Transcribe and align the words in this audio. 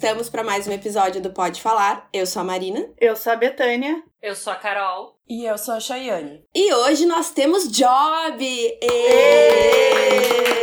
estamos 0.00 0.30
para 0.30 0.42
mais 0.42 0.66
um 0.66 0.72
episódio 0.72 1.20
do 1.20 1.28
Pode 1.28 1.60
Falar. 1.60 2.08
Eu 2.10 2.24
sou 2.24 2.40
a 2.40 2.44
Marina. 2.44 2.88
Eu 2.98 3.14
sou 3.14 3.34
a 3.34 3.36
Betânia. 3.36 4.02
Eu 4.22 4.34
sou 4.34 4.50
a 4.50 4.56
Carol. 4.56 5.14
E 5.28 5.44
eu 5.44 5.58
sou 5.58 5.74
a 5.74 5.80
Chayane. 5.80 6.42
E 6.54 6.72
hoje 6.72 7.04
nós 7.04 7.30
temos 7.32 7.70
Job! 7.70 8.42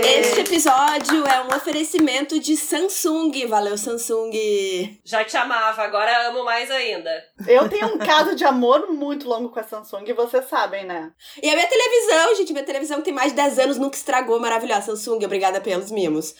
Este 0.04 0.40
episódio 0.40 1.24
é 1.28 1.44
um 1.44 1.56
oferecimento 1.56 2.40
de 2.40 2.58
Samsung. 2.58 3.46
Valeu, 3.48 3.78
Samsung! 3.78 4.32
Já 5.06 5.24
te 5.24 5.38
amava, 5.38 5.84
agora 5.84 6.30
amo 6.30 6.44
mais 6.44 6.72
ainda. 6.72 7.12
Eu 7.48 7.70
tenho 7.70 7.94
um 7.94 8.00
caso 8.00 8.36
de 8.36 8.44
amor 8.44 8.92
muito 8.92 9.30
longo 9.30 9.50
com 9.50 9.60
a 9.60 9.64
Samsung, 9.64 10.04
e 10.08 10.14
vocês 10.14 10.46
sabem, 10.50 10.84
né? 10.84 11.12
E 11.44 11.48
a 11.48 11.54
minha 11.54 11.68
televisão, 11.68 12.36
gente, 12.36 12.54
minha 12.54 12.66
televisão 12.66 13.04
tem 13.04 13.14
mais 13.14 13.34
de 13.34 13.36
10 13.36 13.60
anos, 13.60 13.78
nunca 13.78 13.98
estragou. 13.98 14.40
Maravilhosa, 14.40 14.96
Samsung. 14.96 15.24
Obrigada 15.24 15.62
pelos 15.62 15.92
mimos. 15.92 16.34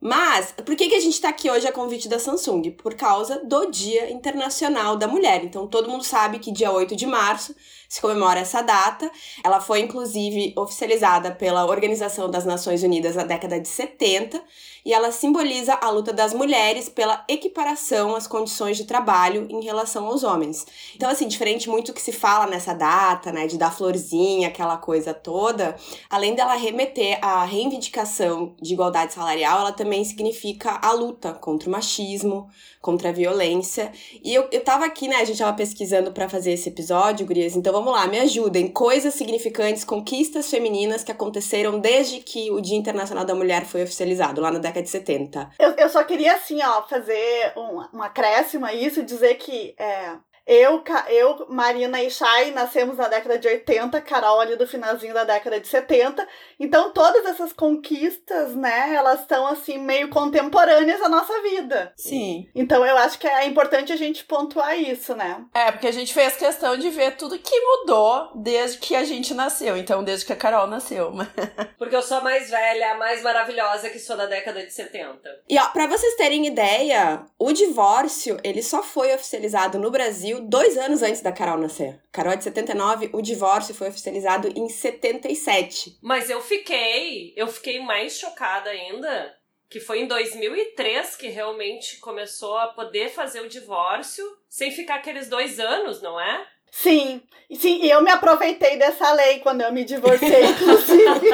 Mas, 0.00 0.52
por 0.64 0.74
que, 0.76 0.88
que 0.88 0.94
a 0.94 1.00
gente 1.00 1.12
está 1.12 1.28
aqui 1.28 1.50
hoje 1.50 1.68
a 1.68 1.72
convite 1.72 2.08
da 2.08 2.18
Samsung? 2.18 2.70
Por 2.70 2.94
causa 2.94 3.44
do 3.44 3.66
Dia 3.70 4.10
Internacional 4.10 4.96
da 4.96 5.06
Mulher. 5.06 5.44
Então, 5.44 5.66
todo 5.66 5.90
mundo 5.90 6.02
sabe 6.02 6.38
que 6.38 6.50
dia 6.50 6.72
8 6.72 6.96
de 6.96 7.06
março 7.06 7.54
se 7.86 8.00
comemora 8.00 8.40
essa 8.40 8.62
data. 8.62 9.10
Ela 9.44 9.60
foi, 9.60 9.80
inclusive, 9.80 10.54
oficializada 10.56 11.32
pela 11.32 11.66
Organização 11.66 12.30
das 12.30 12.46
Nações 12.46 12.82
Unidas 12.82 13.14
na 13.14 13.24
década 13.24 13.60
de 13.60 13.68
70 13.68 14.42
e 14.84 14.92
ela 14.92 15.12
simboliza 15.12 15.74
a 15.74 15.90
luta 15.90 16.12
das 16.12 16.32
mulheres 16.32 16.88
pela 16.88 17.24
equiparação 17.28 18.14
às 18.14 18.26
condições 18.26 18.76
de 18.76 18.84
trabalho 18.84 19.46
em 19.50 19.62
relação 19.62 20.06
aos 20.06 20.22
homens. 20.22 20.66
Então, 20.94 21.10
assim, 21.10 21.28
diferente 21.28 21.68
muito 21.68 21.88
do 21.88 21.94
que 21.94 22.02
se 22.02 22.12
fala 22.12 22.46
nessa 22.46 22.72
data, 22.72 23.32
né, 23.32 23.46
de 23.46 23.58
dar 23.58 23.70
florzinha, 23.70 24.48
aquela 24.48 24.76
coisa 24.76 25.12
toda, 25.12 25.76
além 26.08 26.34
dela 26.34 26.54
remeter 26.54 27.18
à 27.22 27.44
reivindicação 27.44 28.54
de 28.60 28.74
igualdade 28.74 29.12
salarial, 29.12 29.60
ela 29.60 29.72
também 29.72 30.04
significa 30.04 30.78
a 30.82 30.92
luta 30.92 31.32
contra 31.32 31.68
o 31.68 31.72
machismo, 31.72 32.48
contra 32.80 33.10
a 33.10 33.12
violência. 33.12 33.92
E 34.22 34.34
eu, 34.34 34.48
eu 34.50 34.62
tava 34.62 34.86
aqui, 34.86 35.06
né, 35.08 35.16
a 35.16 35.24
gente 35.24 35.38
tava 35.38 35.56
pesquisando 35.56 36.12
para 36.12 36.28
fazer 36.28 36.52
esse 36.52 36.68
episódio, 36.68 37.26
gurias, 37.26 37.56
então 37.56 37.72
vamos 37.72 37.92
lá, 37.92 38.06
me 38.06 38.18
ajudem. 38.18 38.68
Coisas 38.68 39.14
significantes, 39.14 39.84
conquistas 39.84 40.48
femininas 40.48 41.04
que 41.04 41.12
aconteceram 41.12 41.78
desde 41.78 42.20
que 42.20 42.50
o 42.50 42.60
Dia 42.60 42.76
Internacional 42.76 43.24
da 43.24 43.34
Mulher 43.34 43.64
foi 43.66 43.82
oficializado, 43.82 44.40
lá 44.40 44.50
na 44.50 44.58
década 44.70 44.82
de 44.82 44.90
70. 44.90 45.50
Eu, 45.58 45.70
eu 45.72 45.88
só 45.88 46.02
queria, 46.04 46.34
assim, 46.34 46.62
ó, 46.62 46.82
fazer 46.82 47.52
um, 47.56 47.98
um 47.98 48.02
acréscimo 48.02 48.64
a 48.64 48.72
isso, 48.72 49.02
dizer 49.02 49.34
que 49.34 49.74
é, 49.78 50.16
eu, 50.50 50.82
eu, 51.08 51.46
Marina 51.48 52.02
e 52.02 52.10
Chay 52.10 52.50
nascemos 52.50 52.96
na 52.96 53.06
década 53.06 53.38
de 53.38 53.46
80, 53.46 54.00
Carol 54.00 54.40
ali 54.40 54.56
do 54.56 54.66
finalzinho 54.66 55.14
da 55.14 55.22
década 55.22 55.60
de 55.60 55.68
70. 55.68 56.26
Então 56.58 56.90
todas 56.90 57.24
essas 57.24 57.52
conquistas, 57.52 58.56
né, 58.56 58.92
elas 58.92 59.20
estão 59.20 59.46
assim 59.46 59.78
meio 59.78 60.08
contemporâneas 60.08 61.00
à 61.02 61.08
nossa 61.08 61.40
vida. 61.42 61.92
Sim. 61.96 62.48
Então 62.52 62.84
eu 62.84 62.96
acho 62.96 63.16
que 63.20 63.28
é 63.28 63.46
importante 63.46 63.92
a 63.92 63.96
gente 63.96 64.24
pontuar 64.24 64.76
isso, 64.76 65.14
né? 65.14 65.44
É, 65.54 65.70
porque 65.70 65.86
a 65.86 65.92
gente 65.92 66.12
fez 66.12 66.34
questão 66.34 66.76
de 66.76 66.90
ver 66.90 67.16
tudo 67.16 67.38
que 67.38 67.60
mudou 67.60 68.32
desde 68.34 68.78
que 68.78 68.96
a 68.96 69.04
gente 69.04 69.32
nasceu, 69.32 69.76
então 69.76 70.02
desde 70.02 70.26
que 70.26 70.32
a 70.32 70.36
Carol 70.36 70.66
nasceu. 70.66 71.12
porque 71.78 71.94
eu 71.94 72.02
sou 72.02 72.16
a 72.16 72.22
mais 72.22 72.50
velha, 72.50 72.94
a 72.94 72.96
mais 72.96 73.22
maravilhosa 73.22 73.88
que 73.88 74.00
sou 74.00 74.16
da 74.16 74.26
década 74.26 74.66
de 74.66 74.72
70. 74.72 75.20
E 75.48 75.56
ó, 75.60 75.68
para 75.68 75.86
vocês 75.86 76.16
terem 76.16 76.44
ideia, 76.48 77.24
o 77.38 77.52
divórcio, 77.52 78.36
ele 78.42 78.64
só 78.64 78.82
foi 78.82 79.14
oficializado 79.14 79.78
no 79.78 79.92
Brasil 79.92 80.39
dois 80.40 80.76
anos 80.76 81.02
antes 81.02 81.20
da 81.20 81.32
Carol 81.32 81.58
nascer. 81.58 82.00
Carol 82.10 82.32
é 82.32 82.36
de 82.36 82.44
79, 82.44 83.10
o 83.12 83.22
divórcio 83.22 83.74
foi 83.74 83.88
oficializado 83.88 84.48
em 84.48 84.68
77. 84.68 85.98
Mas 86.02 86.30
eu 86.30 86.40
fiquei, 86.40 87.32
eu 87.36 87.46
fiquei 87.46 87.80
mais 87.80 88.18
chocada 88.18 88.70
ainda, 88.70 89.34
que 89.68 89.78
foi 89.78 90.00
em 90.00 90.06
2003 90.06 91.16
que 91.16 91.28
realmente 91.28 91.98
começou 91.98 92.58
a 92.58 92.68
poder 92.68 93.10
fazer 93.10 93.40
o 93.40 93.48
divórcio, 93.48 94.24
sem 94.48 94.70
ficar 94.70 94.96
aqueles 94.96 95.28
dois 95.28 95.60
anos, 95.60 96.02
não 96.02 96.20
é? 96.20 96.46
Sim, 96.70 97.20
sim, 97.52 97.80
e 97.82 97.90
eu 97.90 98.00
me 98.00 98.10
aproveitei 98.10 98.76
dessa 98.76 99.12
lei 99.12 99.40
quando 99.40 99.60
eu 99.60 99.72
me 99.72 99.84
divorciei, 99.84 100.44
inclusive. 100.46 101.28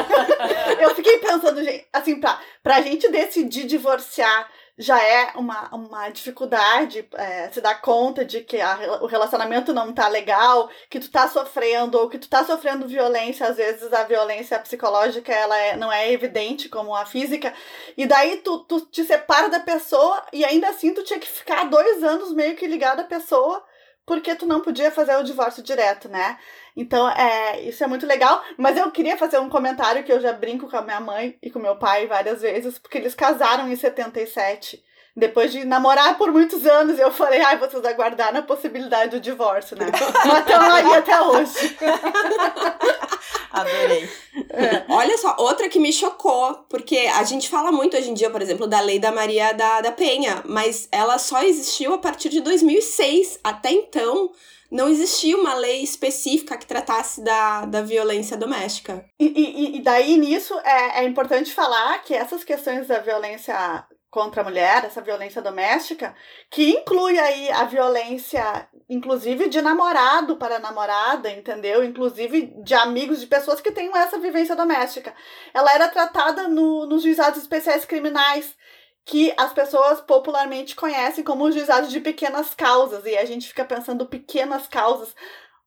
eu 0.81 0.95
fiquei 0.95 1.19
pensando, 1.19 1.62
gente, 1.62 1.87
assim, 1.93 2.19
pra, 2.19 2.41
pra 2.62 2.81
gente 2.81 3.09
decidir 3.11 3.65
divorciar 3.65 4.50
já 4.78 5.03
é 5.03 5.32
uma, 5.37 5.75
uma 5.75 6.10
dificuldade 6.10 7.09
é, 7.14 7.50
se 7.50 7.60
dar 7.60 7.81
conta 7.81 8.25
de 8.25 8.42
que 8.42 8.60
a, 8.60 8.98
o 9.00 9.06
relacionamento 9.06 9.72
não 9.72 9.92
tá 9.92 10.06
legal, 10.06 10.69
que 10.91 11.00
tu 11.00 11.10
tá 11.10 11.28
sofrendo, 11.28 11.98
ou 11.98 12.09
que 12.10 12.19
tu 12.19 12.28
tá 12.28 12.44
sofrendo 12.44 12.86
violência, 12.86 13.47
às 13.47 13.56
vezes 13.56 13.91
a 13.92 14.04
violência 14.04 14.59
psicológica 14.59 15.32
ela 15.32 15.56
é, 15.56 15.76
não 15.76 15.91
é 15.91 16.12
evidente 16.12 16.69
como 16.69 16.94
a 16.94 17.06
física, 17.06 17.54
e 17.97 18.06
daí 18.06 18.38
tu, 18.38 18.59
tu 18.60 18.81
te 18.82 19.03
separa 19.04 19.48
da 19.48 19.60
pessoa 19.60 20.22
e 20.32 20.44
ainda 20.44 20.69
assim 20.69 20.92
tu 20.92 21.03
tinha 21.03 21.19
que 21.19 21.28
ficar 21.28 21.65
dois 21.65 22.03
anos 22.04 22.34
meio 22.34 22.54
que 22.54 22.66
ligado 22.66 23.00
à 23.00 23.04
pessoa 23.04 23.65
porque 24.06 24.37
tu 24.37 24.47
não 24.47 24.61
podia 24.61 24.91
fazer 24.93 25.17
o 25.17 25.25
divórcio 25.25 25.62
direto, 25.62 26.09
né? 26.09 26.39
Então, 26.77 27.09
é, 27.11 27.61
isso 27.62 27.83
é 27.83 27.87
muito 27.89 28.06
legal. 28.06 28.43
Mas 28.56 28.78
eu 28.78 28.91
queria 28.93 29.17
fazer 29.17 29.39
um 29.41 29.50
comentário 29.50 30.05
que 30.05 30.12
eu 30.12 30.21
já 30.21 30.33
brinco 30.33 30.71
com 30.71 30.77
a 30.77 30.83
minha 30.83 31.00
mãe 31.00 31.37
e 31.43 31.50
com 31.50 31.59
meu 31.59 31.77
pai 31.77 32.06
várias 32.06 32.41
vezes, 32.41 32.78
porque 32.78 32.99
eles 32.99 33.15
casaram 33.15 33.69
em 33.69 33.75
77. 33.75 34.83
Depois 35.16 35.50
de 35.50 35.65
namorar 35.65 36.19
por 36.19 36.31
muitos 36.31 36.66
anos, 36.66 36.99
eu 36.99 37.10
falei, 37.10 37.41
ai, 37.41 37.56
vocês 37.56 37.82
aguardaram 37.87 38.41
a 38.41 38.43
possibilidade 38.43 39.12
do 39.12 39.21
divórcio, 39.21 39.75
né? 39.75 39.87
Mas 40.27 40.41
estão 40.41 40.60
aí 40.60 40.94
até 40.94 41.22
hoje. 41.22 41.77
Adorei. 43.50 44.10
É. 44.50 44.84
Olha 44.91 45.16
só, 45.16 45.34
outra 45.38 45.71
que 45.71 45.78
me 45.78 45.91
chocou, 45.91 46.66
porque 46.69 46.99
a 47.15 47.25
gente 47.25 47.49
fala 47.49 47.72
muito 47.72 47.97
hoje 47.97 48.10
em 48.10 48.15
dia, 48.15 48.28
por 48.28 48.43
exemplo, 48.43 48.66
da 48.66 48.81
lei 48.81 48.99
da 48.99 49.10
Maria 49.10 49.54
da, 49.54 49.81
da 49.81 49.91
Penha, 49.91 50.43
mas 50.44 50.87
ela 50.93 51.16
só 51.16 51.43
existiu 51.43 51.94
a 51.94 51.98
partir 51.98 52.28
de 52.28 52.43
2006. 52.43 53.41
Até 53.43 53.71
então, 53.71 54.33
não 54.71 54.87
existia 54.87 55.34
uma 55.34 55.54
lei 55.54 55.83
específica 55.83 56.59
que 56.59 56.66
tratasse 56.66 57.22
da, 57.22 57.65
da 57.65 57.81
violência 57.81 58.37
doméstica. 58.37 59.03
E, 59.19 59.27
e, 59.27 59.77
e 59.78 59.83
daí, 59.83 60.19
nisso, 60.19 60.53
é, 60.62 61.00
é 61.00 61.04
importante 61.04 61.54
falar 61.54 62.03
que 62.03 62.12
essas 62.12 62.44
questões 62.44 62.87
da 62.87 62.98
violência 62.98 63.87
contra 64.16 64.41
a 64.41 64.44
mulher, 64.44 64.82
essa 64.82 65.03
violência 65.03 65.43
doméstica, 65.43 66.16
que 66.50 66.71
inclui 66.71 67.19
aí 67.19 67.50
a 67.50 67.65
violência, 67.65 68.66
inclusive 68.88 69.47
de 69.50 69.60
namorado 69.60 70.38
para 70.38 70.59
namorada, 70.59 71.31
entendeu? 71.31 71.84
Inclusive 71.84 72.50
de 72.65 72.75
amigos, 72.75 73.21
de 73.21 73.27
pessoas 73.27 73.60
que 73.60 73.71
têm 73.71 73.94
essa 73.94 74.19
vivência 74.19 74.56
doméstica. 74.56 75.15
Ela 75.53 75.71
era 75.75 75.88
tratada 75.88 76.49
no, 76.49 76.87
nos 76.87 77.03
juizados 77.03 77.43
especiais 77.43 77.84
criminais, 77.84 78.56
que 79.04 79.34
as 79.37 79.53
pessoas 79.53 80.00
popularmente 80.00 80.75
conhecem 80.75 81.22
como 81.22 81.44
os 81.44 81.54
juizados 81.54 81.91
de 81.91 82.00
pequenas 82.00 82.54
causas, 82.54 83.04
e 83.04 83.19
a 83.19 83.25
gente 83.27 83.48
fica 83.48 83.66
pensando 83.66 84.06
pequenas 84.06 84.66
causas 84.66 85.15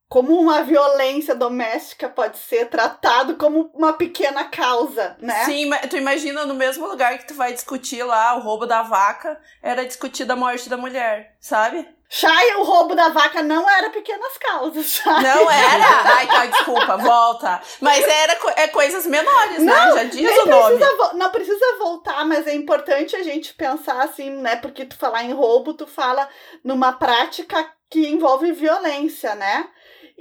como 0.10 0.34
uma 0.40 0.64
violência 0.64 1.36
doméstica 1.36 2.10
pode 2.10 2.40
ser 2.40 2.66
tratado 2.68 3.36
como 3.36 3.70
uma 3.76 3.94
pequena 3.94 4.46
causa, 4.46 5.16
né? 5.22 5.46
Sim, 5.46 5.70
tu 5.88 5.96
imagina 5.96 6.46
no 6.46 6.56
mesmo 6.56 6.88
lugar 6.88 7.20
que 7.20 7.28
tu 7.28 7.36
vai 7.36 7.54
discutir 7.54 8.02
lá 8.04 8.36
o 8.36 8.42
roubo 8.42 8.66
da 8.66 8.82
vaca, 8.82 9.40
era 9.62 9.86
discutir 9.86 10.30
a 10.30 10.36
morte 10.36 10.68
da 10.68 10.76
mulher, 10.76 11.36
sabe? 11.40 11.88
Chay, 12.12 12.56
o 12.56 12.64
roubo 12.64 12.96
da 12.96 13.10
vaca 13.10 13.44
não 13.44 13.70
era 13.70 13.92
pequenas 13.92 14.36
causas, 14.40 14.88
Chay. 14.88 15.22
Não 15.22 15.52
era? 15.52 15.86
Ai, 16.18 16.26
tá, 16.26 16.46
desculpa, 16.48 16.98
volta. 16.98 17.62
Mas 17.80 18.04
era 18.04 18.36
é 18.56 18.68
coisas 18.68 19.06
menores, 19.06 19.60
né? 19.60 19.72
não, 19.72 19.94
né? 19.94 20.02
Já 20.02 20.04
diz 20.06 20.38
o 20.40 20.46
nome. 20.48 20.80
Não 21.14 21.30
precisa 21.30 21.78
voltar, 21.78 22.26
mas 22.26 22.48
é 22.48 22.56
importante 22.56 23.16
a 23.16 23.22
gente 23.22 23.54
pensar 23.54 24.02
assim, 24.02 24.32
né? 24.32 24.56
Porque 24.56 24.86
tu 24.86 24.98
falar 24.98 25.24
em 25.24 25.34
roubo, 25.34 25.76
tu 25.76 25.86
fala 25.86 26.28
numa 26.64 26.94
prática 26.94 27.64
que 27.88 28.08
envolve 28.08 28.52
violência, 28.54 29.36
né? 29.36 29.68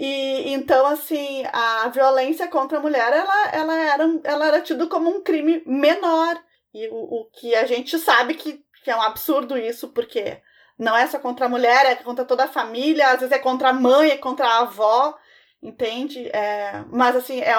E 0.01 0.53
então, 0.53 0.87
assim, 0.87 1.45
a 1.53 1.89
violência 1.89 2.47
contra 2.47 2.79
a 2.79 2.81
mulher, 2.81 3.13
ela, 3.13 3.49
ela, 3.49 3.75
era, 3.75 4.05
ela 4.23 4.47
era 4.47 4.61
tida 4.61 4.87
como 4.87 5.11
um 5.11 5.21
crime 5.25 5.61
menor. 5.67 6.41
E 6.73 6.87
o, 6.89 7.23
o 7.23 7.25
que 7.33 7.53
a 7.57 7.67
gente 7.67 7.99
sabe 7.99 8.35
que, 8.35 8.65
que 8.85 8.91
é 8.93 8.97
um 8.97 9.03
absurdo 9.03 9.59
isso, 9.59 9.89
porque 9.89 10.41
não 10.79 10.97
é 10.97 11.05
só 11.09 11.19
contra 11.19 11.47
a 11.47 11.49
mulher, 11.49 11.85
é 11.85 11.97
contra 11.97 12.25
toda 12.25 12.45
a 12.45 12.49
família, 12.49 13.09
às 13.09 13.19
vezes 13.19 13.33
é 13.33 13.41
contra 13.41 13.71
a 13.71 13.73
mãe, 13.73 14.11
é 14.11 14.17
contra 14.17 14.47
a 14.47 14.61
avó, 14.61 15.19
entende? 15.61 16.29
É, 16.29 16.85
mas 16.93 17.17
assim, 17.17 17.41
é 17.41 17.55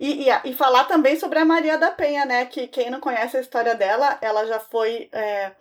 e, 0.00 0.28
e, 0.28 0.50
e, 0.50 0.52
falar 0.52 0.86
também 0.86 1.16
sobre 1.16 1.38
a 1.38 1.44
Maria 1.44 1.78
da 1.78 1.92
Penha, 1.92 2.24
né? 2.24 2.44
Que 2.46 2.66
quem 2.66 2.90
não 2.90 2.98
conhece 2.98 3.36
a 3.36 3.40
história 3.40 3.76
dela, 3.76 4.18
ela 4.20 4.44
já 4.46 4.58
foi 4.58 5.08
é, 5.12 5.52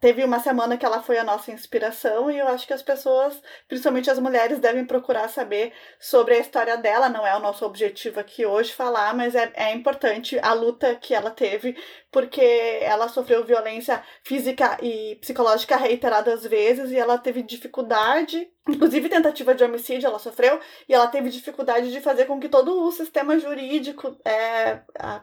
teve 0.00 0.24
uma 0.24 0.40
semana 0.40 0.78
que 0.78 0.86
ela 0.86 1.02
foi 1.02 1.18
a 1.18 1.24
nossa 1.24 1.52
inspiração 1.52 2.30
e 2.30 2.38
eu 2.38 2.48
acho 2.48 2.66
que 2.66 2.72
as 2.72 2.82
pessoas, 2.82 3.40
principalmente 3.68 4.10
as 4.10 4.18
mulheres, 4.18 4.58
devem 4.58 4.84
procurar 4.86 5.28
saber 5.28 5.74
sobre 6.00 6.34
a 6.34 6.38
história 6.38 6.76
dela. 6.78 7.10
Não 7.10 7.26
é 7.26 7.36
o 7.36 7.40
nosso 7.40 7.66
objetivo 7.66 8.18
aqui 8.18 8.46
hoje 8.46 8.72
falar, 8.72 9.14
mas 9.14 9.34
é, 9.34 9.52
é 9.54 9.74
importante 9.74 10.38
a 10.40 10.54
luta 10.54 10.94
que 10.96 11.14
ela 11.14 11.30
teve, 11.30 11.76
porque 12.10 12.40
ela 12.80 13.08
sofreu 13.08 13.44
violência 13.44 14.02
física 14.24 14.78
e 14.82 15.16
psicológica 15.20 15.76
reiteradas 15.76 16.46
vezes 16.46 16.90
e 16.90 16.96
ela 16.96 17.18
teve 17.18 17.42
dificuldade, 17.42 18.50
inclusive 18.66 19.08
tentativa 19.10 19.54
de 19.54 19.62
homicídio 19.62 20.06
ela 20.06 20.18
sofreu, 20.18 20.58
e 20.88 20.94
ela 20.94 21.08
teve 21.08 21.28
dificuldade 21.28 21.92
de 21.92 22.00
fazer 22.00 22.24
com 22.24 22.40
que 22.40 22.48
todo 22.48 22.82
o 22.82 22.90
sistema 22.90 23.38
jurídico 23.38 24.16
é, 24.24 24.80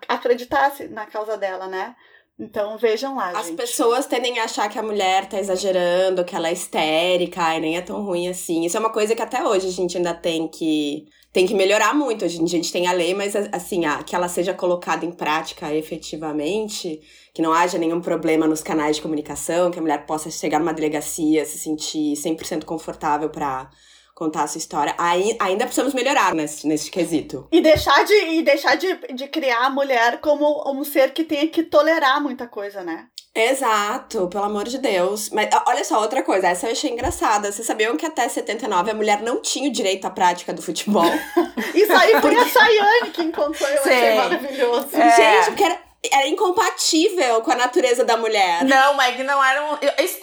acreditasse 0.08 0.88
na 0.88 1.08
causa 1.08 1.36
dela, 1.36 1.68
né? 1.68 1.96
Então 2.40 2.78
vejam 2.78 3.16
lá, 3.16 3.32
As 3.32 3.48
gente. 3.48 3.58
pessoas 3.58 4.06
tendem 4.06 4.40
a 4.40 4.44
achar 4.44 4.70
que 4.70 4.78
a 4.78 4.84
mulher 4.84 5.28
tá 5.28 5.40
exagerando, 5.40 6.24
que 6.24 6.36
ela 6.36 6.50
é 6.50 6.54
histérica, 6.54 7.56
e 7.56 7.60
nem 7.60 7.78
é 7.78 7.82
tão 7.82 8.04
ruim 8.04 8.28
assim. 8.28 8.64
Isso 8.64 8.78
é 8.78 8.80
uma 8.80 8.92
coisa 8.92 9.16
que 9.16 9.22
até 9.22 9.44
hoje 9.44 9.68
a 9.68 9.72
gente 9.72 9.98
ainda 9.98 10.14
tem 10.14 10.48
que 10.48 11.08
tem 11.34 11.48
que 11.48 11.54
melhorar 11.54 11.96
muito. 11.96 12.26
Hoje 12.26 12.42
a 12.42 12.48
gente 12.48 12.72
tem 12.72 12.88
a 12.88 12.92
lei, 12.92 13.14
mas 13.14 13.36
assim, 13.36 13.86
a, 13.86 14.04
que 14.04 14.16
ela 14.16 14.28
seja 14.28 14.54
colocada 14.54 15.04
em 15.04 15.12
prática 15.12 15.74
efetivamente, 15.74 17.00
que 17.34 17.42
não 17.42 17.52
haja 17.52 17.78
nenhum 17.78 18.02
problema 18.02 18.48
nos 18.48 18.62
canais 18.62 18.98
de 18.98 19.02
comunicação, 19.02 19.72
que 19.72 19.80
a 19.80 19.82
mulher 19.82 20.06
possa 20.06 20.30
chegar 20.30 20.60
numa 20.60 20.74
delegacia, 20.74 21.44
se 21.44 21.58
sentir 21.58 22.14
100% 22.14 22.66
confortável 22.66 23.30
para 23.30 23.70
contar 24.18 24.44
a 24.44 24.48
sua 24.48 24.58
história. 24.58 24.96
Aí, 24.98 25.38
ainda 25.40 25.66
precisamos 25.66 25.94
melhorar 25.94 26.34
nesse, 26.34 26.68
nesse 26.68 26.90
quesito. 26.90 27.48
E 27.52 27.62
deixar, 27.62 28.04
de, 28.04 28.14
e 28.14 28.42
deixar 28.42 28.76
de, 28.76 29.14
de 29.14 29.28
criar 29.28 29.68
a 29.68 29.70
mulher 29.70 30.20
como 30.22 30.64
um 30.72 30.84
ser 30.84 31.14
que 31.14 31.24
tenha 31.24 31.48
que 31.48 31.62
tolerar 31.62 32.20
muita 32.20 32.48
coisa, 32.48 32.84
né? 32.84 33.06
Exato, 33.36 34.28
pelo 34.30 34.46
amor 34.46 34.64
de 34.64 34.80
Deus. 34.80 35.30
Mas 35.30 35.48
olha 35.68 35.84
só, 35.84 36.02
outra 36.02 36.24
coisa, 36.24 36.48
essa 36.48 36.66
eu 36.66 36.72
achei 36.72 36.90
engraçada. 36.90 37.52
Vocês 37.52 37.68
sabiam 37.68 37.96
que 37.96 38.08
até 38.08 38.28
79 38.28 38.90
a 38.90 38.96
mulher 38.96 39.22
não 39.22 39.40
tinha 39.40 39.70
o 39.70 39.72
direito 39.72 40.06
à 40.06 40.10
prática 40.10 40.52
do 40.52 40.64
futebol? 40.64 41.06
Isso 41.76 41.94
aí 41.94 42.20
foi 42.20 42.36
a 42.36 42.50
Sayane 42.50 43.12
que 43.12 43.22
encontrou, 43.22 43.70
eu 43.70 43.82
achei 43.82 44.00
Sei. 44.00 44.16
maravilhoso. 44.16 44.88
É. 44.94 45.16
Gente, 45.16 45.46
porque 45.50 45.64
era, 45.64 45.80
era 46.12 46.28
incompatível 46.28 47.42
com 47.42 47.52
a 47.52 47.56
natureza 47.56 48.06
da 48.06 48.16
mulher. 48.16 48.64
Não, 48.64 48.94
mas 48.94 49.18
não 49.26 49.44
era 49.44 49.64
um, 49.66 49.78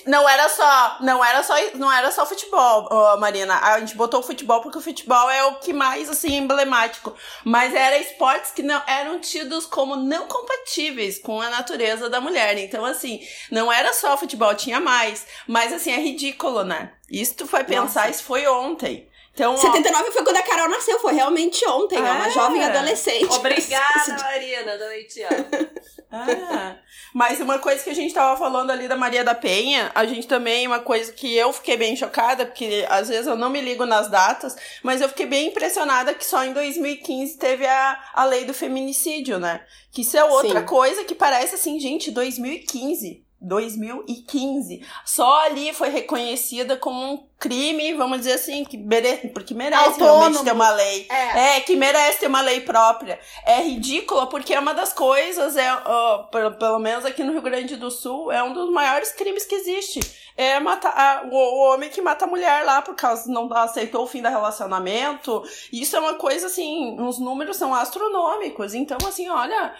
não 0.07 0.29
era 0.29 0.49
só, 0.49 0.97
não 1.01 1.25
era 1.25 1.43
só, 1.43 1.55
não 1.75 1.93
era 1.93 2.11
só 2.11 2.25
futebol, 2.25 2.89
ô, 2.91 3.17
Marina. 3.19 3.59
A 3.59 3.81
gente 3.81 3.97
botou 3.97 4.21
o 4.21 4.23
futebol 4.23 4.61
porque 4.61 4.79
o 4.79 4.81
futebol 4.81 5.31
é 5.31 5.45
o 5.45 5.57
que 5.57 5.73
mais 5.73 6.09
assim 6.09 6.37
emblemático, 6.37 7.15
mas 7.45 7.75
era 7.75 7.99
esportes 7.99 8.53
que 8.53 8.63
não 8.63 8.81
eram 8.87 9.19
tidos 9.19 9.67
como 9.67 9.97
não 9.97 10.27
compatíveis 10.27 11.19
com 11.19 11.41
a 11.41 11.51
natureza 11.51 12.09
da 12.09 12.21
mulher. 12.21 12.57
Então 12.59 12.85
assim, 12.85 13.21
não 13.51 13.73
era 13.73 13.93
só 13.93 14.17
futebol, 14.17 14.55
tinha 14.55 14.81
mais, 14.81 15.27
mas 15.47 15.73
assim 15.73 15.93
é 15.93 15.99
ridículo, 15.99 16.65
né? 16.65 16.93
Isso 17.11 17.35
tu 17.37 17.47
vai 17.47 17.65
pensar, 17.65 18.07
Nossa. 18.07 18.11
isso 18.11 18.25
foi 18.25 18.47
ontem. 18.47 19.09
Então, 19.35 19.55
ó, 19.55 19.57
79 19.57 20.13
foi 20.13 20.23
quando 20.23 20.37
a 20.37 20.43
Carol 20.43 20.69
nasceu, 20.69 20.99
foi 21.01 21.13
realmente 21.13 21.67
ontem, 21.69 21.99
é 21.99 22.01
uma 22.01 22.31
jovem 22.31 22.63
adolescente. 22.65 23.35
Obrigada, 23.35 24.17
Marina, 24.23 24.79
da 24.79 24.87
Leitiana. 24.87 25.47
Ah, 26.17 26.77
mas 27.13 27.41
uma 27.41 27.59
coisa 27.59 27.83
que 27.83 27.91
a 27.91 27.95
gente 27.95 28.15
tava 28.15 28.39
falando 28.39 28.71
ali 28.71 28.87
da 28.87 28.95
Maria 28.95 29.25
da 29.25 29.35
Penha, 29.35 29.91
a 29.97 30.05
gente 30.05 30.29
também, 30.29 30.65
uma 30.65 30.79
coisa 30.79 31.13
que 31.13 31.35
eu 31.35 31.53
fiquei 31.53 31.77
bem 31.77 31.97
chocada, 31.97 32.47
porque 32.47 32.87
às 32.89 33.09
vezes 33.09 33.27
eu 33.27 33.35
não 33.35 33.51
me 33.51 33.61
ligo 33.61 33.85
nas 33.85 34.09
datas, 34.09 34.55
mas 34.81 35.01
eu 35.01 35.09
fiquei 35.09 35.27
bem 35.27 35.49
impressionada 35.49 36.15
que 36.15 36.25
só 36.25 36.45
em 36.45 36.53
2015 36.53 37.37
teve 37.37 37.67
a, 37.67 38.01
a 38.15 38.25
lei 38.27 38.45
do 38.45 38.55
feminicídio, 38.55 39.41
né? 39.41 39.65
Que 39.91 40.03
isso 40.03 40.17
é 40.17 40.23
outra 40.23 40.61
Sim. 40.61 40.67
coisa 40.67 41.03
que 41.03 41.17
parece 41.17 41.57
assim, 41.57 41.81
gente, 41.81 42.13
2015. 42.13 43.25
2015. 43.41 44.85
Só 45.05 45.45
ali 45.45 45.73
foi 45.75 45.91
reconhecida 45.91 46.77
como 46.77 47.13
um 47.13 47.27
crime, 47.39 47.95
vamos 47.95 48.19
dizer 48.19 48.33
assim, 48.33 48.65
que 48.65 48.77
mere... 48.77 49.29
porque 49.35 49.55
merece 49.55 49.85
Autônomo. 49.85 50.19
realmente 50.19 50.45
ter 50.45 50.53
uma 50.53 50.71
lei. 50.71 51.07
É. 51.11 51.57
É, 51.57 51.61
que 51.61 51.77
merece 51.77 52.21
ter 52.21 52.27
uma 52.27 52.41
lei 52.41 52.61
própria. 52.61 53.19
É 53.45 53.61
ridícula 53.61 54.27
porque 54.29 54.55
é 54.55 54.61
uma 54.61 54.75
das 54.75 54.93
coisas, 54.93 55.57
é, 55.57 55.73
ó, 55.85 56.25
pelo, 56.25 56.53
pelo 56.53 56.79
menos 56.79 57.05
aqui 57.05 57.23
no 57.23 57.33
Rio 57.33 57.43
Grande 57.43 57.77
do 57.77 57.91
Sul, 57.91 58.33
é 58.33 58.43
um 58.43 58.53
dos 58.53 58.71
maiores 58.71 59.13
crimes 59.13 59.45
que 59.45 59.55
existe. 59.55 60.01
É 60.37 60.59
matar 60.59 61.29
o, 61.31 61.37
homem 61.37 61.89
que 61.89 62.03
mata 62.03 62.25
a 62.25 62.29
mulher 62.29 62.65
lá 62.65 62.83
por 62.83 62.97
causa 62.97 63.31
não 63.31 63.53
aceitou 63.53 64.03
o 64.03 64.07
fim 64.07 64.21
do 64.21 64.29
relacionamento. 64.29 65.45
Isso 65.73 65.95
é 65.97 66.01
uma 66.01 66.15
coisa 66.15 66.47
assim, 66.47 67.01
os 67.01 67.21
números 67.21 67.57
são 67.57 67.73
astronômicos. 67.73 68.75
Então, 68.75 68.99
assim, 69.07 69.29
olha, 69.29 69.73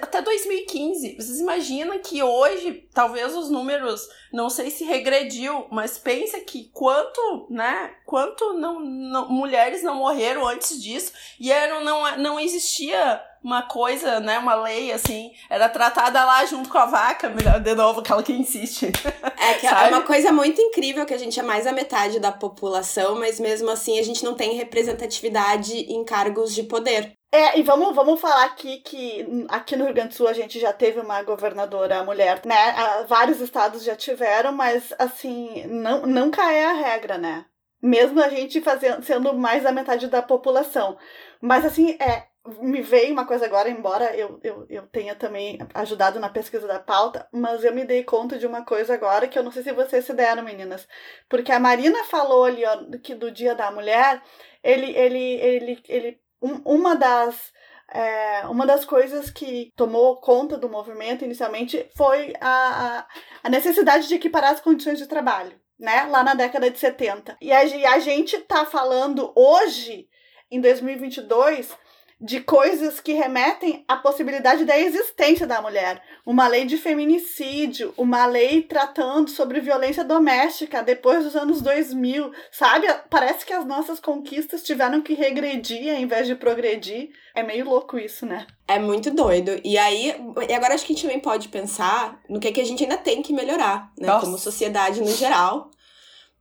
até 0.00 0.22
2015, 0.22 1.16
vocês 1.16 1.40
imaginam 1.40 1.98
que 1.98 2.22
hoje, 2.22 2.86
talvez 2.94 3.34
os 3.34 3.50
números, 3.50 4.08
não 4.32 4.48
sei 4.48 4.70
se 4.70 4.84
regrediu, 4.84 5.66
mas 5.68 5.98
pensa 5.98 6.38
que 6.40 6.65
quanto, 6.72 7.46
né, 7.50 7.90
quanto 8.04 8.54
não, 8.54 8.80
não- 8.80 9.28
mulheres 9.28 9.82
não 9.82 9.94
morreram 9.96 10.46
antes 10.46 10.82
disso 10.82 11.12
e 11.38 11.50
era, 11.52 11.80
não, 11.80 12.16
não 12.18 12.40
existia 12.40 13.22
uma 13.42 13.62
coisa, 13.62 14.18
né, 14.18 14.38
uma 14.38 14.54
lei 14.56 14.90
assim, 14.90 15.30
era 15.48 15.68
tratada 15.68 16.24
lá 16.24 16.44
junto 16.46 16.68
com 16.68 16.78
a 16.78 16.86
vaca, 16.86 17.28
de 17.60 17.74
novo, 17.74 18.00
aquela 18.00 18.22
que 18.22 18.32
insiste. 18.32 18.90
É 19.38 19.54
que 19.54 19.66
é 19.66 19.70
uma 19.88 20.02
coisa 20.02 20.32
muito 20.32 20.60
incrível 20.60 21.06
que 21.06 21.14
a 21.14 21.18
gente 21.18 21.38
é 21.38 21.42
mais 21.42 21.68
a 21.68 21.72
metade 21.72 22.18
da 22.18 22.32
população, 22.32 23.16
mas 23.16 23.38
mesmo 23.38 23.70
assim 23.70 23.96
a 23.98 24.02
gente 24.02 24.24
não 24.24 24.34
tem 24.34 24.54
representatividade 24.56 25.76
em 25.76 26.04
cargos 26.04 26.52
de 26.52 26.64
poder. 26.64 27.15
É, 27.32 27.58
e 27.58 27.62
vamos, 27.62 27.94
vamos 27.94 28.20
falar 28.20 28.44
aqui 28.44 28.78
que 28.78 29.26
aqui 29.48 29.76
no 29.76 29.84
Rio 29.84 29.94
Grande 29.94 30.10
do 30.10 30.14
Sul 30.14 30.28
a 30.28 30.32
gente 30.32 30.58
já 30.58 30.72
teve 30.72 31.00
uma 31.00 31.22
governadora 31.22 32.02
mulher, 32.04 32.40
né? 32.46 32.54
Ah, 32.70 33.02
Vários 33.06 33.40
estados 33.40 33.84
já 33.84 33.94
tiveram, 33.96 34.52
mas 34.52 34.94
assim, 34.98 35.66
não, 35.66 36.06
nunca 36.06 36.50
é 36.52 36.64
a 36.64 36.72
regra, 36.72 37.18
né? 37.18 37.44
Mesmo 37.82 38.20
a 38.22 38.28
gente 38.28 38.60
fazendo, 38.62 39.02
sendo 39.04 39.34
mais 39.34 39.62
da 39.64 39.72
metade 39.72 40.08
da 40.08 40.22
população. 40.22 40.96
Mas 41.40 41.64
assim, 41.64 41.96
é, 42.00 42.26
me 42.62 42.80
veio 42.80 43.12
uma 43.12 43.26
coisa 43.26 43.44
agora, 43.44 43.68
embora 43.68 44.16
eu, 44.16 44.40
eu, 44.42 44.66
eu 44.70 44.86
tenha 44.86 45.14
também 45.14 45.58
ajudado 45.74 46.18
na 46.20 46.28
pesquisa 46.30 46.66
da 46.66 46.78
pauta, 46.80 47.28
mas 47.32 47.64
eu 47.64 47.74
me 47.74 47.84
dei 47.84 48.02
conta 48.04 48.38
de 48.38 48.46
uma 48.46 48.64
coisa 48.64 48.94
agora 48.94 49.28
que 49.28 49.38
eu 49.38 49.42
não 49.42 49.50
sei 49.52 49.62
se 49.62 49.72
vocês 49.72 50.04
se 50.04 50.14
deram, 50.14 50.42
meninas. 50.42 50.88
Porque 51.28 51.52
a 51.52 51.60
Marina 51.60 52.02
falou 52.04 52.44
ali, 52.44 52.64
ó, 52.64 52.98
que 53.02 53.14
do 53.14 53.30
Dia 53.30 53.54
da 53.54 53.70
Mulher, 53.70 54.22
ele, 54.62 54.96
ele, 54.96 55.18
ele, 55.40 55.82
ele 55.88 56.25
um- 56.40 56.62
uma 56.64 56.94
das 56.94 57.52
é, 57.88 58.44
uma 58.48 58.66
das 58.66 58.84
coisas 58.84 59.30
que 59.30 59.72
tomou 59.76 60.16
conta 60.16 60.58
do 60.58 60.68
movimento 60.68 61.24
inicialmente 61.24 61.88
foi 61.96 62.32
a, 62.40 63.06
a, 63.44 63.48
necessidade 63.48 64.08
de 64.08 64.14
equiparar 64.16 64.50
as 64.50 64.60
condições 64.60 64.98
de 64.98 65.06
trabalho, 65.06 65.58
né? 65.78 66.02
Lá 66.10 66.24
na 66.24 66.34
década 66.34 66.68
de 66.68 66.78
70. 66.78 67.36
E 67.40 67.52
a, 67.52 67.60
a 67.60 67.98
gente 68.00 68.38
tá 68.40 68.66
falando 68.66 69.32
hoje, 69.36 70.08
em 70.50 70.60
2022, 70.60 71.76
de 72.20 72.40
coisas 72.40 72.98
que 72.98 73.12
remetem 73.12 73.84
à 73.86 73.96
possibilidade 73.96 74.64
da 74.64 74.78
existência 74.78 75.46
da 75.46 75.60
mulher. 75.60 76.02
Uma 76.24 76.48
lei 76.48 76.64
de 76.64 76.78
feminicídio, 76.78 77.92
uma 77.96 78.24
lei 78.24 78.62
tratando 78.62 79.30
sobre 79.30 79.60
violência 79.60 80.02
doméstica 80.02 80.82
depois 80.82 81.24
dos 81.24 81.36
anos 81.36 81.60
2000, 81.60 82.32
sabe? 82.50 82.86
Parece 83.10 83.44
que 83.44 83.52
as 83.52 83.66
nossas 83.66 84.00
conquistas 84.00 84.62
tiveram 84.62 85.02
que 85.02 85.14
regredir 85.14 85.94
ao 85.94 86.00
invés 86.00 86.26
de 86.26 86.34
progredir. 86.34 87.10
É 87.34 87.42
meio 87.42 87.66
louco 87.66 87.98
isso, 87.98 88.24
né? 88.24 88.46
É 88.66 88.78
muito 88.78 89.10
doido. 89.10 89.60
E 89.62 89.76
aí, 89.76 90.14
e 90.48 90.54
agora 90.54 90.74
acho 90.74 90.86
que 90.86 90.92
a 90.92 90.96
gente 90.96 91.06
também 91.06 91.20
pode 91.20 91.48
pensar 91.48 92.18
no 92.28 92.40
que, 92.40 92.48
é 92.48 92.52
que 92.52 92.60
a 92.60 92.64
gente 92.64 92.82
ainda 92.82 92.96
tem 92.96 93.22
que 93.22 93.32
melhorar, 93.32 93.92
né? 93.98 94.06
Nossa. 94.06 94.24
Como 94.24 94.38
sociedade 94.38 95.00
no 95.00 95.10
geral. 95.10 95.70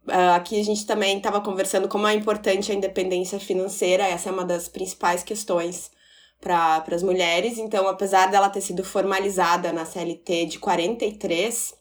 Ah, 0.08 0.36
aqui 0.36 0.60
a 0.60 0.64
gente 0.64 0.86
também 0.86 1.18
estava 1.18 1.42
conversando 1.42 1.88
como 1.88 2.08
é 2.08 2.14
importante 2.14 2.72
a 2.72 2.76
independência 2.76 3.40
financeira, 3.40 4.04
essa 4.04 4.30
é 4.30 4.32
uma 4.32 4.46
das 4.46 4.68
principais 4.68 5.24
questões 5.24 5.92
para 6.40 6.84
as 6.92 7.02
mulheres. 7.02 7.58
Então, 7.58 7.88
apesar 7.88 8.30
dela 8.30 8.50
ter 8.50 8.62
sido 8.62 8.84
formalizada 8.84 9.74
na 9.74 9.86
CLT 9.86 10.46
de 10.46 10.60
43, 10.60 11.74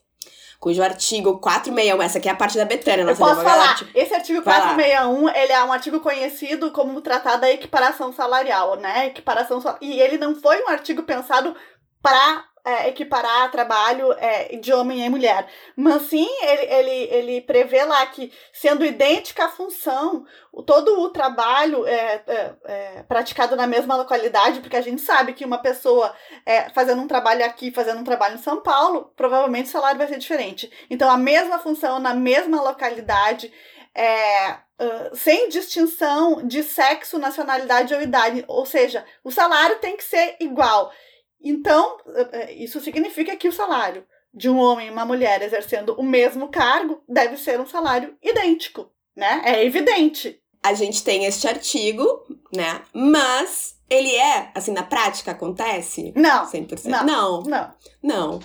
cujo 0.58 0.82
artigo 0.82 1.38
461, 1.38 2.02
essa 2.02 2.18
aqui 2.18 2.28
é 2.28 2.32
a 2.32 2.36
parte 2.36 2.56
da 2.56 2.64
Betânia, 2.64 3.02
Eu 3.02 3.06
nossa 3.08 3.18
posso 3.18 3.32
advogada, 3.32 3.60
falar, 3.60 3.74
tipo, 3.76 3.90
esse 3.94 4.14
artigo 4.14 4.42
vai 4.42 4.58
lá. 4.58 4.74
461, 4.74 5.28
ele 5.28 5.52
é 5.52 5.64
um 5.64 5.72
artigo 5.72 6.00
conhecido 6.00 6.70
como 6.70 7.00
tratado 7.02 7.42
da 7.42 7.50
equiparação 7.50 8.12
salarial, 8.12 8.76
né? 8.76 9.06
Equiparação 9.06 9.62
E 9.82 10.00
ele 10.00 10.16
não 10.16 10.34
foi 10.34 10.62
um 10.64 10.68
artigo 10.68 11.02
pensado 11.02 11.54
para 12.00 12.44
equiparar 12.88 13.50
trabalho 13.50 14.12
é, 14.14 14.56
de 14.56 14.72
homem 14.72 15.04
e 15.04 15.08
mulher. 15.08 15.46
Mas 15.76 16.02
sim, 16.02 16.28
ele, 16.42 16.62
ele, 16.62 17.14
ele 17.14 17.40
prevê 17.42 17.84
lá 17.84 18.06
que, 18.06 18.32
sendo 18.52 18.84
idêntica 18.84 19.44
a 19.44 19.48
função, 19.48 20.24
todo 20.66 21.00
o 21.00 21.10
trabalho 21.10 21.86
é, 21.86 22.22
é, 22.26 22.54
é 22.64 23.02
praticado 23.02 23.54
na 23.54 23.66
mesma 23.66 23.96
localidade, 23.96 24.60
porque 24.60 24.76
a 24.76 24.82
gente 24.82 25.02
sabe 25.02 25.34
que 25.34 25.44
uma 25.44 25.58
pessoa 25.58 26.14
é, 26.46 26.70
fazendo 26.70 27.02
um 27.02 27.08
trabalho 27.08 27.44
aqui, 27.44 27.70
fazendo 27.70 28.00
um 28.00 28.04
trabalho 28.04 28.36
em 28.36 28.42
São 28.42 28.60
Paulo, 28.60 29.12
provavelmente 29.16 29.68
o 29.68 29.72
salário 29.72 29.98
vai 29.98 30.08
ser 30.08 30.18
diferente. 30.18 30.70
Então, 30.88 31.10
a 31.10 31.16
mesma 31.18 31.58
função 31.58 31.98
na 31.98 32.14
mesma 32.14 32.62
localidade, 32.62 33.52
é, 33.94 34.64
ah, 34.78 35.10
sem 35.14 35.48
distinção 35.48 36.46
de 36.46 36.62
sexo, 36.62 37.18
nacionalidade 37.18 37.94
ou 37.94 38.02
idade. 38.02 38.44
Ou 38.48 38.66
seja, 38.66 39.04
o 39.22 39.30
salário 39.30 39.78
tem 39.78 39.96
que 39.96 40.04
ser 40.04 40.36
igual. 40.40 40.92
Então, 41.44 41.98
eh, 42.08 42.28
eh, 42.32 42.52
isso 42.54 42.80
significa 42.80 43.36
que 43.36 43.46
o 43.46 43.52
salário 43.52 44.04
de 44.32 44.48
um 44.48 44.58
homem 44.58 44.88
e 44.88 44.90
uma 44.90 45.04
mulher 45.04 45.42
exercendo 45.42 45.94
o 45.94 46.02
mesmo 46.02 46.48
cargo 46.48 47.02
deve 47.08 47.36
ser 47.36 47.60
um 47.60 47.66
salário 47.66 48.16
idêntico, 48.22 48.90
né? 49.14 49.42
É 49.44 49.64
evidente. 49.64 50.40
a 50.62 50.72
gente 50.72 51.04
tem 51.04 51.26
este 51.26 51.46
artigo, 51.46 52.24
né? 52.52 52.80
Mas 52.94 53.78
ele 53.88 54.14
é, 54.16 54.50
assim, 54.54 54.72
na 54.72 54.82
prática 54.82 55.32
acontece? 55.32 56.12
Não, 56.16 56.46
100%? 56.46 56.86
Não. 56.86 57.04
não. 57.04 57.42
não. 57.42 57.74
Não. 58.02 58.40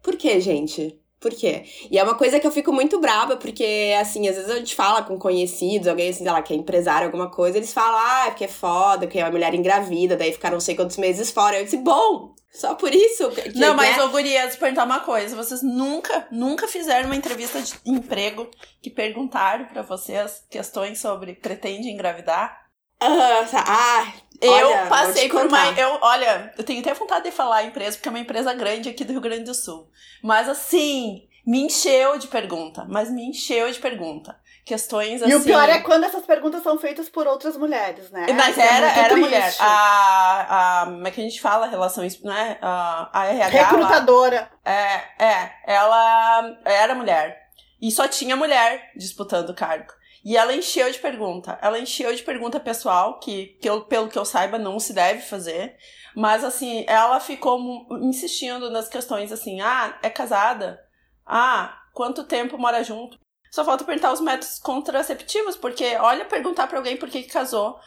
Por 0.00 0.16
quê, 0.16 0.40
gente? 0.40 1.00
Por 1.24 1.32
quê? 1.32 1.64
E 1.90 1.98
é 1.98 2.04
uma 2.04 2.16
coisa 2.16 2.38
que 2.38 2.46
eu 2.46 2.50
fico 2.50 2.70
muito 2.70 3.00
braba, 3.00 3.34
porque, 3.38 3.96
assim, 3.98 4.28
às 4.28 4.36
vezes 4.36 4.50
a 4.50 4.56
gente 4.56 4.74
fala 4.74 5.02
com 5.02 5.18
conhecidos, 5.18 5.88
alguém, 5.88 6.10
assim, 6.10 6.22
sei 6.22 6.30
lá, 6.30 6.42
que 6.42 6.52
é 6.52 6.56
empresário, 6.56 7.06
alguma 7.06 7.30
coisa, 7.30 7.56
eles 7.56 7.72
falam, 7.72 7.98
ah, 7.98 8.24
é 8.26 8.30
porque 8.30 8.44
é 8.44 8.48
foda, 8.48 9.06
porque 9.06 9.18
é 9.18 9.24
uma 9.24 9.30
mulher 9.30 9.54
engravida, 9.54 10.18
daí 10.18 10.32
ficaram 10.32 10.56
não 10.56 10.60
sei 10.60 10.74
quantos 10.76 10.98
meses 10.98 11.30
fora. 11.30 11.58
Eu 11.58 11.64
disse, 11.64 11.78
bom, 11.78 12.34
Só 12.52 12.74
por 12.74 12.94
isso? 12.94 13.30
Que, 13.30 13.58
Não, 13.58 13.74
mas, 13.74 13.96
né? 13.96 14.04
ô 14.04 14.10
gurias, 14.10 14.54
perguntar 14.54 14.84
uma 14.84 15.00
coisa. 15.00 15.34
Vocês 15.34 15.62
nunca, 15.62 16.28
nunca 16.30 16.68
fizeram 16.68 17.06
uma 17.06 17.16
entrevista 17.16 17.58
de 17.62 17.72
emprego 17.86 18.46
que 18.82 18.90
perguntaram 18.90 19.64
pra 19.64 19.80
vocês 19.80 20.44
questões 20.50 20.98
sobre 21.00 21.32
pretende 21.32 21.88
engravidar? 21.88 22.64
Ah, 23.00 23.46
tá. 23.50 23.64
Ah, 23.66 24.12
Eu 24.46 24.68
olha, 24.68 24.86
passei 24.86 25.28
por 25.28 25.46
uma. 25.46 25.70
Eu, 25.78 25.98
olha, 26.02 26.52
eu 26.56 26.64
tenho 26.64 26.80
até 26.80 26.92
vontade 26.94 27.24
de 27.24 27.30
falar 27.30 27.56
a 27.56 27.64
empresa, 27.64 27.96
porque 27.96 28.08
é 28.08 28.10
uma 28.10 28.18
empresa 28.18 28.52
grande 28.52 28.88
aqui 28.88 29.04
do 29.04 29.12
Rio 29.12 29.20
Grande 29.20 29.44
do 29.44 29.54
Sul. 29.54 29.88
Mas 30.22 30.48
assim, 30.48 31.26
me 31.46 31.60
encheu 31.60 32.18
de 32.18 32.26
pergunta. 32.26 32.86
Mas 32.88 33.10
me 33.10 33.28
encheu 33.28 33.70
de 33.70 33.78
pergunta. 33.78 34.36
Questões 34.64 35.22
assim. 35.22 35.30
E 35.30 35.34
o 35.34 35.42
pior 35.42 35.68
é 35.68 35.80
quando 35.80 36.04
essas 36.04 36.24
perguntas 36.24 36.62
são 36.62 36.78
feitas 36.78 37.10
por 37.10 37.26
outras 37.26 37.54
mulheres, 37.56 38.10
né? 38.10 38.26
Mas 38.32 38.50
Isso 38.50 38.60
é 38.60 38.76
era, 38.76 38.86
era 38.86 39.08
triste. 39.10 39.20
mulher. 39.20 39.54
A, 39.60 40.82
a. 40.82 40.84
Como 40.86 41.06
é 41.06 41.10
que 41.10 41.20
a 41.20 41.24
gente 41.24 41.40
fala? 41.40 41.66
Relações. 41.66 42.18
Né? 42.22 42.56
A, 42.62 43.10
a 43.12 43.26
RH. 43.26 43.48
Recrutadora. 43.48 44.50
É, 44.64 45.22
é, 45.22 45.52
ela 45.66 46.56
era 46.64 46.94
mulher. 46.94 47.44
E 47.80 47.90
só 47.90 48.08
tinha 48.08 48.36
mulher 48.36 48.90
disputando 48.96 49.50
o 49.50 49.54
cargo. 49.54 49.92
E 50.24 50.36
ela 50.36 50.54
encheu 50.54 50.90
de 50.90 50.98
pergunta. 50.98 51.58
Ela 51.60 51.78
encheu 51.78 52.14
de 52.14 52.22
pergunta 52.22 52.58
pessoal, 52.58 53.18
que, 53.18 53.58
que 53.60 53.68
eu, 53.68 53.82
pelo 53.82 54.08
que 54.08 54.18
eu 54.18 54.24
saiba, 54.24 54.58
não 54.58 54.80
se 54.80 54.94
deve 54.94 55.20
fazer. 55.20 55.76
Mas, 56.16 56.42
assim, 56.42 56.84
ela 56.88 57.20
ficou 57.20 57.86
insistindo 58.00 58.70
nas 58.70 58.88
questões 58.88 59.30
assim: 59.30 59.60
ah, 59.60 59.98
é 60.02 60.08
casada? 60.08 60.80
Ah, 61.26 61.78
quanto 61.92 62.24
tempo 62.24 62.56
mora 62.56 62.82
junto? 62.82 63.18
Só 63.50 63.64
falta 63.64 63.84
perguntar 63.84 64.12
os 64.12 64.20
métodos 64.20 64.58
contraceptivos, 64.58 65.56
porque 65.56 65.94
olha 65.96 66.24
perguntar 66.24 66.66
pra 66.66 66.78
alguém 66.78 66.96
por 66.96 67.08
que, 67.08 67.22
que 67.22 67.28
casou, 67.30 67.78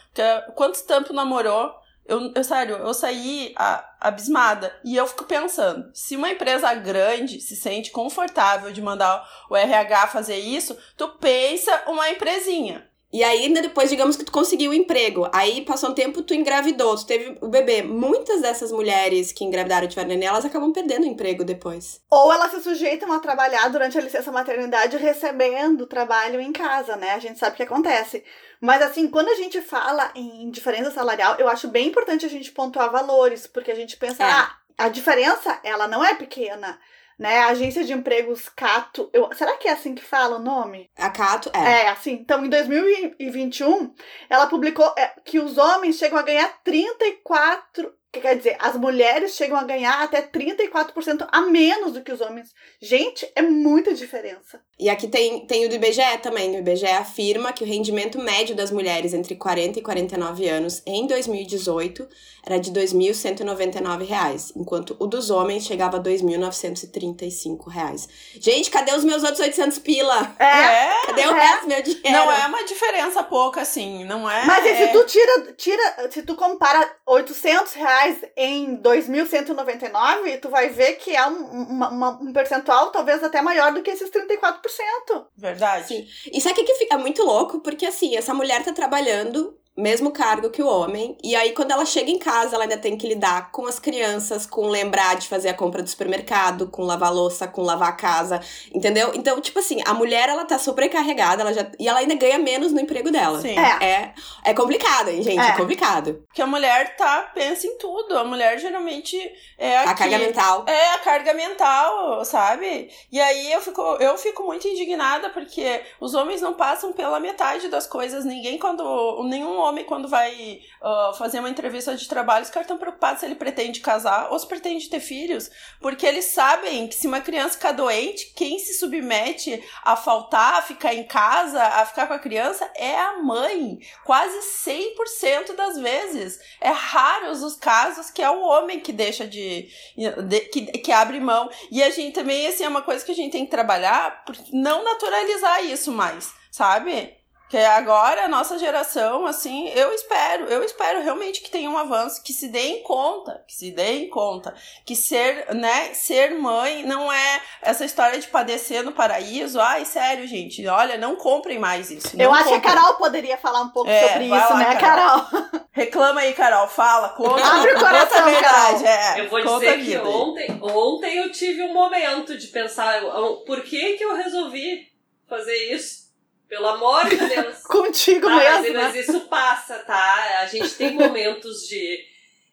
quanto 0.54 0.86
tempo 0.86 1.12
namorou. 1.12 1.74
Eu, 2.08 2.32
eu, 2.34 2.42
sério, 2.42 2.76
eu 2.76 2.94
saí 2.94 3.54
abismada. 4.00 4.74
E 4.82 4.96
eu 4.96 5.06
fico 5.06 5.24
pensando, 5.24 5.90
se 5.92 6.16
uma 6.16 6.30
empresa 6.30 6.72
grande 6.72 7.38
se 7.38 7.54
sente 7.54 7.90
confortável 7.90 8.72
de 8.72 8.80
mandar 8.80 9.28
o 9.50 9.54
RH 9.54 10.06
fazer 10.06 10.38
isso, 10.38 10.74
tu 10.96 11.06
pensa 11.18 11.84
uma 11.86 12.08
empresinha. 12.08 12.87
E 13.10 13.24
aí, 13.24 13.44
ainda 13.46 13.62
depois, 13.62 13.88
digamos 13.88 14.16
que 14.16 14.24
tu 14.24 14.30
conseguiu 14.30 14.70
o 14.70 14.74
emprego. 14.74 15.28
Aí, 15.32 15.62
passou 15.62 15.90
um 15.90 15.94
tempo, 15.94 16.22
tu 16.22 16.34
engravidou, 16.34 16.94
tu 16.94 17.06
teve 17.06 17.38
o 17.40 17.48
bebê. 17.48 17.82
Muitas 17.82 18.42
dessas 18.42 18.70
mulheres 18.70 19.32
que 19.32 19.44
engravidaram 19.44 19.86
e 19.86 19.88
tiveram 19.88 20.10
neném, 20.10 20.28
elas 20.28 20.44
acabam 20.44 20.72
perdendo 20.72 21.04
o 21.04 21.06
emprego 21.06 21.42
depois. 21.42 22.02
Ou 22.10 22.30
elas 22.30 22.50
se 22.50 22.60
sujeitam 22.60 23.10
a 23.12 23.18
trabalhar 23.18 23.68
durante 23.70 23.96
a 23.96 24.02
licença 24.02 24.30
maternidade 24.30 24.96
recebendo 24.98 25.86
trabalho 25.86 26.38
em 26.38 26.52
casa, 26.52 26.96
né? 26.96 27.12
A 27.12 27.18
gente 27.18 27.38
sabe 27.38 27.54
o 27.54 27.56
que 27.56 27.62
acontece. 27.62 28.22
Mas 28.60 28.82
assim, 28.82 29.08
quando 29.08 29.28
a 29.28 29.34
gente 29.36 29.60
fala 29.62 30.10
em 30.14 30.50
diferença 30.50 30.90
salarial, 30.90 31.36
eu 31.38 31.48
acho 31.48 31.68
bem 31.68 31.88
importante 31.88 32.26
a 32.26 32.30
gente 32.30 32.52
pontuar 32.52 32.90
valores, 32.92 33.46
porque 33.46 33.70
a 33.70 33.74
gente 33.74 33.96
pensa, 33.96 34.22
É. 34.22 34.30
ah, 34.30 34.54
a 34.76 34.88
diferença, 34.88 35.58
ela 35.64 35.88
não 35.88 36.04
é 36.04 36.14
pequena, 36.14 36.78
né? 37.18 37.40
A 37.40 37.48
agência 37.48 37.84
de 37.84 37.92
empregos 37.92 38.48
Cato, 38.48 39.10
eu, 39.12 39.28
será 39.34 39.56
que 39.56 39.66
é 39.66 39.72
assim 39.72 39.94
que 39.94 40.04
fala 40.04 40.36
o 40.36 40.42
nome? 40.42 40.88
A 40.96 41.10
Cato, 41.10 41.50
é. 41.52 41.84
É, 41.84 41.88
assim. 41.88 42.12
Então, 42.12 42.44
em 42.44 42.48
2021, 42.48 43.92
ela 44.30 44.46
publicou 44.46 44.94
é, 44.96 45.14
que 45.24 45.40
os 45.40 45.58
homens 45.58 45.96
chegam 45.96 46.18
a 46.18 46.22
ganhar 46.22 46.48
34. 46.62 47.92
Que 48.10 48.20
quer 48.20 48.36
dizer, 48.36 48.56
as 48.58 48.74
mulheres 48.74 49.34
chegam 49.34 49.58
a 49.58 49.64
ganhar 49.64 50.02
até 50.02 50.22
34% 50.22 51.28
a 51.30 51.40
menos 51.42 51.92
do 51.92 52.02
que 52.02 52.10
os 52.10 52.20
homens. 52.20 52.54
Gente, 52.80 53.30
é 53.34 53.42
muita 53.42 53.92
diferença. 53.92 54.62
E 54.78 54.88
aqui 54.88 55.08
tem, 55.08 55.44
tem 55.46 55.66
o 55.66 55.68
do 55.68 55.74
IBGE 55.74 56.18
também. 56.22 56.56
O 56.56 56.58
IBGE 56.60 56.86
afirma 56.86 57.52
que 57.52 57.64
o 57.64 57.66
rendimento 57.66 58.18
médio 58.18 58.56
das 58.56 58.70
mulheres 58.70 59.12
entre 59.12 59.34
40 59.34 59.78
e 59.78 59.82
49 59.82 60.48
anos 60.48 60.82
em 60.86 61.06
2018 61.06 62.08
era 62.46 62.58
de 62.58 62.72
2.199 62.72 64.06
reais, 64.06 64.52
enquanto 64.56 64.96
o 64.98 65.06
dos 65.06 65.28
homens 65.28 65.64
chegava 65.64 65.98
a 65.98 66.00
2.935 66.00 67.68
reais. 67.68 68.08
Gente, 68.40 68.70
cadê 68.70 68.94
os 68.94 69.04
meus 69.04 69.22
outros 69.22 69.40
800 69.40 69.78
pila? 69.80 70.34
É. 70.48 71.06
Cadê 71.06 71.26
o 71.26 71.36
é. 71.36 71.40
resto 71.40 71.62
do 71.62 71.68
meu 71.68 71.82
dinheiro? 71.82 72.10
Não 72.10 72.32
é 72.32 72.46
uma 72.46 72.64
diferença 72.64 73.22
pouca, 73.22 73.60
assim, 73.60 74.04
não 74.04 74.28
é. 74.28 74.44
Mas 74.46 74.64
e 74.64 74.68
é... 74.68 74.86
se 74.86 74.92
tu 74.92 75.04
tira, 75.04 75.52
tira, 75.52 76.10
se 76.10 76.22
tu 76.22 76.34
compara 76.36 76.90
800 77.06 77.74
reais 77.74 78.07
em 78.36 78.76
2.199, 78.80 80.38
tu 80.40 80.48
vai 80.48 80.68
ver 80.68 80.94
que 80.94 81.14
é 81.14 81.26
um, 81.26 81.44
uma- 81.70 81.88
uma- 81.90 82.18
um 82.22 82.32
percentual 82.32 82.90
talvez 82.90 83.22
até 83.22 83.40
maior 83.42 83.72
do 83.72 83.82
que 83.82 83.90
esses 83.90 84.10
34%. 84.10 85.26
Verdade. 85.36 85.88
Sim. 85.88 86.06
E 86.32 86.40
sabe 86.40 86.54
o 86.54 86.56
que 86.64 86.64
que 86.72 86.78
fica 86.78 86.98
muito 86.98 87.22
louco? 87.24 87.60
Porque 87.60 87.86
assim, 87.86 88.16
essa 88.16 88.32
mulher 88.34 88.64
tá 88.64 88.72
trabalhando 88.72 89.57
mesmo 89.78 90.10
cargo 90.10 90.50
que 90.50 90.62
o 90.62 90.66
homem, 90.68 91.16
e 91.22 91.34
aí 91.36 91.52
quando 91.52 91.70
ela 91.70 91.84
chega 91.86 92.10
em 92.10 92.18
casa, 92.18 92.54
ela 92.56 92.64
ainda 92.64 92.76
tem 92.76 92.96
que 92.98 93.06
lidar 93.06 93.50
com 93.52 93.64
as 93.66 93.78
crianças, 93.78 94.44
com 94.44 94.66
lembrar 94.68 95.16
de 95.16 95.28
fazer 95.28 95.48
a 95.48 95.54
compra 95.54 95.82
do 95.82 95.88
supermercado, 95.88 96.66
com 96.68 96.82
lavar 96.82 97.12
louça, 97.14 97.46
com 97.46 97.62
lavar 97.62 97.88
a 97.90 97.92
casa, 97.92 98.40
entendeu? 98.74 99.12
Então, 99.14 99.40
tipo 99.40 99.58
assim, 99.60 99.80
a 99.86 99.94
mulher 99.94 100.28
ela 100.28 100.44
tá 100.44 100.58
sobrecarregada, 100.58 101.42
ela 101.42 101.52
já 101.54 101.70
e 101.78 101.88
ela 101.88 102.00
ainda 102.00 102.14
ganha 102.14 102.38
menos 102.38 102.72
no 102.72 102.80
emprego 102.80 103.10
dela. 103.10 103.40
Sim. 103.40 103.56
É. 103.58 103.78
É, 103.86 104.12
é 104.44 104.54
complicado, 104.54 105.08
hein, 105.08 105.22
gente? 105.22 105.38
É, 105.40 105.48
É. 105.50 105.56
complicado. 105.56 106.24
Porque 106.26 106.42
a 106.42 106.46
mulher 106.46 106.96
tá, 106.96 107.30
pensa 107.34 107.66
em 107.66 107.78
tudo. 107.78 108.18
A 108.18 108.24
mulher 108.24 108.58
geralmente 108.58 109.16
é 109.56 109.78
A 109.78 109.82
aqui- 109.90 109.98
carga 110.00 110.18
mental. 110.18 110.64
É, 110.66 110.94
a 110.94 110.98
carga 110.98 111.32
mental, 111.34 112.24
sabe? 112.24 112.90
E 113.12 113.20
aí 113.20 113.52
eu 113.52 113.60
fico, 113.60 113.80
eu 114.00 114.16
fico 114.18 114.42
muito 114.42 114.66
indignada 114.66 115.30
porque 115.30 115.82
os 116.00 116.14
homens 116.14 116.40
não 116.40 116.54
passam 116.54 116.92
pela 116.92 117.20
metade 117.20 117.68
das 117.68 117.86
coisas. 117.86 118.24
Ninguém 118.24 118.58
quando. 118.58 119.22
Nenhum 119.24 119.56
homem, 119.68 119.84
quando 119.84 120.08
vai 120.08 120.60
ah, 120.82 121.12
fazer 121.16 121.38
uma 121.40 121.50
entrevista 121.50 121.96
de 121.96 122.08
trabalho, 122.08 122.44
os 122.44 122.50
caras 122.50 122.64
estão 122.64 122.78
preocupados 122.78 123.20
se 123.20 123.26
ele 123.26 123.34
pretende 123.34 123.80
casar 123.80 124.30
ou 124.32 124.38
se 124.38 124.46
pretende 124.46 124.88
ter 124.88 125.00
filhos. 125.00 125.50
Porque 125.80 126.06
eles 126.06 126.26
sabem 126.26 126.86
que 126.88 126.94
se 126.94 127.06
uma 127.06 127.20
criança 127.20 127.54
ficar 127.56 127.72
doente, 127.72 128.32
quem 128.34 128.58
se 128.58 128.74
submete 128.74 129.62
a 129.84 129.96
faltar, 129.96 130.54
a 130.54 130.62
ficar 130.62 130.94
em 130.94 131.04
casa, 131.04 131.62
a 131.62 131.84
ficar 131.86 132.06
com 132.06 132.14
a 132.14 132.18
criança 132.18 132.70
é 132.74 132.96
a 132.98 133.18
mãe. 133.18 133.78
Quase 134.04 134.38
100% 134.66 135.54
das 135.54 135.78
vezes. 135.78 136.38
É 136.60 136.70
raros 136.70 137.42
os 137.42 137.56
casos 137.56 138.10
que 138.10 138.22
é 138.22 138.30
o 138.30 138.40
homem 138.42 138.80
que 138.80 138.92
deixa 138.92 139.26
de, 139.26 139.68
de- 139.96 140.40
que, 140.40 140.62
que 140.66 140.92
abre 140.92 141.20
mão. 141.20 141.50
E 141.70 141.82
a 141.82 141.90
gente 141.90 142.14
também, 142.14 142.46
assim, 142.46 142.64
é 142.64 142.68
uma 142.68 142.82
coisa 142.82 143.04
que 143.04 143.12
a 143.12 143.14
gente 143.14 143.32
tem 143.32 143.44
que 143.44 143.50
trabalhar 143.50 144.24
não 144.52 144.84
naturalizar 144.84 145.64
isso 145.64 145.92
mais, 145.92 146.32
sabe? 146.50 147.17
Que 147.48 147.56
agora 147.56 148.24
a 148.24 148.28
nossa 148.28 148.58
geração, 148.58 149.26
assim, 149.26 149.70
eu 149.70 149.90
espero, 149.94 150.44
eu 150.46 150.62
espero 150.62 151.02
realmente 151.02 151.40
que 151.40 151.50
tenha 151.50 151.70
um 151.70 151.78
avanço, 151.78 152.22
que 152.22 152.32
se 152.32 152.48
dê 152.48 152.60
em 152.60 152.82
conta, 152.82 153.42
que 153.48 153.54
se 153.54 153.70
dê 153.70 154.04
em 154.04 154.10
conta, 154.10 154.54
que 154.84 154.94
ser, 154.94 155.54
né, 155.54 155.94
ser 155.94 156.34
mãe 156.34 156.82
não 156.84 157.10
é 157.10 157.40
essa 157.62 157.86
história 157.86 158.18
de 158.20 158.28
padecer 158.28 158.84
no 158.84 158.92
paraíso. 158.92 159.58
Ai, 159.60 159.86
sério, 159.86 160.26
gente, 160.26 160.66
olha, 160.66 160.98
não 160.98 161.16
comprem 161.16 161.58
mais 161.58 161.90
isso. 161.90 162.14
Eu 162.20 162.34
acho 162.34 162.48
que 162.48 162.50
a 162.50 162.56
comprem. 162.56 162.74
Carol 162.74 162.94
poderia 162.96 163.38
falar 163.38 163.62
um 163.62 163.70
pouco 163.70 163.88
É, 163.88 164.08
sobre 164.08 164.24
isso, 164.24 164.34
lá, 164.34 164.56
né, 164.56 164.76
Carol. 164.76 165.22
Carol? 165.22 165.60
Reclama 165.72 166.20
aí, 166.20 166.34
Carol, 166.34 166.68
fala, 166.68 167.08
conta. 167.10 167.42
Abre 167.42 167.72
o 167.72 167.78
coração, 167.78 168.08
conta 168.08 168.18
a 168.18 168.24
verdade, 168.30 168.86
é. 168.86 169.20
Eu 169.20 169.30
vou 169.30 169.40
dizer 169.40 169.84
que 169.84 169.96
ontem, 169.96 170.58
ontem 170.60 171.16
eu 171.16 171.32
tive 171.32 171.62
um 171.62 171.72
momento 171.72 172.36
de 172.36 172.48
pensar 172.48 173.00
por 173.46 173.62
que 173.62 173.94
que 173.94 174.04
eu 174.04 174.14
resolvi 174.14 174.86
fazer 175.26 175.72
isso. 175.72 176.07
Pelo 176.48 176.66
amor 176.66 177.08
de 177.08 177.16
Deus. 177.28 177.62
Contigo 177.62 178.26
Tá, 178.26 178.34
mas, 178.34 178.62
mesmo, 178.62 178.76
né? 178.76 178.82
mas 178.84 178.94
isso 178.96 179.20
passa, 179.28 179.78
tá? 179.80 180.40
A 180.40 180.46
gente 180.46 180.70
tem 180.74 180.92
momentos 180.92 181.68
de. 181.68 182.04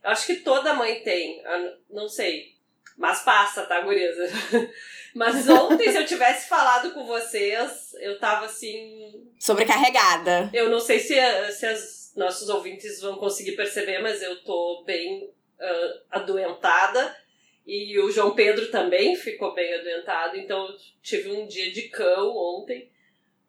Eu 0.03 0.09
acho 0.11 0.25
que 0.27 0.35
toda 0.37 0.73
mãe 0.73 1.01
tem. 1.01 1.41
Não 1.89 2.07
sei. 2.09 2.53
Mas 2.97 3.21
passa, 3.23 3.63
tá, 3.65 3.81
gurias? 3.81 4.15
Mas 5.15 5.47
ontem, 5.47 5.89
se 5.89 5.97
eu 5.97 6.05
tivesse 6.05 6.49
falado 6.49 6.91
com 6.91 7.05
vocês, 7.05 7.95
eu 8.01 8.19
tava 8.19 8.47
assim. 8.47 9.25
Sobrecarregada. 9.39 10.49
Eu 10.53 10.69
não 10.69 10.79
sei 10.81 10.99
se, 10.99 11.15
se 11.53 11.65
as 11.65 12.13
nossos 12.17 12.49
ouvintes 12.49 12.99
vão 12.99 13.15
conseguir 13.15 13.53
perceber, 13.53 13.99
mas 13.99 14.21
eu 14.21 14.43
tô 14.43 14.83
bem 14.85 15.29
ah, 15.57 15.93
adoentada. 16.11 17.15
E 17.65 17.97
o 17.99 18.11
João 18.11 18.35
Pedro 18.35 18.69
também 18.69 19.15
ficou 19.15 19.53
bem 19.53 19.73
adoentado. 19.75 20.35
Então 20.35 20.67
eu 20.67 20.75
tive 21.01 21.31
um 21.31 21.47
dia 21.47 21.71
de 21.71 21.83
cão 21.83 22.35
ontem. 22.35 22.91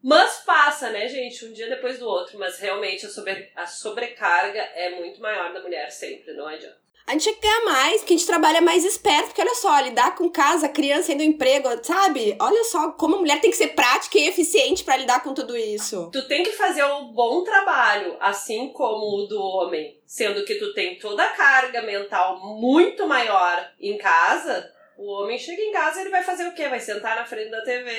Mas 0.06 0.36
passa, 0.46 0.88
né, 0.90 1.08
gente? 1.08 1.44
Um 1.44 1.52
dia 1.52 1.68
depois 1.68 1.98
do 1.98 2.06
outro. 2.06 2.38
Mas 2.38 2.60
realmente 2.60 3.04
a, 3.04 3.08
sobre, 3.08 3.50
a 3.56 3.66
sobrecarga 3.66 4.60
é 4.60 5.00
muito 5.00 5.20
maior 5.20 5.52
da 5.52 5.60
mulher 5.60 5.90
sempre, 5.90 6.32
não 6.32 6.46
adianta. 6.46 6.78
A 7.08 7.12
gente 7.12 7.25
tinha 7.25 7.34
que 7.34 7.40
ganhar 7.40 7.64
mais, 7.64 8.00
porque 8.00 8.14
a 8.14 8.16
gente 8.16 8.26
trabalha 8.26 8.60
mais 8.60 8.84
esperto, 8.84 9.26
porque 9.26 9.40
olha 9.40 9.54
só, 9.56 9.80
lidar 9.80 10.14
com 10.14 10.30
casa, 10.30 10.68
criança 10.68 11.12
indo 11.12 11.25
emprego, 11.25 11.68
sabe? 11.82 12.36
Olha 12.40 12.62
só 12.64 12.92
como 12.92 13.16
a 13.16 13.18
mulher 13.18 13.40
tem 13.40 13.50
que 13.50 13.56
ser 13.56 13.75
prática 13.75 14.16
e 14.16 14.28
eficiente 14.28 14.84
pra 14.84 14.96
lidar 14.96 15.25
com 15.25 15.34
tudo 15.34 15.56
isso. 15.56 16.08
Tu 16.12 16.22
tem 16.28 16.44
que 16.44 16.52
fazer 16.52 16.84
um 16.84 17.12
bom 17.12 17.42
trabalho, 17.42 18.16
assim 18.20 18.68
como 18.72 19.25
o 19.25 19.26
do 19.26 19.40
homem. 19.40 20.00
Sendo 20.06 20.44
que 20.44 20.54
tu 20.54 20.72
tem 20.72 20.98
toda 21.00 21.25
a 21.25 21.30
carga 21.30 21.82
mental 21.82 22.38
muito 22.40 23.08
maior 23.08 23.72
em 23.80 23.98
casa, 23.98 24.72
o 24.96 25.10
homem 25.10 25.36
chega 25.36 25.62
em 25.62 25.72
casa 25.72 25.98
e 25.98 26.02
ele 26.02 26.10
vai 26.10 26.22
fazer 26.22 26.46
o 26.46 26.54
quê? 26.54 26.68
Vai 26.68 26.80
sentar 26.80 27.16
na 27.16 27.25
frente 27.25 27.50
da 27.50 27.62
TV, 27.62 27.90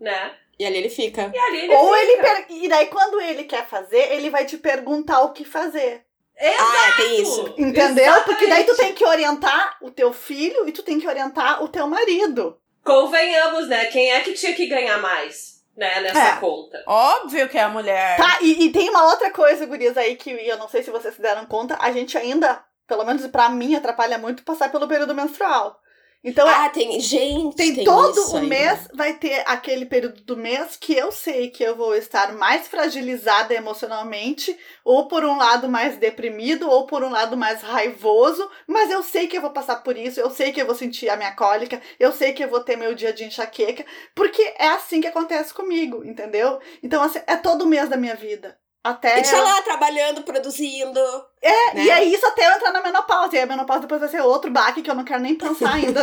né? 0.00 0.36
E 0.58 0.64
ali 0.64 0.76
ele 0.78 0.88
fica. 0.90 1.30
E 1.34 1.38
ali 1.38 1.60
ele 1.62 1.74
Ou 1.74 1.96
ele 1.96 2.16
fica. 2.16 2.22
per... 2.22 2.46
E 2.50 2.68
daí, 2.68 2.86
quando 2.86 3.20
ele 3.20 3.44
quer 3.44 3.66
fazer, 3.66 4.12
ele 4.12 4.30
vai 4.30 4.44
te 4.44 4.56
perguntar 4.56 5.22
o 5.22 5.32
que 5.32 5.44
fazer. 5.44 6.04
Exato. 6.38 6.62
Ah, 6.62 6.88
é, 6.88 6.92
tem 7.02 7.22
isso. 7.22 7.54
Entendeu? 7.58 8.04
Exatamente. 8.04 8.24
Porque 8.24 8.46
daí 8.46 8.64
tu 8.64 8.76
tem 8.76 8.92
que 8.92 9.04
orientar 9.04 9.78
o 9.80 9.90
teu 9.90 10.12
filho 10.12 10.68
e 10.68 10.72
tu 10.72 10.82
tem 10.82 10.98
que 10.98 11.06
orientar 11.08 11.62
o 11.62 11.68
teu 11.68 11.86
marido. 11.86 12.58
Convenhamos, 12.84 13.68
né? 13.68 13.86
Quem 13.86 14.12
é 14.12 14.20
que 14.20 14.32
tinha 14.34 14.52
que 14.52 14.66
ganhar 14.66 14.98
mais, 14.98 15.62
né, 15.76 16.00
nessa 16.00 16.36
É. 16.36 16.36
conta? 16.36 16.82
Óbvio 16.86 17.48
que 17.48 17.56
é 17.56 17.62
a 17.62 17.68
mulher. 17.68 18.16
Tá, 18.16 18.38
e, 18.42 18.64
e 18.66 18.70
tem 18.72 18.90
uma 18.90 19.06
outra 19.06 19.30
coisa, 19.30 19.64
gurias, 19.66 19.96
aí 19.96 20.16
que 20.16 20.30
eu 20.30 20.58
não 20.58 20.68
sei 20.68 20.82
se 20.82 20.90
vocês 20.90 21.14
se 21.14 21.22
deram 21.22 21.46
conta, 21.46 21.78
a 21.80 21.90
gente 21.92 22.18
ainda, 22.18 22.62
pelo 22.86 23.04
menos 23.04 23.26
pra 23.28 23.48
mim, 23.48 23.74
atrapalha 23.74 24.18
muito 24.18 24.44
passar 24.44 24.70
pelo 24.70 24.86
período 24.86 25.14
menstrual. 25.14 25.80
Então, 26.24 26.48
é- 26.48 26.54
Ah, 26.54 26.68
tem. 26.70 26.98
Gente, 27.00 27.54
tem, 27.56 27.74
tem 27.74 27.84
todo 27.84 28.18
o 28.30 28.40
mês, 28.40 28.88
vai 28.94 29.14
ter 29.14 29.42
aquele 29.46 29.84
período 29.84 30.22
do 30.22 30.36
mês 30.36 30.74
que 30.76 30.94
eu 30.94 31.12
sei 31.12 31.50
que 31.50 31.62
eu 31.62 31.76
vou 31.76 31.94
estar 31.94 32.32
mais 32.32 32.66
fragilizada 32.66 33.52
emocionalmente, 33.52 34.58
ou 34.82 35.06
por 35.06 35.22
um 35.24 35.36
lado 35.36 35.68
mais 35.68 35.98
deprimido, 35.98 36.68
ou 36.68 36.86
por 36.86 37.02
um 37.04 37.10
lado 37.10 37.36
mais 37.36 37.60
raivoso, 37.62 38.48
mas 38.66 38.90
eu 38.90 39.02
sei 39.02 39.26
que 39.26 39.36
eu 39.36 39.42
vou 39.42 39.50
passar 39.52 39.76
por 39.82 39.96
isso, 39.96 40.18
eu 40.18 40.30
sei 40.30 40.50
que 40.52 40.60
eu 40.62 40.66
vou 40.66 40.74
sentir 40.74 41.10
a 41.10 41.16
minha 41.16 41.32
cólica, 41.32 41.80
eu 42.00 42.10
sei 42.12 42.32
que 42.32 42.42
eu 42.42 42.48
vou 42.48 42.60
ter 42.60 42.76
meu 42.76 42.94
dia 42.94 43.12
de 43.12 43.24
enxaqueca, 43.24 43.84
porque 44.14 44.42
é 44.58 44.68
assim 44.68 45.00
que 45.02 45.06
acontece 45.06 45.52
comigo, 45.52 46.02
entendeu? 46.04 46.58
Então, 46.82 47.02
assim, 47.02 47.20
é 47.26 47.36
todo 47.36 47.66
mês 47.66 47.88
da 47.88 47.96
minha 47.98 48.14
vida. 48.14 48.58
Até. 48.84 49.18
E 49.18 49.22
tu 49.22 49.30
tá 49.30 49.40
lá 49.40 49.62
trabalhando, 49.62 50.22
produzindo. 50.24 51.00
É, 51.40 51.74
né? 51.74 51.84
e 51.84 51.90
é 51.90 52.04
isso 52.04 52.26
até 52.26 52.46
eu 52.46 52.52
entrar 52.52 52.70
na 52.70 52.82
menopausa. 52.82 53.34
E 53.34 53.40
a 53.40 53.46
menopausa 53.46 53.80
depois 53.80 53.98
vai 53.98 54.10
ser 54.10 54.20
outro 54.20 54.50
baque 54.50 54.82
que 54.82 54.90
eu 54.90 54.94
não 54.94 55.04
quero 55.04 55.22
nem 55.22 55.34
pensar 55.34 55.72
ainda 55.76 56.02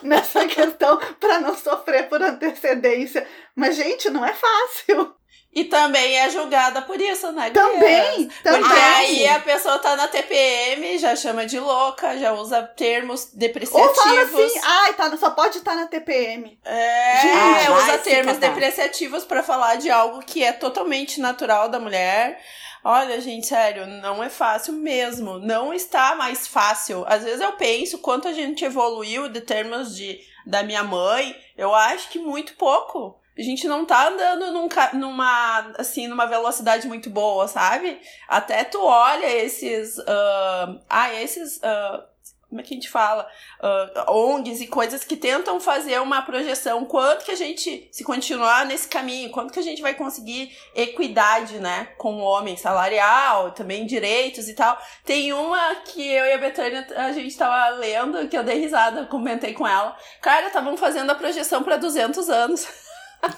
nessa 0.00 0.46
questão 0.46 0.96
pra 1.18 1.40
não 1.40 1.56
sofrer 1.56 2.08
por 2.08 2.22
antecedência. 2.22 3.26
Mas, 3.56 3.74
gente, 3.74 4.08
não 4.10 4.24
é 4.24 4.32
fácil. 4.32 5.12
E 5.54 5.64
também 5.64 6.18
é 6.18 6.28
julgada 6.30 6.82
por 6.82 7.00
isso, 7.00 7.30
né? 7.30 7.50
Também, 7.50 8.26
Porque 8.26 8.42
também. 8.42 8.72
aí 8.72 9.28
a 9.28 9.38
pessoa 9.38 9.78
tá 9.78 9.94
na 9.94 10.08
TPM, 10.08 10.98
já 10.98 11.14
chama 11.14 11.46
de 11.46 11.60
louca, 11.60 12.18
já 12.18 12.32
usa 12.32 12.60
termos 12.62 13.28
Ou 13.32 13.38
depreciativos. 13.38 13.96
fala 14.02 14.22
assim, 14.46 14.60
ai, 14.64 14.94
tá, 14.94 15.16
só 15.16 15.30
pode 15.30 15.58
estar 15.58 15.76
na 15.76 15.86
TPM. 15.86 16.58
É, 16.64 17.20
Gente, 17.22 17.70
usa 17.70 17.98
termos 17.98 18.34
catar. 18.34 18.48
depreciativos 18.48 19.24
pra 19.24 19.44
falar 19.44 19.76
de 19.76 19.88
algo 19.90 20.20
que 20.24 20.42
é 20.42 20.52
totalmente 20.52 21.20
natural 21.20 21.68
da 21.68 21.78
mulher. 21.78 22.40
Olha, 22.82 23.20
gente, 23.20 23.46
sério, 23.46 23.86
não 23.86 24.22
é 24.22 24.28
fácil 24.28 24.74
mesmo. 24.74 25.38
Não 25.38 25.72
está 25.72 26.14
mais 26.16 26.46
fácil. 26.48 27.04
Às 27.08 27.22
vezes 27.24 27.40
eu 27.40 27.52
penso 27.52 27.98
quanto 27.98 28.26
a 28.28 28.32
gente 28.32 28.64
evoluiu 28.64 29.28
de 29.28 29.40
termos 29.40 29.94
de 29.96 30.18
da 30.44 30.62
minha 30.62 30.82
mãe. 30.82 31.34
Eu 31.56 31.74
acho 31.74 32.10
que 32.10 32.18
muito 32.18 32.54
pouco. 32.56 33.18
A 33.36 33.42
gente 33.42 33.66
não 33.66 33.84
tá 33.84 34.08
andando 34.08 34.52
num, 34.52 34.68
numa, 34.94 35.72
assim, 35.76 36.06
numa 36.06 36.26
velocidade 36.26 36.86
muito 36.86 37.10
boa, 37.10 37.48
sabe? 37.48 38.00
Até 38.28 38.62
tu 38.62 38.80
olha 38.80 39.26
esses. 39.26 39.98
ah, 40.06 40.76
ah, 40.88 41.14
esses. 41.14 41.60
ah, 41.62 42.06
como 42.48 42.60
é 42.60 42.64
que 42.64 42.72
a 42.72 42.76
gente 42.76 42.88
fala? 42.88 43.28
ah, 43.60 44.12
ONGs 44.12 44.60
e 44.60 44.68
coisas 44.68 45.02
que 45.02 45.16
tentam 45.16 45.58
fazer 45.58 46.00
uma 46.00 46.22
projeção. 46.22 46.84
Quanto 46.84 47.24
que 47.24 47.32
a 47.32 47.34
gente, 47.34 47.88
se 47.90 48.04
continuar 48.04 48.66
nesse 48.66 48.86
caminho, 48.86 49.30
quanto 49.30 49.52
que 49.52 49.58
a 49.58 49.62
gente 49.62 49.82
vai 49.82 49.94
conseguir 49.94 50.56
equidade, 50.72 51.58
né? 51.58 51.88
Com 51.98 52.14
o 52.14 52.22
homem 52.22 52.56
salarial, 52.56 53.50
também 53.50 53.84
direitos 53.84 54.48
e 54.48 54.54
tal. 54.54 54.78
Tem 55.04 55.32
uma 55.32 55.74
que 55.76 56.06
eu 56.06 56.24
e 56.24 56.32
a 56.34 56.38
Betânia, 56.38 56.86
a 56.96 57.10
gente 57.10 57.36
tava 57.36 57.70
lendo, 57.78 58.28
que 58.28 58.38
eu 58.38 58.44
dei 58.44 58.60
risada, 58.60 59.06
comentei 59.06 59.52
com 59.54 59.66
ela. 59.66 59.96
Cara, 60.22 60.46
estavam 60.46 60.76
fazendo 60.76 61.10
a 61.10 61.16
projeção 61.16 61.64
pra 61.64 61.76
200 61.76 62.28
anos. 62.28 62.64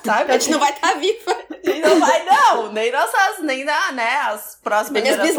Sabe? 0.05 0.33
A 0.33 0.38
gente 0.38 0.51
não 0.51 0.59
vai 0.59 0.72
estar 0.72 0.94
viva. 0.94 1.46
A 1.51 1.70
gente 1.70 1.81
não 1.81 2.01
vai, 2.01 2.25
não. 2.25 2.72
Nem 2.72 2.92
nossas, 2.92 3.40
nem 3.40 3.64
na, 3.64 3.92
né, 3.92 4.16
as 4.22 4.59
próximas 4.62 5.03
Nem 5.03 5.12
gerações. 5.12 5.37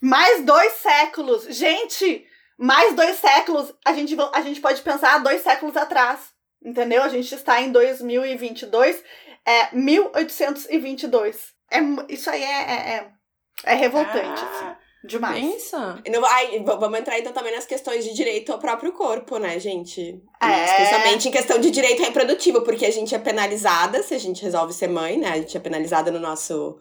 Mais 0.00 0.44
dois 0.44 0.72
séculos. 0.74 1.44
Gente, 1.48 2.26
mais 2.58 2.94
dois 2.94 3.16
séculos. 3.16 3.74
A 3.84 3.92
gente, 3.92 4.16
a 4.32 4.40
gente 4.40 4.60
pode 4.60 4.80
pensar 4.82 5.14
há 5.14 5.18
dois 5.18 5.42
séculos 5.42 5.76
atrás. 5.76 6.20
Entendeu? 6.62 7.02
A 7.02 7.08
gente 7.08 7.32
está 7.34 7.60
em 7.60 7.70
2022. 7.70 9.02
É 9.46 9.74
1822. 9.74 11.54
É, 11.70 11.78
isso 12.08 12.30
aí 12.30 12.42
é, 12.42 12.46
é, 12.46 12.74
é, 12.74 13.10
é 13.64 13.74
revoltante, 13.74 14.42
assim. 14.42 14.87
Demais. 15.04 15.40
pensa. 15.40 16.02
Não, 16.10 16.78
vamos 16.78 16.98
entrar 16.98 17.18
então 17.18 17.32
também 17.32 17.54
nas 17.54 17.64
questões 17.64 18.04
de 18.04 18.12
direito 18.12 18.52
ao 18.52 18.58
próprio 18.58 18.92
corpo, 18.92 19.38
né, 19.38 19.58
gente? 19.60 20.20
É. 20.42 20.64
Especialmente 20.64 21.28
em 21.28 21.30
questão 21.30 21.60
de 21.60 21.70
direito 21.70 22.02
reprodutivo, 22.02 22.62
porque 22.62 22.84
a 22.84 22.90
gente 22.90 23.14
é 23.14 23.18
penalizada 23.18 24.02
se 24.02 24.14
a 24.14 24.18
gente 24.18 24.42
resolve 24.42 24.72
ser 24.72 24.88
mãe, 24.88 25.16
né? 25.16 25.30
A 25.30 25.36
gente 25.36 25.56
é 25.56 25.60
penalizada 25.60 26.10
no 26.10 26.18
nosso, 26.18 26.78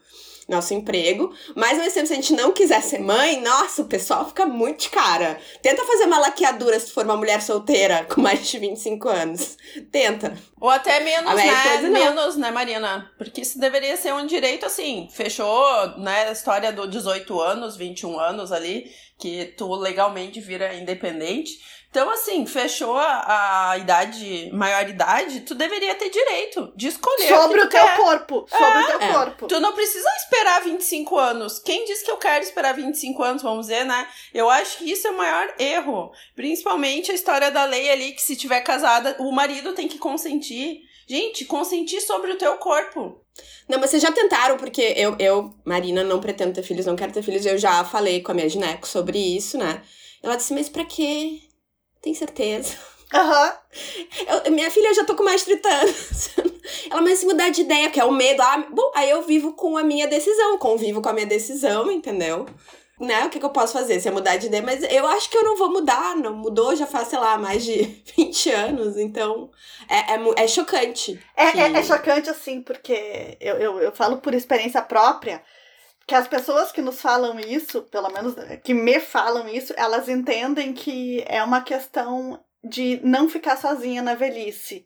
nosso 0.47 0.73
emprego. 0.73 1.33
Mas 1.55 1.73
ao 1.73 1.79
mesmo 1.79 1.93
tempo, 1.93 2.07
se 2.07 2.13
a 2.13 2.15
gente 2.15 2.33
não 2.33 2.51
quiser 2.51 2.81
ser 2.81 2.99
mãe, 2.99 3.41
nossa, 3.41 3.81
o 3.81 3.86
pessoal 3.88 4.27
fica 4.27 4.45
muito 4.45 4.83
de 4.83 4.89
cara. 4.89 5.39
Tenta 5.62 5.83
fazer 5.83 6.05
uma 6.05 6.19
laqueadura 6.19 6.79
se 6.79 6.88
tu 6.88 6.93
for 6.93 7.03
uma 7.03 7.17
mulher 7.17 7.41
solteira 7.41 8.05
com 8.10 8.21
mais 8.21 8.47
de 8.47 8.57
25 8.57 9.10
anos. 9.10 9.57
Tenta. 9.91 10.38
Ou 10.60 10.69
até 10.69 10.99
menos, 11.01 11.33
minha 11.33 11.53
né? 11.53 11.63
coisa 11.63 11.89
não. 11.89 11.99
Menos, 11.99 12.38
né, 12.38 12.51
Marina? 12.51 13.12
Porque 13.17 13.41
isso 13.41 13.60
deveria 13.60 13.97
ser 13.97 14.13
um 14.13 14.25
direito 14.25 14.65
assim. 14.65 15.07
Fechou, 15.12 15.97
né? 15.97 16.29
A 16.29 16.31
história 16.31 16.71
do 16.71 16.88
18 16.88 17.39
anos, 17.39 17.75
21 17.75 18.19
anos 18.19 18.51
ali, 18.51 18.89
que 19.19 19.45
tu 19.57 19.73
legalmente 19.75 20.39
vira 20.39 20.73
independente. 20.75 21.60
Então, 21.89 22.10
assim, 22.12 22.45
fechou 22.45 22.95
a, 22.97 23.69
a 23.71 23.78
idade, 23.78 24.52
maioridade, 24.54 25.39
tu 25.41 25.56
deveria 25.56 25.95
ter 25.95 26.10
direito 26.10 26.71
de 26.76 26.88
escolher. 26.89 27.28
Sobre 27.28 27.60
que 27.62 27.65
o 27.65 27.69
tu 27.69 27.71
teu 27.71 27.82
quer. 27.84 27.97
corpo. 27.97 28.45
Sobre 28.50 28.84
o 28.84 28.88
teu 28.88 29.02
É. 29.02 29.13
corpo. 29.13 29.47
Tu 29.47 29.60
não 29.60 29.73
precisa 29.73 30.08
esperar 30.17 30.62
25 30.63 31.17
anos. 31.17 31.60
Quem 31.60 31.86
disse 31.86 32.04
que 32.06 32.12
eu 32.12 32.17
quero 32.17 32.43
esperar 32.43 32.73
25 32.73 33.23
anos, 33.23 33.41
vamos 33.41 33.67
dizer, 33.67 33.84
né? 33.86 34.08
Eu 34.34 34.50
acho 34.50 34.78
que 34.80 34.91
isso 34.91 35.08
é 35.08 35.12
o 35.12 35.17
maior 35.17 35.54
erro. 35.58 36.12
Principalmente 36.36 37.12
a 37.12 37.15
história 37.15 37.50
da 37.50 37.63
lei 37.65 37.89
ali, 37.89 38.12
que 38.12 38.21
se 38.21 38.36
tiver 38.36 38.62
casada, 38.62 39.15
o 39.19 39.32
marido 39.32 39.73
tem 39.73 39.88
que 39.88 39.97
consentir. 39.97 40.82
Gente, 41.10 41.45
consentir 41.45 42.02
sobre 42.02 42.32
o 42.32 42.38
teu 42.38 42.58
corpo. 42.58 43.21
Não, 43.67 43.80
mas 43.80 43.89
vocês 43.89 44.04
já 44.04 44.12
tentaram, 44.12 44.58
porque 44.58 44.93
eu, 44.97 45.15
eu, 45.19 45.54
Marina, 45.65 46.04
não 46.04 46.19
pretendo 46.19 46.54
ter 46.54 46.63
filhos, 46.63 46.86
não 46.86 46.95
quero 46.97 47.13
ter 47.13 47.23
filhos. 47.23 47.45
Eu 47.45 47.58
já 47.58 47.84
falei 47.86 48.21
com 48.21 48.32
a 48.34 48.36
minha 48.36 48.50
gineco 48.50 48.88
sobre 48.88 49.17
isso, 49.17 49.58
né? 49.58 49.82
Ela 50.21 50.36
disse, 50.36 50.54
mas 50.54 50.67
pra 50.67 50.84
quê? 50.84 51.39
Tem 52.01 52.13
certeza? 52.13 52.75
Aham. 53.13 53.53
Eu- 54.45 54.51
minha 54.51 54.69
filha, 54.71 54.89
eu 54.89 54.93
já 54.95 55.03
tô 55.05 55.15
com 55.15 55.23
mais 55.23 55.41
de 55.41 55.45
30 55.47 55.69
anos. 55.69 56.29
Ela, 56.91 57.01
mas 57.01 57.19
se 57.19 57.25
mudar 57.25 57.49
de 57.49 57.62
ideia, 57.62 57.89
que 57.89 57.99
é 57.99 58.03
o 58.05 58.12
medo. 58.12 58.41
Ah, 58.41 58.57
bom, 58.69 58.91
aí 58.95 59.10
eu 59.10 59.21
vivo 59.21 59.53
com 59.53 59.77
a 59.77 59.83
minha 59.83 60.07
decisão, 60.07 60.57
convivo 60.57 61.01
com 61.01 61.10
a 61.10 61.13
minha 61.13 61.25
decisão, 61.25 61.89
entendeu? 61.91 62.45
Né? 62.99 63.25
O 63.25 63.29
que, 63.29 63.39
que 63.39 63.45
eu 63.45 63.51
posso 63.51 63.73
fazer? 63.73 63.99
Se 63.99 64.07
é 64.07 64.12
mudar 64.12 64.38
de 64.38 64.47
ideia, 64.47 64.63
mas 64.63 64.83
eu 64.83 65.05
acho 65.07 65.29
que 65.29 65.38
eu 65.38 65.43
não 65.43 65.55
vou 65.55 65.71
mudar, 65.71 66.15
não 66.17 66.33
mudou 66.36 66.75
já 66.75 66.86
faz, 66.88 67.07
sei 67.10 67.19
lá, 67.19 67.38
mais 67.38 67.63
de 67.63 67.83
20 68.17 68.49
anos, 68.51 68.97
então 68.97 69.49
é, 69.88 70.13
é, 70.15 70.43
é 70.43 70.47
chocante. 70.47 71.17
É, 71.36 71.51
que- 71.51 71.60
é, 71.60 71.71
é 71.73 71.83
chocante, 71.83 72.29
assim, 72.29 72.62
porque 72.62 73.38
eu, 73.39 73.55
eu, 73.57 73.79
eu 73.79 73.91
falo 73.93 74.17
por 74.17 74.33
experiência 74.33 74.81
própria 74.81 75.41
que 76.08 76.15
as 76.15 76.28
pessoas 76.28 76.72
que 76.72 76.82
nos 76.82 77.02
falam 77.02 77.38
isso, 77.38 77.84
pelo 77.84 78.10
menos 78.10 78.34
que 78.63 78.74
me 78.74 79.00
falam 79.02 79.48
isso, 79.50 79.74
elas 79.76 80.08
entendem 80.08 80.72
que 80.72 81.22
é 81.28 81.43
uma 81.43 81.62
questão 81.62 82.41
de 82.63 83.02
não 83.04 83.30
ficar 83.30 83.58
sozinha 83.58 84.02
na 84.02 84.15
velhice. 84.15 84.86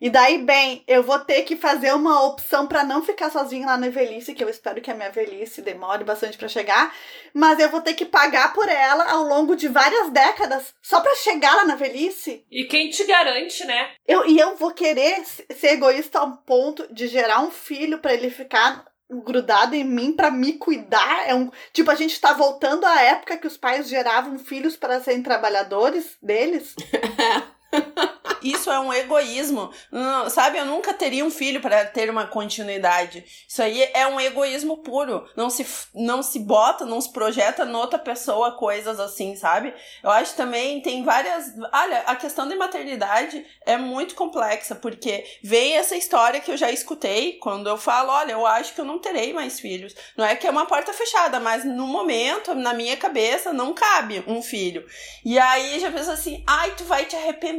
E 0.00 0.08
daí, 0.08 0.38
bem, 0.38 0.84
eu 0.86 1.02
vou 1.02 1.18
ter 1.18 1.42
que 1.42 1.56
fazer 1.56 1.92
uma 1.92 2.24
opção 2.24 2.68
para 2.68 2.84
não 2.84 3.02
ficar 3.02 3.30
sozinha 3.30 3.66
lá 3.66 3.76
na 3.76 3.88
velhice, 3.88 4.32
que 4.32 4.44
eu 4.44 4.48
espero 4.48 4.80
que 4.80 4.90
a 4.90 4.94
minha 4.94 5.10
velhice 5.10 5.60
demore 5.60 6.04
bastante 6.04 6.38
para 6.38 6.46
chegar, 6.46 6.94
mas 7.34 7.58
eu 7.58 7.68
vou 7.68 7.80
ter 7.80 7.94
que 7.94 8.04
pagar 8.04 8.52
por 8.52 8.68
ela 8.68 9.10
ao 9.10 9.24
longo 9.24 9.56
de 9.56 9.66
várias 9.66 10.10
décadas 10.10 10.72
só 10.80 11.00
para 11.00 11.16
chegar 11.16 11.52
lá 11.56 11.64
na 11.64 11.74
velhice. 11.74 12.44
E 12.48 12.64
quem 12.66 12.90
te 12.90 13.04
garante, 13.04 13.64
né? 13.64 13.90
Eu, 14.06 14.24
e 14.24 14.38
eu 14.38 14.54
vou 14.54 14.70
querer 14.70 15.24
ser 15.24 15.72
egoísta 15.72 16.20
ao 16.20 16.36
ponto 16.36 16.86
de 16.92 17.08
gerar 17.08 17.40
um 17.40 17.50
filho 17.50 17.98
pra 17.98 18.14
ele 18.14 18.30
ficar 18.30 18.84
grudado 19.10 19.74
em 19.74 19.84
mim 19.84 20.12
pra 20.12 20.30
me 20.30 20.54
cuidar. 20.54 21.28
É 21.28 21.34
um 21.34 21.50
tipo 21.72 21.90
a 21.90 21.94
gente 21.94 22.20
tá 22.20 22.32
voltando 22.32 22.84
à 22.84 23.00
época 23.00 23.36
que 23.36 23.46
os 23.46 23.56
pais 23.56 23.88
geravam 23.88 24.38
filhos 24.38 24.76
para 24.76 25.00
serem 25.00 25.22
trabalhadores 25.22 26.16
deles. 26.22 26.74
Isso 28.42 28.70
é 28.70 28.78
um 28.78 28.92
egoísmo. 28.92 29.70
Não, 29.90 30.30
sabe, 30.30 30.58
eu 30.58 30.66
nunca 30.66 30.94
teria 30.94 31.24
um 31.24 31.30
filho 31.30 31.60
para 31.60 31.84
ter 31.84 32.08
uma 32.08 32.26
continuidade. 32.26 33.24
Isso 33.46 33.62
aí 33.62 33.82
é 33.94 34.06
um 34.06 34.20
egoísmo 34.20 34.78
puro. 34.78 35.28
Não 35.36 35.50
se, 35.50 35.66
não 35.94 36.22
se 36.22 36.38
bota, 36.38 36.84
não 36.84 37.00
se 37.00 37.12
projeta 37.12 37.64
noutra 37.64 37.98
pessoa 37.98 38.52
coisas 38.52 39.00
assim, 39.00 39.34
sabe? 39.36 39.74
Eu 40.02 40.10
acho 40.10 40.34
também 40.34 40.80
tem 40.80 41.02
várias. 41.02 41.52
Olha, 41.72 42.00
a 42.06 42.16
questão 42.16 42.48
da 42.48 42.56
maternidade 42.56 43.44
é 43.66 43.76
muito 43.76 44.14
complexa, 44.14 44.74
porque 44.74 45.24
vem 45.42 45.76
essa 45.76 45.96
história 45.96 46.40
que 46.40 46.50
eu 46.50 46.56
já 46.56 46.70
escutei 46.70 47.34
quando 47.34 47.68
eu 47.68 47.76
falo: 47.76 48.10
olha, 48.10 48.32
eu 48.32 48.46
acho 48.46 48.74
que 48.74 48.80
eu 48.80 48.84
não 48.84 48.98
terei 48.98 49.32
mais 49.32 49.58
filhos. 49.58 49.94
Não 50.16 50.24
é 50.24 50.36
que 50.36 50.46
é 50.46 50.50
uma 50.50 50.66
porta 50.66 50.92
fechada, 50.92 51.40
mas 51.40 51.64
no 51.64 51.86
momento, 51.86 52.54
na 52.54 52.72
minha 52.72 52.96
cabeça, 52.96 53.52
não 53.52 53.74
cabe 53.74 54.22
um 54.26 54.42
filho. 54.42 54.86
E 55.24 55.38
aí 55.38 55.80
já 55.80 55.90
pensa 55.90 56.12
assim: 56.12 56.42
ai, 56.46 56.72
tu 56.76 56.84
vai 56.84 57.04
te 57.04 57.16
arrepender 57.16 57.57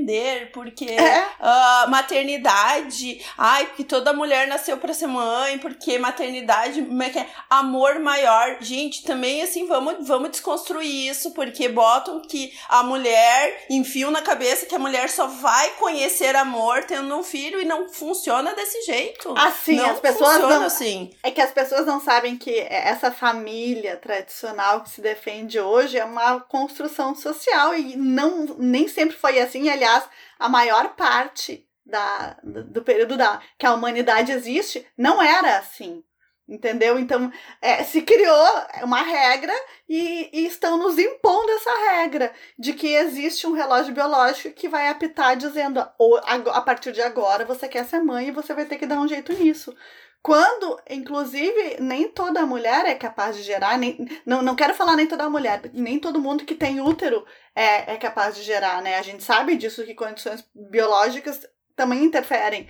por 0.52 0.70
porque 0.70 0.86
É. 0.86 1.28
ah, 1.40 1.88
maternidade, 1.90 3.26
ai, 3.38 3.66
porque 3.68 3.84
toda 3.84 4.14
mulher 4.14 4.48
nasceu 4.48 4.78
pra 4.78 4.94
ser 4.94 5.08
mãe, 5.08 5.58
porque 5.58 5.98
maternidade, 5.98 6.82
como 6.82 7.02
é 7.02 7.10
que 7.10 7.20
é? 7.20 7.28
Amor 7.50 8.00
maior. 8.00 8.58
Gente, 8.62 9.04
também 9.04 9.42
assim, 9.42 9.66
vamos, 9.68 10.08
vamos 10.08 10.32
desconstruir 10.32 11.10
isso, 11.10 11.32
porque 11.32 11.68
botam 11.70 12.22
que 12.22 12.54
a 12.68 12.84
mulher, 12.84 13.66
enfiam 13.70 14.12
na 14.12 14.22
cabeça 14.22 14.66
que 14.66 14.76
a 14.76 14.80
mulher 14.80 15.10
só 15.10 15.28
vai 15.28 15.70
conhecer 15.72 16.36
amor 16.36 16.84
tendo 16.84 17.16
um 17.16 17.24
filho 17.24 17.60
e 17.60 17.66
não 17.66 17.90
funciona 17.90 18.54
desse 18.54 18.82
jeito. 18.84 19.34
Assim, 19.38 19.76
não 19.76 19.92
as 19.92 20.00
pessoas 20.00 20.34
funciona 20.34 20.60
não, 20.60 20.66
assim. 20.66 21.12
É 21.24 21.32
que 21.32 21.42
as 21.42 21.52
pessoas 21.52 21.86
não 21.86 22.00
sabem 22.00 22.38
que 22.38 22.60
essa 22.70 23.12
família 23.12 23.96
tradicional 23.98 24.82
que 24.82 24.90
se 24.90 25.02
defende 25.02 25.60
hoje 25.60 25.98
é 25.98 26.06
uma 26.06 26.40
construção 26.42 27.16
social 27.16 27.76
e 27.76 27.96
não 27.96 28.46
nem 28.58 28.88
sempre 28.88 29.16
foi 29.16 29.40
assim. 29.40 29.70
Aliás, 29.70 29.89
a 30.38 30.50
maior 30.50 30.96
parte 30.96 31.66
da, 31.86 32.38
do 32.44 32.64
do 32.64 32.82
período 32.84 33.18
da, 33.18 33.42
que 33.58 33.66
a 33.66 33.74
humanidade 33.74 34.32
existe 34.32 34.86
não 34.98 35.22
era 35.22 35.58
assim. 35.58 36.04
Entendeu? 36.48 36.98
Então, 36.98 37.32
é, 37.62 37.84
se 37.84 38.02
criou 38.02 38.46
uma 38.82 39.04
regra 39.04 39.54
e, 39.88 40.30
e 40.34 40.48
estão 40.48 40.80
nos 40.80 40.98
impondo 40.98 41.52
essa 41.52 41.92
regra 41.92 42.34
de 42.58 42.74
que 42.74 42.88
existe 42.92 43.46
um 43.46 43.54
relógio 43.54 43.94
biológico 43.94 44.56
que 44.56 44.68
vai 44.68 44.90
apitar 44.90 45.36
dizendo 45.38 45.88
"Ou, 46.00 46.18
ago- 46.26 46.50
a 46.50 46.60
partir 46.62 46.92
de 46.92 47.04
agora 47.04 47.46
você 47.46 47.68
quer 47.68 47.86
ser 47.86 48.00
mãe 48.02 48.30
e 48.30 48.32
você 48.32 48.52
vai 48.56 48.66
ter 48.66 48.78
que 48.80 48.88
dar 48.88 49.00
um 49.00 49.08
jeito 49.08 49.32
nisso. 49.34 49.76
Quando, 50.22 50.78
inclusive, 50.90 51.78
nem 51.80 52.10
toda 52.10 52.46
mulher 52.46 52.86
é 52.86 52.96
capaz 52.96 53.38
de 53.38 53.44
gerar, 53.44 53.78
nem, 53.78 53.98
não, 54.26 54.42
não 54.42 54.56
quero 54.56 54.74
falar 54.74 54.96
nem 54.96 55.08
toda 55.08 55.30
mulher, 55.30 55.62
nem 55.74 55.98
todo 55.98 56.20
mundo 56.20 56.44
que 56.44 56.56
tem 56.56 56.82
útero 56.82 57.26
é, 57.56 57.94
é 57.94 57.98
capaz 57.98 58.36
de 58.36 58.44
gerar, 58.44 58.82
né? 58.82 58.98
A 58.98 59.02
gente 59.02 59.24
sabe 59.24 59.56
disso, 59.56 59.86
que 59.86 59.94
condições 59.94 60.44
biológicas 60.54 61.48
também 61.76 62.04
interferem. 62.04 62.68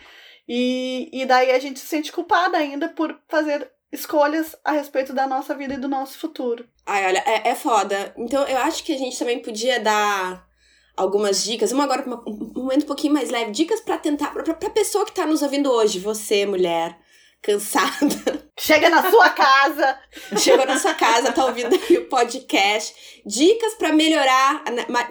E, 0.48 1.10
e 1.12 1.26
daí 1.26 1.52
a 1.52 1.60
gente 1.60 1.80
se 1.80 1.88
sente 1.88 2.12
culpada 2.12 2.58
ainda 2.58 2.90
por 2.90 3.20
fazer 3.28 3.72
escolhas 3.92 4.56
a 4.64 4.72
respeito 4.72 5.14
da 5.14 5.28
nossa 5.28 5.56
vida 5.56 5.74
e 5.74 5.80
do 5.80 5.88
nosso 5.88 6.20
futuro. 6.20 6.68
Ai, 6.86 7.06
olha, 7.08 7.24
é, 7.26 7.50
é 7.50 7.56
foda. 7.56 8.14
Então, 8.18 8.48
eu 8.48 8.58
acho 8.60 8.84
que 8.84 8.94
a 8.94 8.98
gente 8.98 9.18
também 9.18 9.42
podia 9.42 9.80
dar 9.80 10.48
algumas 10.96 11.44
dicas. 11.44 11.72
Uma 11.72 11.84
agora, 11.86 12.04
um 12.28 12.52
momento 12.56 12.84
um 12.84 12.88
pouquinho 12.88 13.14
mais 13.14 13.30
leve. 13.30 13.52
Dicas 13.52 13.82
pra 13.82 13.98
tentar, 13.98 14.32
pra, 14.32 14.54
pra 14.54 14.70
pessoa 14.70 15.06
que 15.06 15.14
tá 15.14 15.26
nos 15.26 15.42
ouvindo 15.42 15.72
hoje. 15.72 16.00
Você, 16.00 16.46
mulher, 16.46 16.98
cansada. 17.42 18.50
Chega 18.60 18.90
na 18.90 19.10
sua 19.10 19.30
casa, 19.30 19.98
Chegou 20.38 20.66
na 20.66 20.78
sua 20.78 20.94
casa, 20.94 21.32
tá 21.32 21.46
ouvindo 21.46 21.74
aí 21.74 21.98
o 21.98 22.10
podcast. 22.10 23.22
Dicas 23.26 23.74
pra 23.76 23.94
melhorar, 23.94 24.64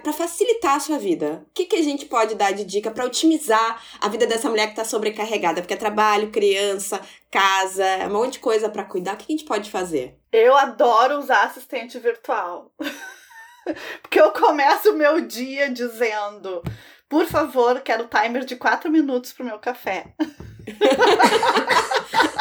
pra 0.03 0.12
facilitar 0.12 0.77
a 0.77 0.81
sua 0.81 0.99
vida. 0.99 1.47
O 1.49 1.55
que, 1.55 1.64
que 1.64 1.77
a 1.77 1.83
gente 1.83 2.05
pode 2.05 2.35
dar 2.35 2.53
de 2.53 2.64
dica 2.64 2.91
pra 2.91 3.07
otimizar 3.07 3.83
a 4.01 4.09
vida 4.09 4.27
dessa 4.27 4.51
mulher 4.51 4.69
que 4.69 4.77
tá 4.77 4.85
sobrecarregada? 4.85 5.62
Porque 5.62 5.75
é 5.75 5.79
trabalho, 5.79 6.31
criança, 6.31 7.01
casa, 7.31 7.85
é 7.85 8.07
um 8.07 8.12
monte 8.12 8.35
de 8.35 8.38
coisa 8.41 8.69
pra 8.69 8.85
cuidar. 8.85 9.14
O 9.14 9.17
que 9.17 9.33
a 9.33 9.37
gente 9.37 9.47
pode 9.47 9.71
fazer? 9.71 10.19
Eu 10.31 10.57
adoro 10.57 11.19
usar 11.19 11.45
assistente 11.45 11.99
virtual. 11.99 12.71
Porque 14.03 14.21
eu 14.21 14.31
começo 14.33 14.93
o 14.93 14.97
meu 14.97 15.23
dia 15.23 15.71
dizendo: 15.71 16.62
por 17.09 17.27
favor, 17.27 17.81
quero 17.81 18.09
timer 18.09 18.45
de 18.45 18.57
4 18.57 18.91
minutos 18.91 19.33
pro 19.33 19.45
meu 19.45 19.59
café. 19.59 20.14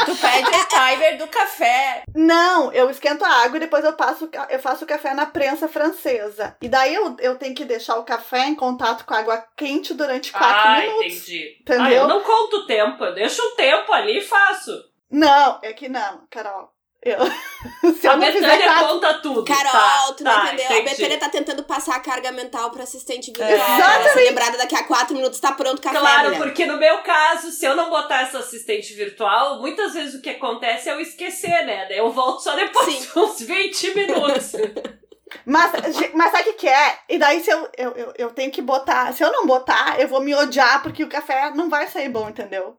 Tu 0.05 0.15
pede 0.15 0.47
o 0.49 0.67
timer 0.69 1.17
do 1.17 1.27
café. 1.27 2.03
Não, 2.15 2.71
eu 2.71 2.89
esquento 2.89 3.25
a 3.25 3.43
água 3.43 3.57
e 3.57 3.59
depois 3.59 3.83
eu, 3.83 3.91
passo, 3.93 4.25
o 4.25 4.29
eu 4.49 4.59
faço 4.59 4.85
o 4.85 4.87
café 4.87 5.13
na 5.13 5.25
prensa 5.25 5.67
francesa. 5.67 6.55
E 6.61 6.69
daí 6.69 6.95
eu, 6.95 7.15
eu 7.19 7.35
tenho 7.35 7.53
que 7.53 7.65
deixar 7.65 7.97
o 7.97 8.03
café 8.05 8.45
em 8.47 8.55
contato 8.55 9.03
com 9.05 9.13
a 9.13 9.17
água 9.19 9.43
quente 9.57 9.93
durante 9.93 10.31
4 10.31 10.47
Ah, 10.49 10.79
minutos. 10.79 11.05
entendi. 11.05 11.57
Entendeu? 11.59 11.83
Ah, 11.83 11.91
eu 11.91 12.07
não 12.07 12.21
conto 12.21 12.57
o 12.57 12.65
tempo, 12.65 13.03
eu 13.03 13.13
deixo 13.13 13.41
um 13.41 13.55
tempo 13.55 13.91
ali 13.91 14.19
e 14.19 14.23
faço. 14.23 14.71
Não, 15.11 15.59
é 15.61 15.73
que 15.73 15.89
não, 15.89 16.21
Carol. 16.29 16.71
Eu, 17.08 17.26
se 17.93 18.06
eu 18.08 18.12
a 18.12 18.17
não 18.17 18.28
fizer 18.28 18.41
Betânia 18.41 18.65
quatro 18.67 18.88
conta 18.88 19.13
tudo. 19.15 19.46
Carol, 19.46 19.72
tá, 19.72 20.13
tu 20.17 20.24
não 20.24 20.32
tá, 20.32 20.46
entendeu? 20.48 20.65
A 20.67 20.80
entendi. 20.80 20.89
Betânia 20.89 21.17
tá 21.20 21.30
tentando 21.30 21.63
passar 21.63 21.96
a 21.96 22.00
carga 22.00 22.32
mental 22.32 22.70
pro 22.72 22.84
assistente 22.84 23.28
virtual. 23.32 23.50
É. 23.50 23.96
Ela 23.96 24.10
ser 24.13 24.22
lembrada 24.22 24.58
daqui 24.58 24.76
a 24.76 24.84
quatro 24.84 25.15
minutos 25.15 25.39
tá 25.39 25.52
pronto 25.54 25.80
o 25.80 25.82
café, 25.82 26.00
Claro, 26.00 26.24
mulher. 26.30 26.38
porque 26.43 26.65
no 26.65 26.78
meu 26.78 26.98
caso, 27.00 27.52
se 27.52 27.65
eu 27.65 27.76
não 27.76 27.89
botar 27.89 28.22
essa 28.24 28.39
assistente 28.39 28.93
virtual, 28.93 29.60
muitas 29.60 29.93
vezes 29.93 30.15
o 30.15 30.22
que 30.22 30.30
acontece 30.30 30.89
é 30.89 30.93
eu 30.93 31.00
esquecer, 31.00 31.65
né? 31.65 31.86
Daí 31.88 31.98
eu 31.98 32.12
volto 32.12 32.41
só 32.43 32.56
depois 32.56 32.86
Sim. 32.93 33.00
de 33.13 33.20
uns 33.20 33.39
20 33.41 33.96
minutos. 33.96 34.52
Mas, 35.46 35.72
mas 36.13 36.32
sabe 36.32 36.43
o 36.43 36.54
que 36.54 36.54
que 36.54 36.67
é? 36.70 37.00
E 37.10 37.17
daí 37.17 37.43
se 37.43 37.52
eu, 37.52 37.70
eu, 37.78 37.91
eu, 37.91 38.13
eu 38.17 38.30
tenho 38.30 38.50
que 38.50 38.62
botar. 38.62 39.13
Se 39.13 39.22
eu 39.24 39.32
não 39.32 39.46
botar, 39.46 40.00
eu 40.00 40.08
vou 40.08 40.22
me 40.22 40.34
odiar 40.34 40.82
porque 40.82 41.04
o 41.04 41.10
café 41.10 41.52
não 41.54 41.70
vai 41.70 41.86
sair 41.88 42.08
bom, 42.08 42.30
entendeu? 42.30 42.78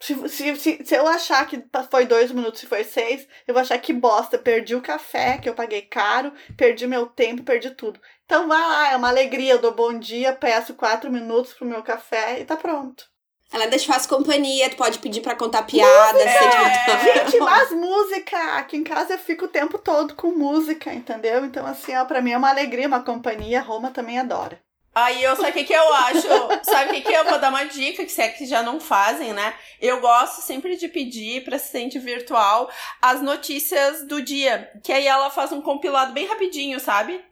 Se, 0.00 0.28
se, 0.28 0.56
se, 0.56 0.84
se 0.84 0.94
eu 0.94 1.08
achar 1.08 1.44
que 1.46 1.62
foi 1.90 2.06
dois 2.06 2.30
minutos, 2.30 2.60
se 2.60 2.66
foi 2.66 2.84
seis, 2.84 3.26
eu 3.46 3.52
vou 3.52 3.60
achar 3.60 3.78
que 3.78 3.92
bosta. 3.92 4.38
Perdi 4.38 4.74
o 4.74 4.80
café, 4.80 5.38
que 5.38 5.48
eu 5.48 5.54
paguei 5.54 5.82
caro, 5.82 6.32
perdi 6.56 6.86
meu 6.86 7.06
tempo, 7.06 7.42
perdi 7.42 7.70
tudo. 7.70 8.00
Então 8.24 8.46
vai 8.46 8.60
lá, 8.60 8.92
é 8.92 8.96
uma 8.96 9.08
alegria. 9.08 9.54
Eu 9.54 9.58
dou 9.60 9.74
bom 9.74 9.98
dia, 9.98 10.32
peço 10.32 10.74
quatro 10.74 11.10
minutos 11.10 11.52
pro 11.52 11.66
meu 11.66 11.82
café 11.82 12.40
e 12.40 12.44
tá 12.44 12.56
pronto. 12.56 13.04
Ela 13.50 13.66
deixa 13.66 13.90
faz 13.90 14.06
companhia, 14.06 14.68
tu 14.68 14.76
pode 14.76 14.98
pedir 14.98 15.22
pra 15.22 15.34
contar 15.34 15.62
piada, 15.62 16.18
virtual. 16.18 17.24
Gente, 17.24 17.40
mas 17.40 17.70
música! 17.70 18.58
Aqui 18.58 18.76
em 18.76 18.84
casa 18.84 19.14
eu 19.14 19.18
fico 19.18 19.46
o 19.46 19.48
tempo 19.48 19.78
todo 19.78 20.14
com 20.14 20.28
música, 20.32 20.92
entendeu? 20.92 21.44
Então, 21.46 21.66
assim, 21.66 21.96
ó, 21.96 22.04
pra 22.04 22.20
mim 22.20 22.32
é 22.32 22.36
uma 22.36 22.50
alegria, 22.50 22.86
uma 22.86 23.02
companhia. 23.02 23.60
A 23.60 23.62
Roma 23.62 23.90
também 23.90 24.18
adora. 24.18 24.60
Aí 25.04 25.22
eu 25.22 25.36
sabe 25.36 25.50
o 25.50 25.52
que, 25.52 25.64
que 25.64 25.72
eu 25.72 25.94
acho? 25.94 26.28
Sabe 26.64 26.90
o 26.90 26.94
que, 26.94 27.00
que 27.02 27.12
eu 27.12 27.24
vou 27.24 27.38
dar 27.38 27.50
uma 27.50 27.64
dica, 27.64 28.04
que 28.04 28.10
se 28.12 28.20
é 28.22 28.28
que 28.28 28.46
já 28.46 28.62
não 28.62 28.80
fazem, 28.80 29.32
né? 29.32 29.54
Eu 29.80 30.00
gosto 30.00 30.40
sempre 30.42 30.76
de 30.76 30.88
pedir 30.88 31.44
pra 31.44 31.56
assistente 31.56 31.98
virtual 31.98 32.70
as 33.00 33.20
notícias 33.22 34.06
do 34.06 34.20
dia. 34.22 34.70
Que 34.82 34.92
aí 34.92 35.06
ela 35.06 35.30
faz 35.30 35.52
um 35.52 35.60
compilado 35.60 36.12
bem 36.12 36.26
rapidinho, 36.26 36.80
sabe? 36.80 37.24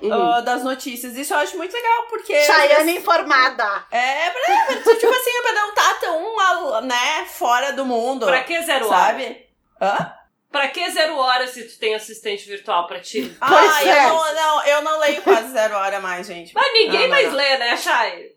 Uhum. 0.00 0.12
Ah, 0.32 0.40
das 0.40 0.62
notícias. 0.64 1.14
Isso 1.16 1.34
eu 1.34 1.38
acho 1.38 1.58
muito 1.58 1.72
legal, 1.74 2.06
porque. 2.08 2.40
Chayane 2.44 2.96
informada! 2.96 3.84
É, 3.90 4.30
pra, 4.30 4.66
pra- 4.82 4.94
tipo 4.94 5.12
assim, 5.12 5.42
pra 5.42 5.52
não 5.52 5.68
estar 5.70 6.00
tão, 6.00 6.80
né, 6.82 7.26
fora 7.26 7.72
do 7.72 7.84
mundo. 7.84 8.24
pra 8.24 8.42
que 8.44 8.62
zero 8.62 8.86
hora? 8.88 8.96
Sabe? 8.96 9.46
Hã? 9.80 10.14
Pra 10.50 10.66
que 10.68 10.90
zero 10.90 11.16
hora 11.16 11.46
se 11.46 11.62
tu 11.64 11.78
tem 11.78 11.94
assistente 11.94 12.48
virtual 12.48 12.86
pra 12.86 13.00
ti? 13.00 13.36
Pois 13.38 13.72
ah, 13.72 13.84
é. 13.84 14.06
eu 14.06 14.08
não, 14.08 14.34
não, 14.34 14.64
eu 14.64 14.82
não 14.82 14.98
leio 14.98 15.22
quase 15.22 15.52
zero 15.52 15.76
hora 15.76 16.00
mais, 16.00 16.26
gente. 16.26 16.52
Mas 16.52 16.72
ninguém 16.72 16.92
Não, 16.92 17.02
não, 17.02 17.08
mais 17.08 17.28
não. 17.28 17.34
lê, 17.36 17.58
né, 17.58 17.76
Chay? 17.76 18.32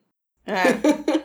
É. 0.45 0.63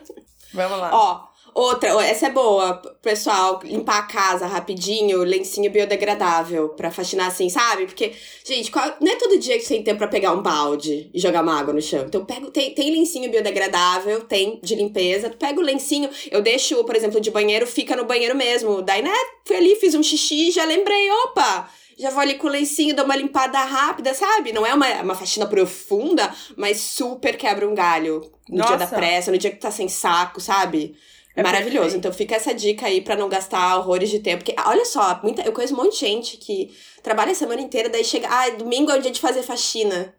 Vamos 0.53 0.79
lá. 0.79 0.89
Ó, 0.91 1.27
outra, 1.53 1.89
essa 2.03 2.27
é 2.27 2.29
boa, 2.29 2.75
pessoal, 3.01 3.59
limpar 3.63 3.99
a 3.99 4.03
casa 4.03 4.45
rapidinho, 4.45 5.19
lencinho 5.23 5.71
biodegradável, 5.71 6.69
pra 6.69 6.91
faxinar 6.91 7.27
assim, 7.27 7.49
sabe? 7.49 7.85
Porque, 7.85 8.13
gente, 8.45 8.71
qual- 8.71 8.95
não 9.01 9.11
é 9.11 9.15
todo 9.15 9.37
dia 9.37 9.57
que 9.57 9.63
você 9.65 9.75
tem 9.75 9.83
tempo 9.83 9.97
pra 9.99 10.07
pegar 10.07 10.31
um 10.33 10.41
balde 10.41 11.09
e 11.13 11.19
jogar 11.19 11.41
uma 11.43 11.59
água 11.59 11.73
no 11.73 11.81
chão. 11.81 12.05
Então, 12.07 12.25
pego, 12.25 12.51
tem, 12.51 12.73
tem 12.73 12.91
lencinho 12.91 13.29
biodegradável, 13.31 14.21
tem 14.21 14.59
de 14.63 14.75
limpeza, 14.75 15.29
pega 15.29 15.59
o 15.59 15.63
lencinho, 15.63 16.09
eu 16.31 16.41
deixo, 16.41 16.83
por 16.83 16.95
exemplo, 16.95 17.19
de 17.19 17.31
banheiro, 17.31 17.67
fica 17.67 17.95
no 17.95 18.05
banheiro 18.05 18.35
mesmo. 18.35 18.81
Daí, 18.81 19.01
né, 19.01 19.13
fui 19.45 19.55
ali, 19.55 19.75
fiz 19.75 19.95
um 19.95 20.03
xixi, 20.03 20.51
já 20.51 20.65
lembrei, 20.65 21.09
opa... 21.25 21.69
Já 22.01 22.11
vou 22.11 22.21
ali 22.21 22.35
com 22.35 22.47
o 22.47 22.49
lencinho, 22.49 22.95
dou 22.95 23.03
uma 23.03 23.13
limpada 23.17 23.59
rápida, 23.59 24.13
sabe? 24.13 24.53
Não 24.53 24.65
é 24.65 24.73
uma, 24.73 24.87
uma 25.01 25.15
faxina 25.15 25.45
profunda, 25.45 26.33
mas 26.55 26.79
super 26.79 27.35
quebra 27.35 27.67
um 27.67 27.75
galho 27.75 28.21
no 28.47 28.63
dia 28.63 28.77
da 28.77 28.85
Nossa. 28.85 28.95
pressa, 28.95 29.31
no 29.31 29.37
dia 29.37 29.51
que 29.51 29.57
tá 29.57 29.69
sem 29.69 29.89
saco, 29.89 30.39
sabe? 30.39 30.95
É 31.39 31.43
Maravilhoso. 31.43 31.95
Então 31.97 32.11
fica 32.11 32.35
essa 32.35 32.53
dica 32.53 32.85
aí 32.85 33.01
pra 33.01 33.15
não 33.15 33.29
gastar 33.29 33.77
horrores 33.77 34.09
de 34.09 34.19
tempo. 34.19 34.43
Porque, 34.43 34.59
olha 34.65 34.85
só, 34.85 35.19
muita, 35.23 35.41
eu 35.41 35.53
conheço 35.53 35.73
um 35.73 35.77
monte 35.77 35.93
de 35.93 35.99
gente 35.99 36.37
que 36.37 36.75
trabalha 37.01 37.31
a 37.31 37.35
semana 37.35 37.61
inteira, 37.61 37.89
daí 37.89 38.03
chega. 38.03 38.27
Ah, 38.29 38.49
domingo 38.49 38.91
é 38.91 38.97
o 38.97 39.01
dia 39.01 39.11
de 39.11 39.21
fazer 39.21 39.41
faxina. 39.41 40.13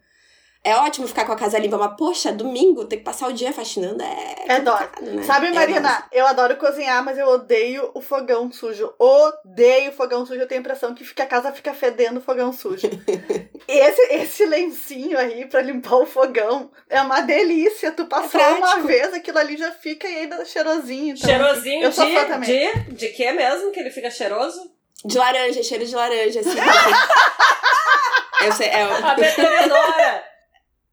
É 0.62 0.76
ótimo 0.76 1.08
ficar 1.08 1.24
com 1.24 1.32
a 1.32 1.36
casa 1.36 1.58
limpa, 1.58 1.78
mas, 1.78 1.94
poxa, 1.96 2.30
domingo 2.30 2.84
tem 2.84 2.98
que 2.98 3.04
passar 3.04 3.28
o 3.28 3.32
dia 3.32 3.50
faxinando. 3.50 4.02
É. 4.02 4.44
É 4.56 4.60
dó. 4.60 4.78
né? 5.00 5.22
Sabe, 5.22 5.46
É 5.46 5.52
Marina, 5.52 5.80
dose. 5.88 6.02
eu 6.12 6.26
adoro 6.26 6.56
cozinhar, 6.56 7.02
mas 7.02 7.16
eu 7.16 7.26
odeio 7.28 7.90
o 7.94 8.02
fogão 8.02 8.52
sujo. 8.52 8.92
Odeio 8.98 9.90
o 9.90 9.94
fogão 9.94 10.26
sujo. 10.26 10.38
Eu 10.38 10.46
tenho 10.46 10.58
a 10.60 10.62
impressão 10.62 10.94
que 10.94 11.02
fica, 11.02 11.22
a 11.22 11.26
casa 11.26 11.50
fica 11.50 11.72
fedendo 11.72 12.18
o 12.18 12.22
fogão 12.22 12.52
sujo. 12.52 12.88
esse, 13.66 14.02
esse 14.12 14.44
lencinho 14.44 15.18
aí 15.18 15.46
pra 15.46 15.62
limpar 15.62 15.96
o 15.96 16.04
fogão 16.04 16.70
é 16.90 17.00
uma 17.00 17.22
delícia. 17.22 17.90
Tu 17.92 18.04
passou 18.04 18.38
uma 18.38 18.58
prático. 18.58 18.86
vez, 18.86 19.14
aquilo 19.14 19.38
ali 19.38 19.56
já 19.56 19.72
fica 19.72 20.06
e 20.06 20.14
ainda 20.18 20.44
cheirosinho. 20.44 21.14
Então, 21.16 21.30
Cheirosinho 21.30 21.84
eu 21.84 21.92
sou 21.92 22.04
de, 22.04 22.14
fã 22.14 22.24
também. 22.26 22.50
de. 22.50 22.92
De 22.92 23.08
que 23.08 23.32
mesmo 23.32 23.70
que 23.72 23.80
ele 23.80 23.90
fica 23.90 24.10
cheiroso? 24.10 24.60
De 25.06 25.16
laranja, 25.16 25.62
cheiro 25.62 25.86
de 25.86 25.94
laranja, 25.96 26.40
assim. 26.40 26.50
eu 28.44 28.52
sei, 28.52 28.68
é, 28.68 28.86
o- 28.86 29.06
A 29.06 29.14
Betânia 29.16 29.60
adora. 29.64 30.24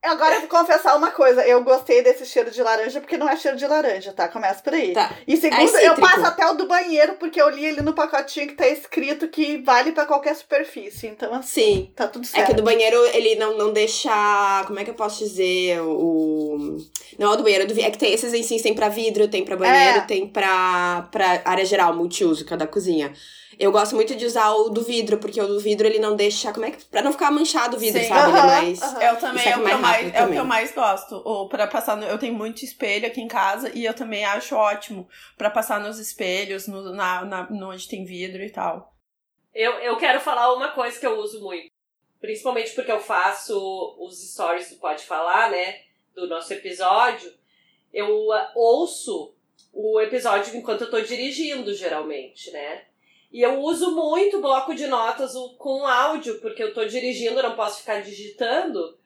Agora 0.08 0.36
eu 0.36 0.42
vou 0.42 0.50
confessar 0.50 0.96
uma 0.96 1.12
coisa. 1.12 1.46
Eu 1.46 1.64
gostei 1.64 2.02
desse 2.02 2.26
cheiro 2.26 2.50
de 2.52 2.62
laranja 2.62 3.00
porque 3.02 3.18
não 3.18 3.28
é 3.30 3.36
cheiro 3.36 3.58
de 3.58 3.66
laranja, 3.68 4.14
tá? 4.14 4.28
Começa 4.28 4.62
por 4.64 4.74
aí. 4.74 4.94
Tá. 4.94 5.14
E 5.28 5.36
segundo, 5.38 5.76
É 5.78 5.88
eu 5.88 5.96
passo 5.96 6.26
até 6.26 6.46
o 6.50 6.54
do 6.54 6.68
banheiro 6.68 7.16
porque 7.16 7.42
eu 7.42 7.50
li 7.50 7.66
ali 7.68 7.82
no 7.82 7.94
pacotinho 7.94 8.48
que 8.48 8.54
tá 8.56 8.68
escrito 8.68 9.28
que 9.28 9.58
vale 9.58 9.92
pra 9.92 10.06
qualquer 10.06 10.36
superfície. 10.36 11.08
Então, 11.08 11.34
assim, 11.34 11.62
Sim. 11.62 11.92
tá 11.96 12.08
tudo 12.08 12.24
É 12.26 12.28
certo. 12.28 12.46
que 12.48 12.52
o 12.54 12.56
do 12.56 12.64
banheiro, 12.64 12.98
ele 13.08 13.36
não, 13.36 13.58
não 13.58 13.74
deixa. 13.74 14.64
Como 14.66 14.80
é 14.80 14.84
que 14.84 14.90
eu 14.90 14.96
posso 14.96 15.20
dizer? 15.24 15.80
O. 15.82 16.78
Não 17.18 17.32
é 17.32 17.34
o 17.34 17.38
do 17.38 17.44
banheiro, 17.44 17.64
é 17.64 17.68
do 17.68 17.80
é 17.80 17.90
que 17.92 17.98
tem 17.98 18.14
esses 18.14 18.46
si, 18.46 18.62
tem 18.62 18.74
pra 18.74 18.90
vidro, 18.90 19.28
tem 19.28 19.44
pra 19.44 19.56
banheiro, 19.56 20.00
É. 20.00 20.02
tem 20.02 20.28
pra, 20.28 21.08
pra 21.12 21.42
área 21.46 21.66
geral, 21.66 21.94
multiuso, 21.96 22.46
que 22.46 22.54
é 22.54 22.58
da 22.58 22.68
cozinha. 22.68 23.14
Eu 23.60 23.72
gosto 23.72 23.96
muito 23.96 24.16
de 24.16 24.26
usar 24.26 24.52
o 24.52 24.70
do 24.70 24.84
vidro, 24.84 25.18
porque 25.18 25.42
o 25.42 25.48
do 25.48 25.60
vidro 25.60 25.88
ele 25.88 25.98
não 26.00 26.16
deixa. 26.16 26.54
Como 26.54 26.66
é 26.66 26.72
que. 26.72 26.86
Pra 26.86 27.02
não 27.02 27.12
ficar 27.12 27.32
manchado 27.32 27.76
o 27.76 27.80
vidro, 27.80 28.00
Sim. 28.02 28.08
sabe? 28.08 28.30
Ele 28.30 28.38
é 28.38 28.42
Aham, 28.42 28.48
mais. 28.48 28.82
aham. 28.84 29.02
Eu 29.04 29.16
também, 29.18 29.44
seca 29.44 29.50
é 29.50 29.58
o, 29.58 29.58
que 29.58 29.64
mais 29.64 29.76
eu 29.76 29.82
mais, 29.82 29.96
rápido 29.96 30.06
é 30.06 30.10
o 30.10 30.14
que 30.14 30.20
também. 30.20 30.38
eu 30.38 30.46
mais 30.46 30.72
gosto. 30.74 31.22
Ou 31.26 31.50
para 31.50 31.66
passar 31.68 31.98
no, 31.98 32.06
eu 32.06 32.20
tenho 32.20 32.34
muito 32.34 32.64
espelho 32.64 33.08
aqui 33.08 33.20
em 33.20 33.28
casa 33.28 33.72
e 33.74 33.84
eu 33.86 33.94
também 33.94 34.24
acho 34.26 34.56
ótimo 34.56 35.08
pra 35.38 35.50
passar 35.50 35.80
nos 35.80 35.98
espelhos, 35.98 36.68
no, 36.68 36.94
na, 36.94 37.26
na, 37.26 37.50
no 37.50 37.72
onde 37.72 37.88
tem 37.88 38.06
vidro 38.06 38.44
e 38.44 38.50
tal. 38.52 38.94
Eu, 39.54 39.74
eu 39.80 39.98
quero 39.98 40.20
falar 40.20 40.54
uma 40.54 40.70
coisa 40.70 41.00
que 41.00 41.06
eu 41.08 41.18
uso 41.18 41.42
muito. 41.42 41.72
Principalmente 42.22 42.72
porque 42.76 42.92
eu 42.92 43.00
faço 43.00 43.96
os 44.00 44.20
stories 44.34 44.70
do 44.70 44.76
Pode 44.78 45.04
Falar, 45.04 45.50
né? 45.50 45.82
Do 46.14 46.28
nosso 46.28 46.54
episódio. 46.54 47.32
Eu 47.94 48.32
ah, 48.32 48.52
ouço 48.56 49.34
o 49.74 50.00
episódio 50.00 50.56
enquanto 50.56 50.82
eu 50.82 50.92
tô 50.92 51.00
dirigindo, 51.02 51.74
geralmente, 51.74 52.52
né? 52.52 52.84
E 53.32 53.42
eu 53.42 53.60
uso 53.60 53.92
muito 53.92 54.42
bloco 54.42 54.74
de 54.74 54.88
notas 54.88 55.34
com 55.58 55.86
áudio, 55.86 56.40
porque 56.40 56.64
eu 56.64 56.74
tô 56.74 56.86
dirigindo, 56.86 57.44
não 57.44 57.56
posso 57.56 57.80
ficar 57.80 58.02
digitando. 58.02 58.98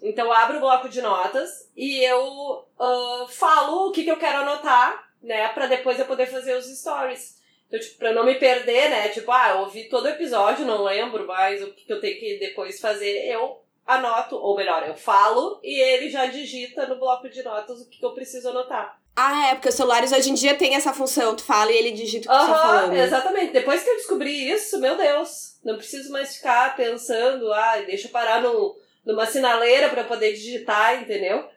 Então 0.00 0.26
eu 0.26 0.32
abro 0.32 0.58
o 0.58 0.60
bloco 0.60 0.88
de 0.88 1.00
notas 1.00 1.70
e 1.76 2.02
eu 2.04 2.64
ah, 2.78 3.26
falo 3.28 3.88
o 3.88 3.92
que, 3.92 4.04
que 4.04 4.10
eu 4.10 4.18
quero 4.18 4.38
anotar, 4.38 5.10
né? 5.22 5.48
Pra 5.48 5.66
depois 5.66 5.98
eu 5.98 6.06
poder 6.06 6.26
fazer 6.26 6.54
os 6.56 6.66
stories. 6.66 7.36
Então, 7.66 7.80
tipo, 7.80 7.98
pra 7.98 8.12
não 8.12 8.24
me 8.24 8.36
perder, 8.36 8.90
né? 8.90 9.08
Tipo, 9.08 9.30
ah, 9.32 9.50
eu 9.50 9.58
ouvi 9.60 9.88
todo 9.88 10.04
o 10.04 10.08
episódio, 10.08 10.64
não 10.64 10.84
lembro 10.84 11.26
mais 11.26 11.62
o 11.62 11.72
que 11.72 11.84
que 11.84 11.92
eu 11.92 12.00
tenho 12.00 12.18
que 12.18 12.38
depois 12.38 12.80
fazer. 12.80 13.26
Eu 13.26 13.62
anoto, 13.86 14.36
ou 14.36 14.56
melhor, 14.56 14.86
eu 14.86 14.94
falo 14.94 15.60
e 15.62 15.80
ele 15.80 16.10
já 16.10 16.26
digita 16.26 16.86
no 16.86 16.98
bloco 16.98 17.28
de 17.28 17.42
notas 17.42 17.80
o 17.80 17.88
que, 17.88 17.98
que 17.98 18.04
eu 18.04 18.14
preciso 18.14 18.48
anotar. 18.50 19.00
Ah, 19.18 19.48
é, 19.48 19.54
porque 19.54 19.70
os 19.70 19.74
celulares 19.74 20.12
hoje 20.12 20.30
em 20.30 20.34
dia 20.34 20.54
tem 20.54 20.74
essa 20.74 20.92
função. 20.92 21.34
Tu 21.34 21.42
fala 21.42 21.72
e 21.72 21.76
ele 21.76 21.92
digita 21.92 22.28
o 22.28 22.32
que 22.32 22.38
tu 22.44 22.46
tá 22.46 22.52
Aham, 22.52 22.80
falando. 22.82 22.92
exatamente. 22.96 23.52
Depois 23.52 23.82
que 23.82 23.88
eu 23.88 23.96
descobri 23.96 24.50
isso, 24.50 24.78
meu 24.78 24.94
Deus, 24.94 25.58
não 25.64 25.76
preciso 25.76 26.12
mais 26.12 26.36
ficar 26.36 26.76
pensando, 26.76 27.50
ah, 27.52 27.78
deixa 27.86 28.08
eu 28.08 28.12
parar 28.12 28.42
no, 28.42 28.76
numa 29.06 29.24
sinaleira 29.24 29.88
pra 29.88 30.02
eu 30.02 30.06
poder 30.06 30.34
digitar, 30.34 31.02
entendeu? 31.02 31.48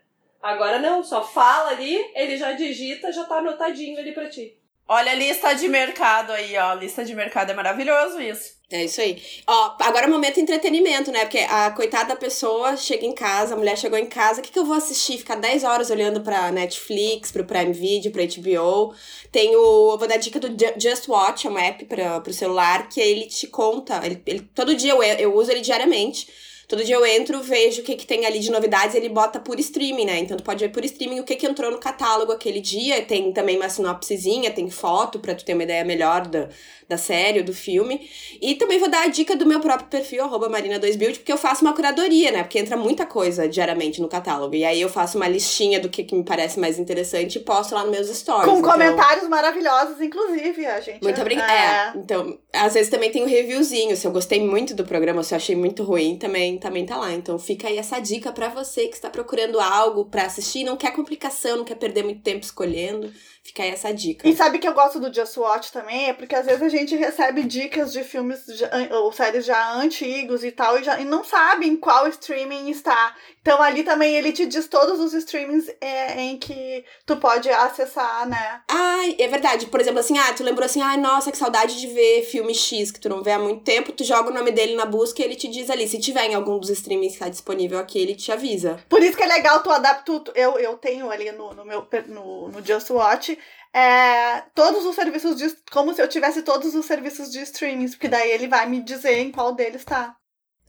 Agora 0.41 0.79
não, 0.79 1.03
só 1.03 1.21
fala 1.21 1.71
ali, 1.71 1.99
ele 2.15 2.37
já 2.37 2.53
digita, 2.53 3.11
já 3.11 3.25
tá 3.25 3.39
anotadinho 3.39 3.99
ali 3.99 4.13
pra 4.13 4.29
ti. 4.29 4.57
Olha 4.91 5.11
a 5.11 5.15
lista 5.15 5.53
de 5.53 5.67
mercado 5.69 6.31
aí, 6.31 6.57
ó. 6.57 6.73
Lista 6.73 7.05
de 7.05 7.13
mercado 7.13 7.51
é 7.51 7.53
maravilhoso 7.53 8.19
isso. 8.19 8.57
É 8.71 8.83
isso 8.85 8.99
aí. 9.01 9.21
Ó, 9.47 9.75
agora 9.81 10.05
é 10.05 10.09
momento 10.09 10.39
entretenimento, 10.39 11.11
né? 11.11 11.21
Porque 11.21 11.39
a 11.39 11.71
coitada 11.71 12.09
da 12.09 12.15
pessoa 12.15 12.75
chega 12.75 13.05
em 13.05 13.13
casa, 13.13 13.53
a 13.53 13.57
mulher 13.57 13.77
chegou 13.77 13.97
em 13.97 14.05
casa, 14.07 14.39
o 14.39 14.43
que, 14.43 14.51
que 14.51 14.59
eu 14.59 14.65
vou 14.65 14.75
assistir? 14.75 15.17
Ficar 15.17 15.35
10 15.35 15.63
horas 15.63 15.89
olhando 15.89 16.21
pra 16.21 16.51
Netflix, 16.51 17.31
pro 17.31 17.45
Prime 17.45 17.71
Video, 17.73 18.11
pro 18.11 18.21
HBO. 18.23 18.93
Tem 19.31 19.55
o. 19.55 19.91
Eu 19.93 19.97
vou 19.97 20.07
dar 20.07 20.17
dica 20.17 20.39
do 20.39 20.47
Ju- 20.49 20.73
Just 20.77 21.07
Watch, 21.07 21.45
é 21.47 21.49
um 21.49 21.57
app 21.57 21.85
pra, 21.85 22.19
pro 22.21 22.33
celular, 22.33 22.89
que 22.89 22.99
ele 22.99 23.25
te 23.27 23.47
conta. 23.47 24.01
Ele, 24.03 24.21
ele- 24.25 24.41
todo 24.55 24.75
dia 24.75 24.91
eu, 24.93 25.01
eu 25.03 25.35
uso 25.35 25.51
ele 25.51 25.61
diariamente. 25.61 26.27
Todo 26.69 26.85
dia 26.85 26.93
eu 26.93 27.03
entro, 27.03 27.41
vejo 27.41 27.81
o 27.81 27.83
que, 27.83 27.95
que 27.95 28.05
tem 28.05 28.27
ali 28.27 28.37
de 28.37 28.51
novidades, 28.51 28.93
ele 28.93 29.09
bota 29.09 29.39
por 29.39 29.59
streaming, 29.59 30.05
né? 30.05 30.19
Então 30.19 30.37
tu 30.37 30.43
pode 30.43 30.63
ver 30.63 30.71
por 30.71 30.85
streaming 30.85 31.19
o 31.19 31.23
que, 31.23 31.35
que 31.35 31.47
entrou 31.47 31.71
no 31.71 31.79
catálogo 31.79 32.31
aquele 32.31 32.61
dia. 32.61 33.03
Tem 33.03 33.33
também 33.33 33.57
uma 33.57 33.67
sinopsezinha, 33.69 34.51
tem 34.51 34.69
foto 34.69 35.17
pra 35.17 35.33
tu 35.33 35.43
ter 35.43 35.55
uma 35.55 35.63
ideia 35.63 35.83
melhor 35.83 36.27
da, 36.27 36.47
da 36.89 36.97
série 36.97 37.39
ou 37.39 37.45
do 37.45 37.53
filme. 37.53 38.09
E 38.41 38.55
também 38.55 38.79
vou 38.79 38.89
dar 38.89 39.03
a 39.03 39.07
dica 39.07 39.35
do 39.35 39.45
meu 39.45 39.59
próprio 39.59 39.87
perfil, 39.87 40.23
arroba 40.23 40.49
Marina2Build, 40.49 41.19
porque 41.19 41.31
eu 41.31 41.37
faço 41.37 41.63
uma 41.63 41.73
curadoria, 41.73 42.31
né? 42.31 42.41
Porque 42.43 42.57
entra 42.57 42.75
muita 42.75 43.05
coisa 43.05 43.47
diariamente 43.47 44.01
no 44.01 44.07
catálogo. 44.09 44.55
E 44.55 44.65
aí 44.65 44.81
eu 44.81 44.89
faço 44.89 45.15
uma 45.17 45.27
listinha 45.27 45.79
do 45.79 45.87
que, 45.87 46.03
que 46.03 46.15
me 46.15 46.23
parece 46.23 46.59
mais 46.59 46.79
interessante 46.79 47.35
e 47.35 47.39
posto 47.41 47.75
lá 47.75 47.83
nos 47.83 47.91
meus 47.91 48.07
stories. 48.09 48.49
Com 48.51 48.57
Então- 48.59 48.71
comentários 48.71 49.27
maravilhosos, 49.29 50.01
inclusive, 50.01 50.65
a 50.65 50.81
gente. 50.81 51.03
muito 51.03 51.21
obrigada. 51.21 51.53
É. 51.53 51.93
então, 51.99 52.39
às 52.51 52.73
vezes 52.73 52.89
também 52.89 53.11
tem 53.11 53.23
um 53.23 53.27
reviewzinho. 53.27 53.95
Se 53.95 54.07
eu 54.07 54.11
gostei 54.11 54.41
muito 54.43 54.73
do 54.73 54.83
programa, 54.83 55.21
se 55.21 55.33
eu 55.33 55.37
achei 55.37 55.55
muito 55.55 55.83
ruim, 55.83 56.17
também, 56.17 56.57
também 56.57 56.85
tá 56.87 56.97
lá. 56.97 57.13
Então 57.13 57.37
fica 57.37 57.67
aí 57.67 57.77
essa 57.77 57.99
dica 57.99 58.31
pra 58.31 58.49
você 58.49 58.87
que 58.87 58.95
está 58.95 59.09
procurando 59.11 59.59
algo 59.59 60.05
pra 60.05 60.23
assistir, 60.25 60.63
não 60.63 60.75
quer 60.75 60.91
complicação, 60.91 61.57
não 61.57 61.65
quer 61.65 61.75
perder 61.75 62.03
muito 62.03 62.21
tempo 62.21 62.43
escolhendo. 62.43 63.11
Fica 63.49 63.63
aí 63.63 63.69
essa 63.71 63.91
dica. 63.91 64.29
E 64.29 64.35
sabe 64.35 64.59
que 64.59 64.67
eu 64.67 64.75
gosto 64.75 64.99
do 64.99 65.11
Just 65.11 65.35
Watch 65.35 65.71
também? 65.71 66.09
É 66.09 66.13
porque 66.13 66.35
às 66.35 66.45
vezes 66.45 66.61
a 66.61 66.69
gente 66.69 66.95
recebe 66.95 67.41
dicas 67.43 67.91
de 67.91 68.03
filmes 68.03 68.45
já- 68.45 68.69
ou 68.91 69.11
séries 69.11 69.43
já 69.43 69.73
antigos 69.73 70.43
e 70.43 70.51
tal, 70.51 70.77
e, 70.77 70.83
já, 70.83 70.99
e 70.99 71.03
não 71.05 71.23
sabe 71.23 71.67
em 71.67 71.75
qual 71.75 72.07
streaming 72.07 72.69
está. 72.69 73.15
Então 73.41 73.61
ali 73.61 73.83
também 73.83 74.15
ele 74.15 74.31
te 74.31 74.45
diz 74.45 74.67
todos 74.67 74.99
os 74.99 75.13
streamings 75.13 75.69
é, 75.79 76.19
em 76.21 76.37
que 76.37 76.83
tu 77.05 77.17
pode 77.17 77.49
acessar, 77.49 78.27
né? 78.27 78.61
Ai, 78.69 79.15
é 79.17 79.27
verdade. 79.27 79.67
Por 79.67 79.79
exemplo, 79.79 79.99
assim, 79.99 80.17
ah, 80.17 80.33
tu 80.33 80.43
lembrou 80.43 80.65
assim, 80.65 80.81
ai, 80.81 80.97
nossa, 80.97 81.31
que 81.31 81.37
saudade 81.37 81.79
de 81.79 81.87
ver 81.87 82.23
filme 82.23 82.53
X 82.53 82.91
que 82.91 82.99
tu 82.99 83.09
não 83.09 83.23
vê 83.23 83.31
há 83.31 83.39
muito 83.39 83.63
tempo. 83.63 83.91
Tu 83.91 84.03
joga 84.03 84.29
o 84.29 84.33
nome 84.33 84.51
dele 84.51 84.75
na 84.75 84.85
busca 84.85 85.21
e 85.21 85.25
ele 85.25 85.35
te 85.35 85.47
diz 85.47 85.69
ali. 85.69 85.87
Se 85.87 85.99
tiver 85.99 86.25
em 86.25 86.35
algum 86.35 86.59
dos 86.59 86.69
streamings 86.69 87.13
que 87.13 87.19
tá 87.19 87.29
disponível 87.29 87.79
aqui, 87.79 87.99
ele 87.99 88.15
te 88.15 88.31
avisa. 88.31 88.83
Por 88.89 89.01
isso 89.01 89.15
que 89.15 89.23
é 89.23 89.27
legal 89.27 89.61
tu 89.63 89.69
adaptar. 89.69 90.09
Eu, 90.35 90.57
eu 90.57 90.77
tenho 90.77 91.09
ali 91.09 91.31
no, 91.31 91.53
no 91.53 91.65
meu 91.65 91.87
no, 92.07 92.49
no 92.49 92.65
Just 92.65 92.89
Watch 92.89 93.37
é, 93.73 94.41
todos 94.55 94.85
os 94.85 94.95
serviços 94.95 95.35
de. 95.35 95.55
Como 95.71 95.93
se 95.93 96.01
eu 96.01 96.07
tivesse 96.07 96.41
todos 96.41 96.73
os 96.73 96.85
serviços 96.85 97.31
de 97.31 97.39
streaming, 97.41 97.89
porque 97.89 98.07
daí 98.07 98.31
ele 98.31 98.47
vai 98.47 98.67
me 98.67 98.81
dizer 98.81 99.19
em 99.19 99.31
qual 99.31 99.53
deles 99.53 99.85
tá. 99.85 100.15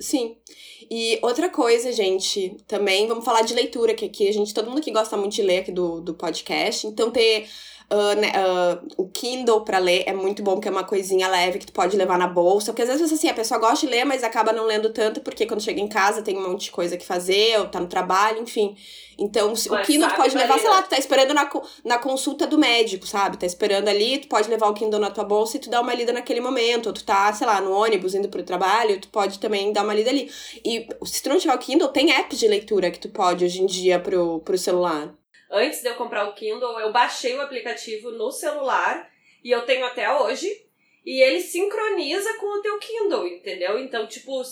Sim. 0.01 0.37
E 0.91 1.19
outra 1.23 1.51
coisa, 1.51 1.93
gente, 1.93 2.57
também 2.67 3.07
vamos 3.07 3.25
falar 3.25 3.43
de 3.43 3.55
leitura, 3.55 3.95
que 3.95 4.07
aqui 4.07 4.27
a 4.27 4.33
gente, 4.33 4.55
todo 4.55 4.71
mundo 4.71 4.81
que 4.81 4.91
gosta 4.91 5.17
muito 5.17 5.35
de 5.35 5.43
ler 5.43 5.59
aqui 5.59 5.71
do, 5.71 6.01
do 6.01 6.15
podcast, 6.15 6.87
então 6.87 7.11
ter 7.11 7.47
né, 8.17 8.33
ah, 8.35 8.79
o 8.97 9.09
Kindle 9.09 9.63
pra 9.63 9.79
ler 9.79 10.05
é 10.07 10.13
muito 10.13 10.43
bom, 10.43 10.53
porque 10.55 10.69
é 10.69 10.71
uma 10.71 10.85
coisinha 10.85 11.27
leve 11.29 11.59
que 11.59 11.67
tu 11.67 11.73
pode 11.73 11.97
levar 11.97 12.17
na 12.19 12.29
bolsa, 12.29 12.73
porque 12.73 12.83
às 12.83 12.89
vezes 12.89 13.13
assim, 13.13 13.29
a 13.29 13.35
pessoa 13.35 13.59
gosta 13.59 13.85
de 13.87 13.93
ler, 13.93 14.05
mas 14.05 14.23
acaba 14.23 14.53
não 14.53 14.65
lendo 14.65 14.91
tanto, 14.91 15.21
porque 15.21 15.45
quando 15.47 15.61
chega 15.61 15.81
em 15.81 15.89
casa 15.89 16.23
tem 16.23 16.37
um 16.39 16.49
monte 16.49 16.65
de 16.67 16.71
coisa 16.71 16.97
que 16.97 17.05
fazer, 17.05 17.59
ou 17.59 17.67
tá 17.67 17.81
no 17.81 17.87
trabalho, 17.89 18.41
enfim. 18.43 18.77
Então, 19.19 19.55
se- 19.55 19.69
o 19.69 19.73
Mas 19.73 19.87
Kindle 19.87 20.07
tu 20.09 20.11
sabe, 20.13 20.23
pode 20.23 20.37
levar, 20.37 20.59
sei 20.59 20.71
lá, 20.71 20.83
tu 20.83 20.89
tá 20.89 20.97
esperando 20.99 21.35
na, 21.35 21.51
na 21.85 21.99
consulta 21.99 22.47
do 22.47 22.57
médico, 22.59 23.07
sabe? 23.07 23.37
Tá 23.37 23.45
esperando 23.45 23.89
ali, 23.89 24.17
tu 24.19 24.29
pode 24.29 24.49
levar 24.49 24.69
o 24.69 24.73
Kindle 24.73 24.99
na 24.99 25.11
tua 25.11 25.25
bolsa 25.25 25.59
e 25.59 25.61
tu 25.61 25.69
dá 25.69 25.79
uma 25.83 25.93
lida 25.93 26.11
naquele 26.11 26.41
momento. 26.41 26.87
Ou 26.87 26.93
tu 26.95 27.05
tá, 27.05 27.31
sei 27.35 27.47
lá, 27.47 27.61
no 27.61 27.71
ônibus 27.73 28.15
indo 28.15 28.31
pro 28.31 28.43
trabalho, 28.43 28.99
tu 28.99 29.09
pode 29.09 29.39
também 29.39 29.75
dar 29.75 29.85
uma 29.85 29.93
lida 29.93 30.09
ali. 30.09 30.31
E 30.65 30.89
se 31.05 31.23
tu 31.23 31.29
não 31.29 31.37
tiver 31.39 31.55
o 31.55 31.59
Kindle, 31.59 31.89
tem 31.89 32.11
apps 32.13 32.39
de 32.39 32.49
leitura 32.49 32.91
que 32.91 32.99
tu 32.99 33.11
pode 33.11 33.45
hoje 33.45 33.61
em 33.61 33.67
dia 33.67 34.01
pro, 34.01 34.41
pro 34.41 34.57
celular. 34.57 35.13
Antes 35.51 35.83
de 35.83 35.89
eu 35.89 35.97
comprar 35.97 36.29
o 36.29 36.35
Kindle, 36.35 36.79
eu 36.79 36.93
baixei 36.93 37.35
o 37.35 37.41
aplicativo 37.41 38.13
no 38.13 38.31
celular 38.31 39.11
e 39.43 39.51
eu 39.51 39.63
tenho 39.63 39.85
até 39.85 40.11
hoje. 40.13 40.49
E 41.05 41.23
ele 41.23 41.41
sincroniza 41.41 42.35
com 42.35 42.47
o 42.47 42.63
teu 42.63 42.79
Kindle, 42.79 43.27
entendeu? 43.27 43.79
Então, 43.79 44.07
tipo, 44.07 44.43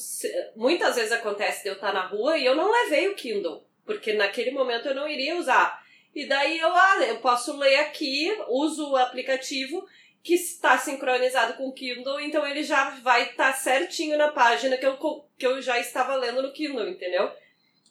muitas 0.56 0.96
vezes 0.96 1.12
acontece 1.12 1.62
de 1.62 1.68
eu 1.68 1.74
estar 1.74 1.92
na 1.92 2.06
rua 2.06 2.38
e 2.38 2.44
eu 2.44 2.56
não 2.56 2.70
levei 2.70 3.08
o 3.08 3.14
Kindle, 3.14 3.64
porque 3.84 4.14
naquele 4.14 4.50
momento 4.50 4.88
eu 4.88 4.94
não 4.94 5.06
iria 5.06 5.36
usar. 5.36 5.80
E 6.14 6.26
daí 6.26 6.58
eu, 6.58 6.72
ah, 6.72 7.04
eu 7.06 7.18
posso 7.18 7.56
ler 7.56 7.76
aqui, 7.76 8.34
uso 8.48 8.90
o 8.90 8.96
aplicativo 8.96 9.86
que 10.22 10.34
está 10.34 10.76
sincronizado 10.78 11.54
com 11.54 11.68
o 11.68 11.72
Kindle, 11.72 12.18
então 12.20 12.46
ele 12.46 12.62
já 12.62 12.90
vai 13.02 13.30
estar 13.30 13.52
certinho 13.52 14.18
na 14.18 14.32
página 14.32 14.76
que 14.76 14.86
eu, 14.86 14.98
que 15.38 15.46
eu 15.46 15.62
já 15.62 15.78
estava 15.78 16.16
lendo 16.16 16.42
no 16.42 16.52
Kindle, 16.52 16.88
entendeu? 16.88 17.30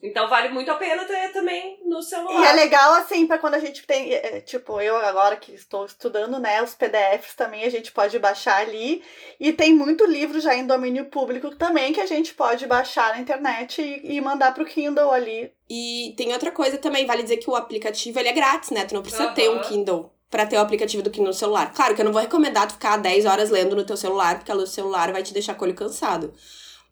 Então 0.02 0.28
vale 0.28 0.48
muito 0.50 0.70
a 0.70 0.76
pena 0.76 1.04
ter 1.04 1.32
também 1.32 1.80
no 1.84 2.00
celular. 2.02 2.40
E 2.40 2.44
é 2.46 2.52
legal, 2.52 2.94
assim, 2.94 3.26
pra 3.26 3.38
quando 3.38 3.54
a 3.54 3.58
gente 3.58 3.84
tem. 3.84 4.14
é, 4.14 4.40
Tipo, 4.40 4.80
eu 4.80 4.96
agora 4.96 5.36
que 5.36 5.52
estou 5.52 5.84
estudando, 5.84 6.38
né? 6.38 6.62
Os 6.62 6.74
PDFs 6.74 7.34
também 7.34 7.64
a 7.64 7.70
gente 7.70 7.90
pode 7.90 8.16
baixar 8.18 8.58
ali. 8.58 9.02
E 9.40 9.52
tem 9.52 9.74
muito 9.74 10.06
livro 10.06 10.38
já 10.40 10.54
em 10.54 10.66
domínio 10.66 11.06
público 11.06 11.54
também 11.56 11.92
que 11.92 12.00
a 12.00 12.06
gente 12.06 12.32
pode 12.34 12.66
baixar 12.66 13.10
na 13.14 13.20
internet 13.20 13.82
e, 13.82 14.16
e 14.16 14.20
mandar 14.20 14.54
pro 14.54 14.64
Kindle 14.64 15.10
ali. 15.10 15.52
E 15.68 16.14
tem 16.16 16.32
outra 16.32 16.52
coisa 16.52 16.78
também, 16.78 17.04
vale 17.04 17.22
dizer 17.24 17.38
que 17.38 17.50
o 17.50 17.56
aplicativo 17.56 18.18
ele 18.20 18.28
é 18.28 18.32
grátis, 18.32 18.70
né? 18.70 18.84
Tu 18.84 18.94
não 18.94 19.02
precisa 19.02 19.28
ter 19.32 19.50
um. 19.50 19.60
Kindle 19.62 20.12
pra 20.30 20.46
ter 20.46 20.56
o 20.56 20.60
aplicativo 20.60 21.02
do 21.02 21.10
Kindle 21.10 21.28
no 21.28 21.34
celular. 21.34 21.72
Claro 21.72 21.94
que 21.94 22.00
eu 22.00 22.04
não 22.04 22.12
vou 22.12 22.20
recomendar 22.20 22.68
tu 22.68 22.74
ficar 22.74 22.98
10 22.98 23.24
horas 23.24 23.50
lendo 23.50 23.74
no 23.74 23.84
teu 23.84 23.96
celular, 23.96 24.36
porque 24.38 24.52
o 24.52 24.66
celular 24.66 25.10
vai 25.10 25.22
te 25.22 25.32
deixar 25.32 25.54
com 25.54 25.64
o 25.64 25.68
olho 25.68 25.74
cansado. 25.74 26.34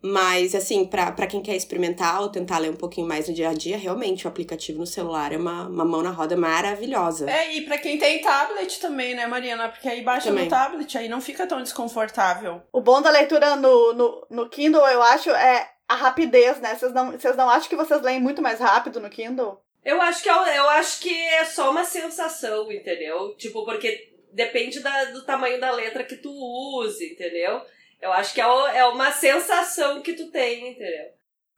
Mas, 0.01 0.53
assim, 0.53 0.85
pra, 0.85 1.11
pra 1.11 1.27
quem 1.27 1.41
quer 1.41 1.55
experimentar 1.55 2.21
ou 2.21 2.29
tentar 2.29 2.59
ler 2.59 2.69
um 2.69 2.75
pouquinho 2.75 3.07
mais 3.07 3.27
no 3.27 3.33
dia 3.33 3.49
a 3.49 3.53
dia, 3.53 3.77
realmente 3.77 4.25
o 4.25 4.27
aplicativo 4.29 4.79
no 4.79 4.85
celular 4.85 5.33
é 5.33 5.37
uma, 5.37 5.67
uma 5.67 5.83
mão 5.83 6.03
na 6.03 6.11
roda 6.11 6.37
maravilhosa. 6.37 7.29
É, 7.29 7.55
e 7.55 7.61
pra 7.61 7.77
quem 7.77 7.97
tem 7.97 8.21
tablet 8.21 8.79
também, 8.79 9.15
né, 9.15 9.25
Mariana? 9.25 9.69
Porque 9.69 9.87
aí 9.87 10.01
baixa 10.01 10.29
Também. 10.29 10.45
no 10.45 10.49
tablet, 10.49 10.97
aí 10.97 11.09
não 11.09 11.19
fica 11.19 11.47
tão 11.47 11.61
desconfortável. 11.61 12.61
O 12.71 12.79
bom 12.79 13.01
da 13.01 13.09
leitura 13.09 13.55
no, 13.55 13.93
no, 13.93 14.27
no 14.29 14.49
Kindle, 14.49 14.87
eu 14.87 15.01
acho, 15.01 15.31
é 15.31 15.67
a 15.87 15.95
rapidez, 15.95 16.59
né? 16.59 16.75
Vocês 16.75 16.93
não, 16.93 17.11
vocês 17.11 17.35
não 17.35 17.49
acham 17.49 17.69
que 17.69 17.75
vocês 17.75 18.01
leem 18.01 18.19
muito 18.19 18.41
mais 18.41 18.59
rápido 18.59 18.99
no 18.99 19.09
Kindle? 19.09 19.61
Eu 19.83 20.01
acho 20.01 20.21
que 20.21 20.29
é, 20.29 20.57
eu 20.59 20.69
acho 20.69 20.99
que 20.99 21.09
é 21.09 21.45
só 21.45 21.71
uma 21.71 21.85
sensação, 21.85 22.71
entendeu? 22.71 23.35
Tipo, 23.35 23.63
porque 23.63 24.13
depende 24.33 24.81
da, 24.81 25.05
do 25.05 25.25
tamanho 25.25 25.59
da 25.59 25.71
letra 25.71 26.03
que 26.03 26.17
tu 26.17 26.29
use, 26.29 27.13
entendeu? 27.13 27.61
Eu 28.01 28.11
acho 28.13 28.33
que 28.33 28.41
é, 28.41 28.43
é 28.43 28.85
uma 28.85 29.11
sensação 29.11 30.01
que 30.01 30.13
tu 30.13 30.29
tem, 30.31 30.71
entendeu? 30.71 31.07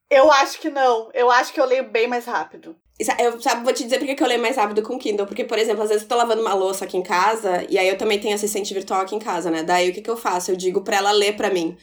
Eu 0.10 0.32
acho 0.32 0.60
que 0.60 0.70
não. 0.70 1.10
Eu 1.14 1.30
acho 1.30 1.54
que 1.54 1.60
eu 1.60 1.66
leio 1.66 1.84
bem 1.84 2.08
mais 2.08 2.26
rápido. 2.26 2.76
Eu 3.18 3.40
sabe, 3.40 3.64
vou 3.64 3.72
te 3.72 3.84
dizer 3.84 3.98
porque 3.98 4.16
que 4.16 4.22
eu 4.22 4.28
leio 4.28 4.42
mais 4.42 4.58
rápido 4.58 4.82
com 4.82 5.00
Kindle. 5.00 5.26
Porque, 5.26 5.44
por 5.44 5.58
exemplo, 5.58 5.84
às 5.84 5.90
vezes 5.90 6.04
eu 6.04 6.10
tô 6.10 6.16
lavando 6.16 6.42
uma 6.42 6.54
louça 6.54 6.84
aqui 6.84 6.98
em 6.98 7.04
casa, 7.04 7.66
e 7.70 7.78
aí 7.78 7.88
eu 7.88 7.98
também 7.98 8.20
tenho 8.20 8.36
assistente 8.36 8.74
virtual 8.74 9.02
aqui 9.02 9.16
em 9.16 9.20
casa, 9.20 9.50
né? 9.50 9.64
Daí 9.64 9.90
o 9.90 9.94
que, 9.94 10.02
que 10.02 10.10
eu 10.10 10.18
faço? 10.18 10.52
Eu 10.52 10.56
digo 10.56 10.82
pra 10.82 10.98
ela 10.98 11.12
ler 11.12 11.36
pra 11.38 11.50
mim. 11.50 11.78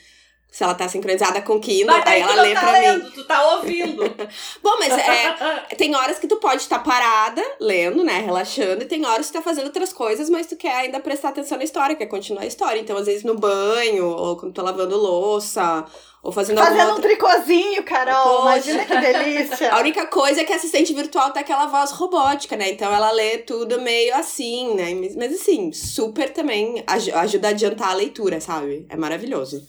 Se 0.57 0.65
ela 0.65 0.73
tá 0.75 0.89
sincronizada 0.89 1.43
com 1.43 1.61
Kindle, 1.61 1.95
Mas 1.99 2.07
aí 2.07 2.23
tu 2.23 2.29
ela 2.31 2.37
não 2.37 2.43
lê 2.45 2.55
tá 2.55 2.61
pra 2.61 2.73
lendo, 2.73 3.05
mim. 3.05 3.11
Tu 3.11 3.25
tá 3.25 3.51
ouvindo. 3.57 4.03
Bom, 4.63 4.77
mas 4.79 4.91
é, 4.97 5.35
tem 5.77 5.95
horas 5.95 6.19
que 6.19 6.27
tu 6.27 6.37
pode 6.39 6.63
estar 6.63 6.79
parada, 6.79 7.43
lendo, 7.61 8.03
né, 8.03 8.21
relaxando, 8.21 8.83
e 8.83 8.87
tem 8.87 9.05
horas 9.05 9.27
que 9.27 9.33
tu 9.33 9.37
tá 9.37 9.43
fazendo 9.43 9.67
outras 9.67 9.93
coisas, 9.93 10.31
mas 10.31 10.47
tu 10.47 10.57
quer 10.57 10.75
ainda 10.75 10.99
prestar 10.99 11.29
atenção 11.29 11.59
na 11.59 11.65
história, 11.65 11.95
quer 11.95 12.07
continuar 12.07 12.41
a 12.41 12.47
história. 12.47 12.81
Então, 12.81 12.97
às 12.97 13.05
vezes 13.05 13.23
no 13.23 13.35
banho, 13.35 14.07
ou 14.07 14.35
quando 14.39 14.55
tá 14.55 14.63
lavando 14.63 14.97
louça, 14.97 15.85
ou 16.23 16.33
fazendo, 16.33 16.59
alguma 16.61 16.75
Fazendo 16.75 16.89
um 16.93 16.95
outra... 16.95 17.09
tricôzinho, 17.11 17.83
Carol. 17.83 18.25
Poxa. 18.25 18.71
Imagina 18.71 18.85
que 18.87 18.97
delícia. 18.97 19.69
A 19.77 19.79
única 19.79 20.07
coisa 20.07 20.41
é 20.41 20.45
que 20.45 20.55
a 20.55 20.57
assistente 20.57 20.95
virtual 20.95 21.33
tá 21.35 21.41
aquela 21.41 21.67
voz 21.67 21.91
robótica, 21.91 22.57
né? 22.57 22.71
Então 22.71 22.91
ela 22.95 23.11
lê 23.11 23.37
tudo 23.37 23.79
meio 23.83 24.15
assim, 24.15 24.75
né? 24.75 24.87
Mas, 25.19 25.35
assim, 25.35 25.71
super 25.75 26.31
também 26.33 26.83
aj- 26.87 27.11
ajuda 27.13 27.49
a 27.49 27.51
adiantar 27.51 27.91
a 27.91 27.95
leitura, 27.95 28.41
sabe? 28.41 28.87
É 28.89 28.97
maravilhoso. 28.97 29.63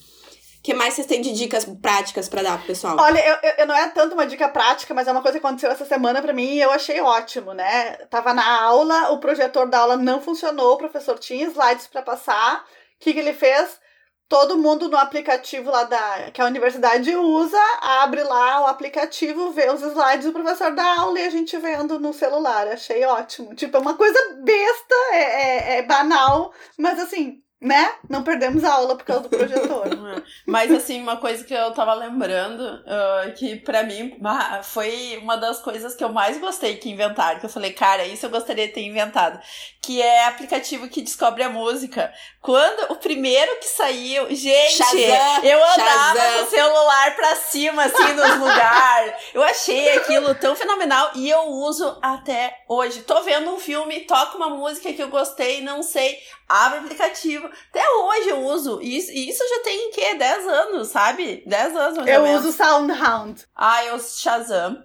Que 0.63 0.73
mais 0.73 0.93
vocês 0.93 1.07
têm 1.07 1.21
de 1.21 1.31
dicas 1.33 1.65
práticas 1.81 2.27
pra 2.27 2.41
dar 2.41 2.57
pro 2.57 2.67
pessoal? 2.67 2.97
Olha, 2.99 3.19
eu, 3.19 3.51
eu, 3.59 3.67
não 3.67 3.75
é 3.75 3.89
tanto 3.89 4.13
uma 4.13 4.25
dica 4.25 4.49
prática, 4.49 4.93
mas 4.93 5.07
é 5.07 5.11
uma 5.11 5.21
coisa 5.21 5.39
que 5.39 5.45
aconteceu 5.45 5.71
essa 5.71 5.85
semana 5.85 6.21
pra 6.21 6.33
mim 6.33 6.55
e 6.55 6.61
eu 6.61 6.71
achei 6.71 6.99
ótimo, 6.99 7.53
né? 7.53 7.93
Tava 8.09 8.33
na 8.33 8.63
aula, 8.63 9.11
o 9.11 9.19
projetor 9.19 9.69
da 9.69 9.79
aula 9.79 9.97
não 9.97 10.21
funcionou, 10.21 10.73
o 10.73 10.77
professor 10.77 11.17
tinha 11.19 11.47
slides 11.47 11.87
pra 11.87 12.01
passar. 12.01 12.65
O 12.99 13.03
que, 13.03 13.13
que 13.13 13.19
ele 13.19 13.33
fez? 13.33 13.79
Todo 14.27 14.57
mundo 14.57 14.89
no 14.89 14.97
aplicativo 14.97 15.71
lá 15.71 15.83
da 15.83 16.31
que 16.31 16.41
a 16.41 16.45
universidade 16.45 17.15
usa, 17.15 17.57
abre 17.79 18.23
lá 18.23 18.63
o 18.63 18.67
aplicativo, 18.67 19.51
vê 19.51 19.69
os 19.69 19.81
slides 19.81 20.25
do 20.25 20.33
professor 20.33 20.75
da 20.75 20.99
aula 20.99 21.17
e 21.17 21.25
a 21.25 21.29
gente 21.29 21.55
vendo 21.57 21.97
no 21.97 22.11
celular. 22.11 22.67
Achei 22.67 23.05
ótimo. 23.05 23.55
Tipo, 23.55 23.77
é 23.77 23.79
uma 23.79 23.93
coisa 23.93 24.19
besta, 24.43 24.95
é, 25.13 25.17
é, 25.17 25.77
é 25.77 25.81
banal, 25.83 26.51
mas 26.77 26.99
assim, 26.99 27.41
né? 27.59 27.95
Não 28.07 28.23
perdemos 28.23 28.63
a 28.63 28.73
aula 28.73 28.95
por 28.95 29.03
causa 29.03 29.23
do 29.23 29.29
projetor. 29.29 29.87
Mas 30.45 30.71
assim, 30.71 31.01
uma 31.01 31.17
coisa 31.17 31.43
que 31.43 31.53
eu 31.53 31.71
tava 31.71 31.93
lembrando, 31.93 32.63
ah, 32.85 33.31
que 33.35 33.55
pra 33.55 33.83
mim 33.83 34.15
foi 34.63 35.17
uma 35.21 35.35
das 35.37 35.59
coisas 35.59 35.95
que 35.95 36.03
eu 36.03 36.09
mais 36.09 36.39
gostei 36.39 36.77
que 36.77 36.89
inventaram, 36.89 37.39
que 37.39 37.45
eu 37.45 37.49
falei, 37.49 37.73
cara, 37.73 38.05
isso 38.05 38.25
eu 38.25 38.29
gostaria 38.29 38.67
de 38.67 38.73
ter 38.73 38.81
inventado, 38.81 39.39
que 39.81 40.01
é 40.01 40.25
aplicativo 40.25 40.87
que 40.87 41.01
descobre 41.01 41.43
a 41.43 41.49
música. 41.49 42.13
Quando 42.41 42.91
o 42.91 42.95
primeiro 42.97 43.55
que 43.57 43.67
saiu, 43.67 44.27
gente, 44.35 44.73
Shazam! 44.77 45.43
eu 45.43 45.63
andava 45.63 46.19
Shazam! 46.19 46.33
com 46.33 46.43
o 46.43 46.49
celular 46.49 47.15
pra 47.15 47.35
cima, 47.37 47.83
assim, 47.85 48.13
nos 48.13 48.35
lugares. 48.37 49.13
Eu 49.33 49.43
achei 49.43 49.97
aquilo 49.97 50.35
tão 50.35 50.55
fenomenal 50.55 51.11
e 51.15 51.29
eu 51.29 51.41
uso 51.47 51.97
até 52.01 52.63
hoje. 52.67 53.01
Tô 53.01 53.23
vendo 53.23 53.49
um 53.49 53.59
filme, 53.59 54.01
toca 54.01 54.37
uma 54.37 54.49
música 54.49 54.93
que 54.93 55.01
eu 55.01 55.09
gostei, 55.09 55.61
não 55.61 55.81
sei, 55.81 56.17
abre 56.47 56.79
o 56.79 56.81
aplicativo. 56.83 57.46
Até 57.69 57.89
hoje 57.89 58.29
eu 58.29 58.43
uso. 58.45 58.79
E 58.81 58.97
isso, 58.97 59.11
e 59.11 59.29
isso 59.29 59.43
já 59.47 59.63
tem, 59.63 59.89
o 59.89 59.91
quê? 59.91 60.15
10 60.15 60.47
anos, 60.47 60.87
sabe? 60.89 61.43
10 61.45 61.75
anos 61.75 61.97
mais 61.97 62.09
Eu 62.09 62.25
uso 62.35 62.51
SoundHound. 62.51 63.45
Ah, 63.55 63.83
eu 63.85 63.95
uso 63.95 64.19
Shazam. 64.19 64.83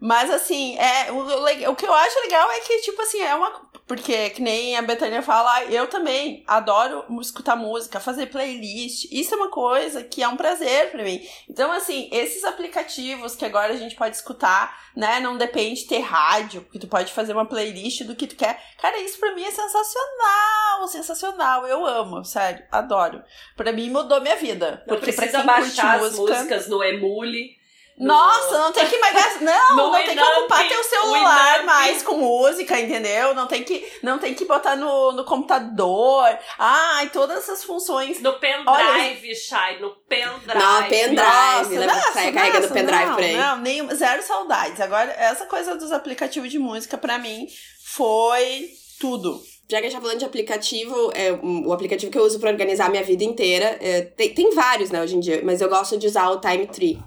Mas 0.00 0.30
assim, 0.30 0.76
é, 0.78 1.10
o, 1.10 1.70
o 1.70 1.76
que 1.76 1.86
eu 1.86 1.94
acho 1.94 2.20
legal 2.20 2.50
é 2.50 2.60
que, 2.60 2.78
tipo 2.82 3.00
assim, 3.00 3.20
é 3.22 3.34
uma. 3.34 3.50
Porque, 3.86 4.30
que 4.30 4.42
nem 4.42 4.76
a 4.76 4.82
Betânia 4.82 5.22
fala, 5.22 5.64
eu 5.64 5.86
também 5.86 6.44
adoro 6.46 7.04
escutar 7.20 7.56
música, 7.56 8.00
fazer 8.00 8.26
playlist. 8.26 9.06
Isso 9.12 9.32
é 9.34 9.36
uma 9.36 9.48
coisa 9.48 10.02
que 10.02 10.22
é 10.22 10.28
um 10.28 10.36
prazer 10.36 10.90
pra 10.90 11.04
mim. 11.04 11.20
Então, 11.48 11.70
assim, 11.70 12.08
esses 12.12 12.42
aplicativos 12.44 13.36
que 13.36 13.44
agora 13.44 13.72
a 13.72 13.76
gente 13.76 13.94
pode 13.94 14.16
escutar, 14.16 14.76
né? 14.94 15.20
Não 15.20 15.38
depende 15.38 15.82
de 15.82 15.86
ter 15.86 16.00
rádio, 16.00 16.62
porque 16.62 16.80
tu 16.80 16.88
pode 16.88 17.12
fazer 17.12 17.32
uma 17.32 17.46
playlist 17.46 18.02
do 18.02 18.16
que 18.16 18.26
tu 18.26 18.34
quer. 18.36 18.60
Cara, 18.82 18.98
isso 18.98 19.18
pra 19.18 19.34
mim 19.34 19.44
é 19.44 19.50
sensacional, 19.50 20.88
sensacional. 20.88 21.66
Eu 21.66 21.86
amo, 21.86 22.24
sério, 22.24 22.64
adoro. 22.72 23.22
Pra 23.56 23.72
mim 23.72 23.88
mudou 23.90 24.20
minha 24.20 24.36
vida. 24.36 24.82
Não 24.86 24.96
porque 24.96 25.12
pra 25.12 25.22
precisa 25.26 25.42
quem 25.44 25.54
curte 25.54 25.76
baixar 25.76 25.96
as 25.96 26.02
música. 26.18 26.38
músicas 26.38 26.68
no 26.68 26.82
Emule. 26.82 27.56
No- 27.98 28.06
Nossa, 28.06 28.58
não 28.58 28.72
tem 28.72 28.86
que 28.86 28.98
mais 28.98 29.14
gastar. 29.14 29.36
Não, 29.46 29.76
No 29.76 29.82
não 29.92 29.92
tem 29.92 30.16
que 30.16 30.22
ocupar 30.22 30.68
teu 30.68 30.82
celular 30.84 31.64
mais 31.64 32.02
com 32.02 32.16
música, 32.16 32.80
entendeu? 32.80 33.34
Não 33.34 33.46
tem 33.46 33.62
que, 33.62 33.86
não 34.02 34.18
tem 34.18 34.34
que 34.34 34.44
botar 34.44 34.74
no, 34.76 35.12
no 35.12 35.24
computador. 35.24 36.38
Ai, 36.58 37.10
todas 37.10 37.38
essas 37.38 37.62
funções. 37.64 38.20
No 38.20 38.34
pendrive, 38.38 39.34
Shai, 39.34 39.78
no 39.78 39.90
pendrive. 40.08 40.58
Não, 40.58 40.82
pendrive. 40.84 41.14
Nossa, 41.16 41.68
lembra 41.70 41.94
que 42.00 42.12
saia 42.12 42.32
carregando 42.32 42.62
nossa, 42.62 42.74
pendrive 42.74 43.04
não, 43.06 43.14
por 43.14 43.24
aí? 43.24 43.36
Não, 43.36 43.56
nem, 43.58 43.94
zero 43.94 44.22
saudades. 44.22 44.80
Agora, 44.80 45.12
essa 45.12 45.46
coisa 45.46 45.76
dos 45.76 45.92
aplicativos 45.92 46.50
de 46.50 46.58
música, 46.58 46.96
pra 46.98 47.18
mim, 47.18 47.46
foi 47.94 48.68
tudo. 49.00 49.40
Já 49.68 49.78
que 49.80 49.86
a 49.86 49.90
gente 49.90 49.96
tá 49.98 50.00
falando 50.00 50.18
de 50.18 50.24
aplicativo, 50.24 51.10
é, 51.14 51.32
um- 51.32 51.66
o 51.66 51.72
aplicativo 51.72 52.10
que 52.12 52.18
eu 52.18 52.22
uso 52.24 52.38
pra 52.38 52.50
organizar 52.50 52.86
a 52.86 52.88
minha 52.88 53.02
vida 53.02 53.24
inteira, 53.24 53.76
é, 53.80 54.02
tem, 54.02 54.32
tem 54.32 54.54
vários, 54.54 54.90
né, 54.90 55.02
hoje 55.02 55.16
em 55.16 55.20
dia, 55.20 55.40
mas 55.44 55.60
eu 55.60 55.68
gosto 55.68 55.96
de 55.98 56.06
usar 56.06 56.28
o 56.30 56.40
Time 56.40 56.66
Tree. 56.66 56.98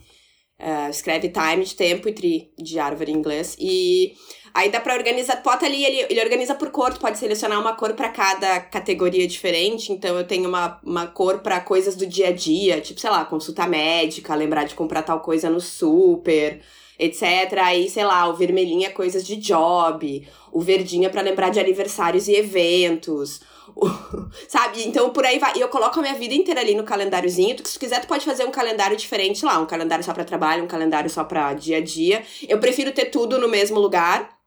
É, 0.61 0.89
escreve 0.89 1.29
time 1.29 1.63
de 1.63 1.73
tempo 1.73 2.09
e 2.09 2.11
tree 2.11 2.51
de 2.57 2.77
árvore 2.77 3.13
em 3.13 3.15
inglês. 3.15 3.55
E 3.57 4.13
aí 4.53 4.69
dá 4.69 4.81
pra 4.81 4.93
organizar, 4.93 5.41
bota 5.41 5.65
ali, 5.65 5.85
ele, 5.85 6.05
ele 6.09 6.21
organiza 6.21 6.53
por 6.53 6.69
cor, 6.69 6.93
tu 6.93 6.99
pode 6.99 7.17
selecionar 7.17 7.61
uma 7.61 7.75
cor 7.77 7.93
pra 7.93 8.09
cada 8.09 8.59
categoria 8.59 9.25
diferente. 9.25 9.93
Então 9.93 10.17
eu 10.17 10.27
tenho 10.27 10.49
uma, 10.49 10.77
uma 10.83 11.07
cor 11.07 11.39
pra 11.39 11.61
coisas 11.61 11.95
do 11.95 12.05
dia 12.05 12.27
a 12.27 12.31
dia, 12.33 12.81
tipo, 12.81 12.99
sei 12.99 13.09
lá, 13.09 13.23
consulta 13.23 13.65
médica, 13.65 14.35
lembrar 14.35 14.65
de 14.65 14.75
comprar 14.75 15.01
tal 15.01 15.21
coisa 15.21 15.49
no 15.49 15.61
super, 15.61 16.59
etc. 16.99 17.23
Aí, 17.63 17.89
sei 17.89 18.03
lá, 18.03 18.27
o 18.27 18.33
vermelhinho 18.33 18.85
é 18.85 18.89
coisas 18.89 19.25
de 19.25 19.37
job, 19.37 20.27
o 20.51 20.59
verdinho 20.59 21.05
é 21.05 21.09
pra 21.09 21.21
lembrar 21.21 21.51
de 21.51 21.59
aniversários 21.61 22.27
e 22.27 22.35
eventos. 22.35 23.39
Sabe? 24.47 24.83
Então 24.85 25.09
por 25.11 25.25
aí 25.25 25.39
vai. 25.39 25.53
E 25.55 25.61
eu 25.61 25.69
coloco 25.69 25.99
a 25.99 26.01
minha 26.01 26.15
vida 26.15 26.33
inteira 26.33 26.61
ali 26.61 26.75
no 26.75 26.83
calendáriozinho. 26.83 27.55
Tu, 27.57 27.67
se 27.67 27.79
quiser, 27.79 28.01
tu 28.01 28.07
pode 28.07 28.25
fazer 28.25 28.45
um 28.45 28.51
calendário 28.51 28.95
diferente 28.97 29.45
lá. 29.45 29.59
Um 29.59 29.65
calendário 29.65 30.03
só 30.03 30.13
pra 30.13 30.23
trabalho, 30.23 30.63
um 30.63 30.67
calendário 30.67 31.09
só 31.09 31.23
pra 31.23 31.53
dia 31.53 31.77
a 31.77 31.81
dia. 31.81 32.23
Eu 32.47 32.59
prefiro 32.59 32.91
ter 32.91 33.05
tudo 33.05 33.39
no 33.39 33.47
mesmo 33.47 33.79
lugar. 33.79 34.38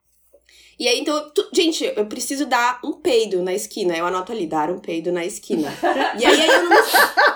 E 0.79 0.89
aí, 0.89 0.99
então, 1.01 1.31
tu- 1.31 1.49
gente, 1.53 1.85
eu 1.97 2.07
preciso 2.07 2.47
dar 2.47 2.81
um 2.85 2.93
peido 2.93 3.43
na 3.43 3.53
esquina. 3.55 3.97
Eu 3.97 4.07
anoto 4.07 4.33
ali, 4.33 4.47
dar 4.47 4.71
um 4.71 4.79
peido 4.79 5.13
na 5.13 5.25
esquina. 5.25 5.73
E 6.19 6.25
aí, 6.27 6.41
aí 6.41 6.49
eu 6.49 6.69
não. 6.69 6.83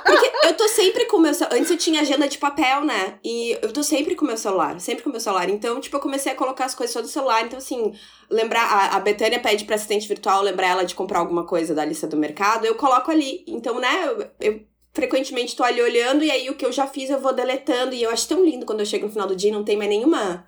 Porque 0.05 0.31
eu 0.47 0.55
tô 0.57 0.69
sempre 0.69 1.05
com 1.07 1.17
o 1.17 1.21
meu 1.21 1.35
celular. 1.35 1.57
Antes 1.57 1.71
eu 1.71 1.77
tinha 1.77 2.01
agenda 2.01 2.29
de 2.29 2.39
papel, 2.39 2.85
né? 2.85 3.19
E 3.25 3.57
eu 3.63 3.73
tô 3.73 3.83
sempre 3.83 4.15
com 4.15 4.25
o 4.25 4.29
meu 4.29 4.37
celular. 4.37 4.79
Sempre 4.81 5.03
com 5.03 5.09
o 5.09 5.13
meu 5.13 5.21
celular. 5.21 5.49
Então, 5.49 5.81
tipo, 5.81 5.97
eu 5.97 6.01
comecei 6.01 6.33
a 6.33 6.35
colocar 6.35 6.65
as 6.65 6.75
coisas 6.75 6.93
só 6.93 7.01
do 7.01 7.09
celular. 7.09 7.45
Então, 7.45 7.59
assim, 7.59 7.93
lembrar. 8.31 8.63
A, 8.65 8.97
a 8.97 9.01
Betânia 9.01 9.41
pede 9.41 9.65
pra 9.65 9.77
assistente 9.77 10.07
virtual 10.09 10.43
lembrar 10.43 10.69
ela 10.69 10.85
de 10.85 10.95
comprar 10.95 11.19
alguma 11.21 11.45
coisa 11.45 11.75
da 11.75 11.85
lista 11.85 12.07
do 12.07 12.17
mercado. 12.17 12.65
Eu 12.67 12.75
coloco 12.75 13.11
ali. 13.11 13.45
Então, 13.47 13.79
né, 13.81 14.05
eu, 14.07 14.31
eu 14.41 14.61
frequentemente 14.93 15.55
tô 15.57 15.63
ali 15.65 15.81
olhando. 15.83 16.23
E 16.25 16.31
aí, 16.31 16.49
o 16.51 16.55
que 16.55 16.65
eu 16.65 16.73
já 16.73 16.87
fiz, 16.87 17.11
eu 17.11 17.19
vou 17.21 17.33
deletando. 17.33 17.95
E 17.95 18.03
eu 18.03 18.11
acho 18.11 18.29
tão 18.29 18.45
lindo 18.45 18.65
quando 18.67 18.81
eu 18.81 18.87
chego 18.87 19.07
no 19.07 19.13
final 19.13 19.27
do 19.29 19.37
dia 19.37 19.51
e 19.51 19.53
não 19.53 19.65
tem 19.65 19.77
mais 19.77 19.91
nenhuma 19.91 20.47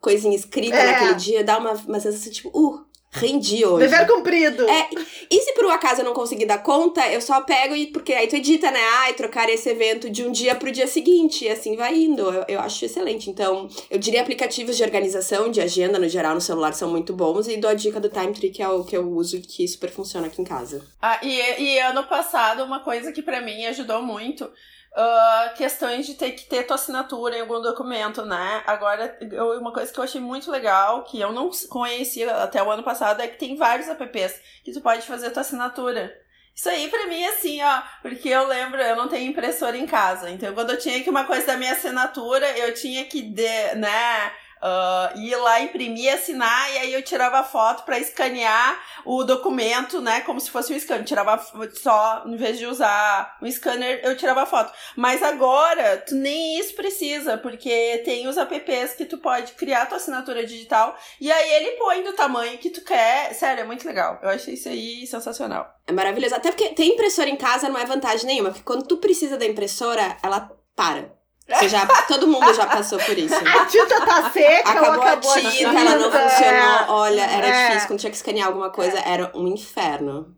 coisinha 0.00 0.34
escrita 0.36 0.76
É. 0.76 0.86
naquele 0.86 1.14
dia. 1.14 1.44
Dá 1.44 1.58
uma, 1.58 1.72
uma 1.72 2.00
sensação 2.00 2.32
tipo, 2.32 2.48
uh, 2.54 2.84
rendi 3.12 3.64
hoje. 3.64 3.88
Dever 3.88 4.06
cumprido. 4.06 4.68
É, 4.68 4.88
e 5.30 5.40
se 5.40 5.52
por 5.54 5.66
um 5.66 5.70
acaso 5.70 6.00
eu 6.00 6.04
não 6.04 6.14
conseguir 6.14 6.46
dar 6.46 6.62
conta, 6.62 7.06
eu 7.08 7.20
só 7.20 7.40
pego 7.40 7.74
e. 7.74 7.88
Porque 7.88 8.12
aí 8.12 8.28
tu 8.28 8.36
edita, 8.36 8.70
né? 8.70 8.80
Ai, 9.00 9.14
trocar 9.14 9.48
esse 9.48 9.68
evento 9.68 10.08
de 10.08 10.24
um 10.24 10.30
dia 10.30 10.54
pro 10.54 10.70
dia 10.70 10.86
seguinte. 10.86 11.44
E 11.44 11.48
assim 11.48 11.76
vai 11.76 11.94
indo. 11.96 12.22
Eu, 12.22 12.44
eu 12.48 12.60
acho 12.60 12.84
excelente. 12.84 13.28
Então, 13.28 13.68
eu 13.90 13.98
diria 13.98 14.22
aplicativos 14.22 14.76
de 14.76 14.82
organização, 14.84 15.50
de 15.50 15.60
agenda 15.60 15.98
no 15.98 16.08
geral 16.08 16.34
no 16.34 16.40
celular 16.40 16.72
são 16.72 16.88
muito 16.88 17.12
bons. 17.12 17.48
E 17.48 17.56
dou 17.56 17.70
a 17.70 17.74
dica 17.74 17.98
do 17.98 18.08
Time 18.08 18.32
Tree, 18.32 18.50
que 18.50 18.62
é 18.62 18.68
o 18.68 18.84
que 18.84 18.96
eu 18.96 19.08
uso 19.10 19.36
e 19.36 19.40
que 19.40 19.66
super 19.66 19.90
funciona 19.90 20.28
aqui 20.28 20.40
em 20.40 20.44
casa. 20.44 20.86
Ah, 21.02 21.18
e, 21.22 21.62
e 21.62 21.78
ano 21.80 22.04
passado, 22.04 22.62
uma 22.62 22.80
coisa 22.80 23.10
que 23.12 23.22
pra 23.22 23.40
mim 23.40 23.66
ajudou 23.66 24.02
muito, 24.02 24.48
ah, 24.94 25.52
questões 25.56 26.06
de 26.06 26.14
ter 26.14 26.32
que 26.32 26.44
ter 26.44 26.64
tua 26.64 26.76
assinatura 26.76 27.36
em 27.36 27.40
algum 27.40 27.60
documento, 27.60 28.24
né? 28.24 28.62
Agora, 28.66 29.16
eu- 29.20 29.58
uma 29.60 29.72
coisa 29.72 29.92
que 29.92 29.98
eu 29.98 30.04
achei 30.04 30.20
muito 30.20 30.50
legal, 30.50 31.04
que 31.04 31.20
eu 31.20 31.32
não 31.32 31.50
conhecia 31.68 32.34
até 32.42 32.62
o 32.62 32.70
ano 32.70 32.82
passado, 32.82 33.20
é 33.22 33.28
que 33.28 33.38
tem 33.38 33.56
vários 33.56 33.88
apps 33.88 34.40
que 34.64 34.72
tu 34.72 34.80
pode 34.80 35.02
fazer 35.02 35.30
tua 35.30 35.42
assinatura. 35.42 36.12
Isso 36.54 36.68
aí 36.68 36.88
pra 36.88 37.06
mim, 37.06 37.24
assim, 37.24 37.62
ó, 37.62 37.82
porque 38.02 38.28
eu 38.28 38.46
lembro, 38.46 38.80
eu 38.82 38.96
não 38.96 39.08
tenho 39.08 39.30
impressora 39.30 39.76
em 39.76 39.86
casa, 39.86 40.28
então 40.30 40.52
quando 40.52 40.70
eu 40.70 40.78
tinha 40.78 41.02
que 41.02 41.08
uma 41.08 41.24
coisa 41.24 41.46
da 41.46 41.56
minha 41.56 41.72
assinatura, 41.72 42.46
eu 42.58 42.74
tinha 42.74 43.04
que, 43.04 43.22
de, 43.22 43.74
né, 43.76 44.32
uh, 44.62 45.18
ir 45.18 45.36
lá 45.36 45.60
imprimir, 45.60 46.12
assinar, 46.12 46.72
e 46.72 46.78
aí 46.78 46.92
eu 46.92 47.02
tirava 47.02 47.42
foto 47.42 47.84
para 47.84 47.98
escanear 47.98 48.78
o 49.04 49.24
documento, 49.24 50.00
né? 50.00 50.20
Como 50.20 50.40
se 50.40 50.50
fosse 50.50 50.72
um 50.72 50.78
scanner. 50.78 51.04
Tirava 51.04 51.42
só, 51.74 52.24
em 52.26 52.36
vez 52.36 52.58
de 52.58 52.66
usar 52.66 53.36
um 53.42 53.50
scanner, 53.50 54.00
eu 54.04 54.16
tirava 54.16 54.46
foto. 54.46 54.72
Mas 54.96 55.22
agora, 55.22 55.98
tu 55.98 56.14
nem 56.14 56.58
isso 56.58 56.74
precisa, 56.74 57.38
porque 57.38 58.02
tem 58.04 58.28
os 58.28 58.36
apps 58.36 58.94
que 58.94 59.04
tu 59.04 59.18
pode 59.18 59.52
criar 59.52 59.86
tua 59.86 59.96
assinatura 59.96 60.46
digital 60.46 60.96
e 61.20 61.30
aí 61.30 61.52
ele 61.54 61.72
põe 61.72 62.02
do 62.02 62.12
tamanho 62.12 62.58
que 62.58 62.70
tu 62.70 62.82
quer. 62.82 63.34
Sério, 63.34 63.62
é 63.62 63.64
muito 63.64 63.86
legal. 63.86 64.18
Eu 64.22 64.30
achei 64.30 64.54
isso 64.54 64.68
aí 64.68 65.06
sensacional. 65.06 65.68
É 65.86 65.92
maravilhoso. 65.92 66.34
Até 66.34 66.50
porque 66.50 66.68
ter 66.70 66.84
impressora 66.84 67.28
em 67.28 67.36
casa 67.36 67.68
não 67.68 67.78
é 67.78 67.84
vantagem 67.84 68.26
nenhuma, 68.26 68.50
porque 68.50 68.64
quando 68.64 68.86
tu 68.86 68.98
precisa 68.98 69.36
da 69.36 69.46
impressora, 69.46 70.16
ela 70.22 70.50
para. 70.76 71.19
Você 71.58 71.68
já, 71.68 71.86
todo 72.06 72.28
mundo 72.28 72.52
já 72.54 72.66
passou 72.66 72.98
por 72.98 73.16
isso. 73.18 73.34
A 73.34 73.64
tinta 73.66 74.06
tá 74.06 74.30
seca 74.30 74.70
acabou, 74.70 74.94
ou 74.94 75.02
acabou 75.02 75.32
a 75.32 75.40
tinta, 75.40 75.80
ela 75.80 75.96
não 75.96 76.12
funcionou. 76.12 76.96
Olha, 76.96 77.22
era 77.22 77.46
é. 77.46 77.66
difícil. 77.68 77.88
Quando 77.88 78.00
tinha 78.00 78.10
que 78.10 78.16
escanear 78.16 78.46
alguma 78.46 78.70
coisa, 78.70 78.98
era 79.00 79.32
um 79.34 79.48
inferno. 79.48 80.36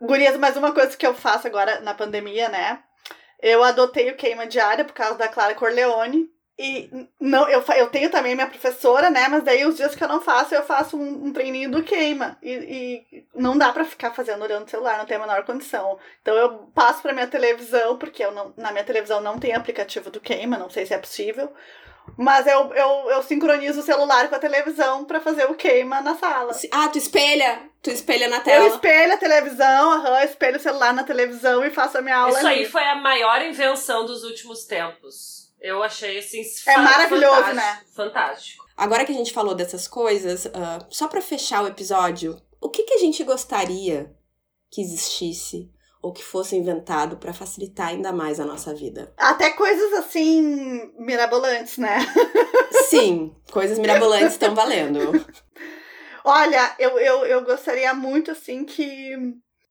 Gurias, 0.00 0.36
mais 0.36 0.56
uma 0.56 0.72
coisa 0.72 0.96
que 0.96 1.06
eu 1.06 1.14
faço 1.14 1.46
agora 1.46 1.80
na 1.80 1.94
pandemia, 1.94 2.48
né? 2.48 2.80
Eu 3.40 3.62
adotei 3.62 4.10
o 4.10 4.16
queima 4.16 4.46
diária 4.46 4.84
por 4.84 4.94
causa 4.94 5.18
da 5.18 5.28
Clara 5.28 5.54
Corleone. 5.54 6.33
E 6.56 7.08
não, 7.18 7.48
eu, 7.48 7.64
eu 7.76 7.88
tenho 7.88 8.10
também 8.10 8.34
minha 8.34 8.46
professora, 8.46 9.10
né? 9.10 9.26
Mas 9.28 9.42
daí 9.42 9.66
os 9.66 9.76
dias 9.76 9.94
que 9.94 10.04
eu 10.04 10.08
não 10.08 10.20
faço, 10.20 10.54
eu 10.54 10.62
faço 10.62 10.96
um, 10.96 11.26
um 11.26 11.32
treininho 11.32 11.70
do 11.70 11.82
queima. 11.82 12.38
E, 12.40 13.04
e 13.12 13.26
não 13.34 13.58
dá 13.58 13.72
para 13.72 13.84
ficar 13.84 14.12
fazendo 14.12 14.42
olhando 14.42 14.66
o 14.66 14.70
celular, 14.70 14.96
não 14.96 15.04
tem 15.04 15.16
a 15.16 15.20
menor 15.20 15.44
condição. 15.44 15.98
Então 16.22 16.34
eu 16.34 16.50
passo 16.72 17.02
pra 17.02 17.12
minha 17.12 17.26
televisão, 17.26 17.98
porque 17.98 18.24
eu 18.24 18.30
não, 18.30 18.54
na 18.56 18.70
minha 18.70 18.84
televisão 18.84 19.20
não 19.20 19.38
tem 19.38 19.52
aplicativo 19.52 20.10
do 20.10 20.20
queima, 20.20 20.56
não 20.56 20.70
sei 20.70 20.86
se 20.86 20.94
é 20.94 20.98
possível. 20.98 21.52
Mas 22.16 22.46
eu, 22.46 22.72
eu, 22.74 23.10
eu 23.10 23.22
sincronizo 23.22 23.80
o 23.80 23.82
celular 23.82 24.28
com 24.28 24.34
a 24.34 24.38
televisão 24.38 25.04
para 25.04 25.20
fazer 25.20 25.50
o 25.50 25.54
queima 25.54 26.00
na 26.02 26.14
sala. 26.14 26.52
Ah, 26.70 26.88
tu 26.88 26.98
espelha? 26.98 27.62
Tu 27.82 27.90
espelha 27.90 28.28
na 28.28 28.40
tela? 28.40 28.64
Eu 28.64 28.74
espelho 28.74 29.12
a 29.12 29.16
televisão, 29.16 29.92
aham, 29.92 30.24
espelho 30.24 30.58
o 30.58 30.60
celular 30.60 30.92
na 30.92 31.02
televisão 31.02 31.64
e 31.64 31.70
faço 31.70 31.98
a 31.98 32.02
minha 32.02 32.16
aula 32.16 32.38
Isso 32.38 32.46
ali. 32.46 32.60
aí 32.60 32.66
foi 32.66 32.84
a 32.84 32.94
maior 32.94 33.42
invenção 33.42 34.04
dos 34.04 34.22
últimos 34.22 34.64
tempos. 34.64 35.43
Eu 35.64 35.82
achei 35.82 36.18
assim 36.18 36.42
É 36.66 36.76
maravilhoso, 36.76 37.36
fantástico, 37.36 37.54
né? 37.54 37.80
Fantástico. 37.94 38.64
Agora 38.76 39.02
que 39.02 39.12
a 39.12 39.14
gente 39.14 39.32
falou 39.32 39.54
dessas 39.54 39.88
coisas, 39.88 40.44
uh, 40.44 40.84
só 40.90 41.08
para 41.08 41.22
fechar 41.22 41.64
o 41.64 41.66
episódio, 41.66 42.38
o 42.60 42.68
que, 42.68 42.82
que 42.82 42.92
a 42.92 42.98
gente 42.98 43.24
gostaria 43.24 44.14
que 44.70 44.82
existisse 44.82 45.70
ou 46.02 46.12
que 46.12 46.22
fosse 46.22 46.54
inventado 46.54 47.16
para 47.16 47.32
facilitar 47.32 47.88
ainda 47.88 48.12
mais 48.12 48.38
a 48.38 48.44
nossa 48.44 48.74
vida? 48.74 49.14
Até 49.16 49.52
coisas 49.52 49.90
assim 49.94 50.92
mirabolantes, 50.98 51.78
né? 51.78 51.96
Sim, 52.90 53.34
coisas 53.50 53.78
mirabolantes 53.78 54.34
estão 54.34 54.54
valendo. 54.54 55.24
Olha, 56.22 56.74
eu, 56.78 56.98
eu, 56.98 57.24
eu 57.24 57.42
gostaria 57.42 57.94
muito 57.94 58.30
assim 58.30 58.66
que. 58.66 59.16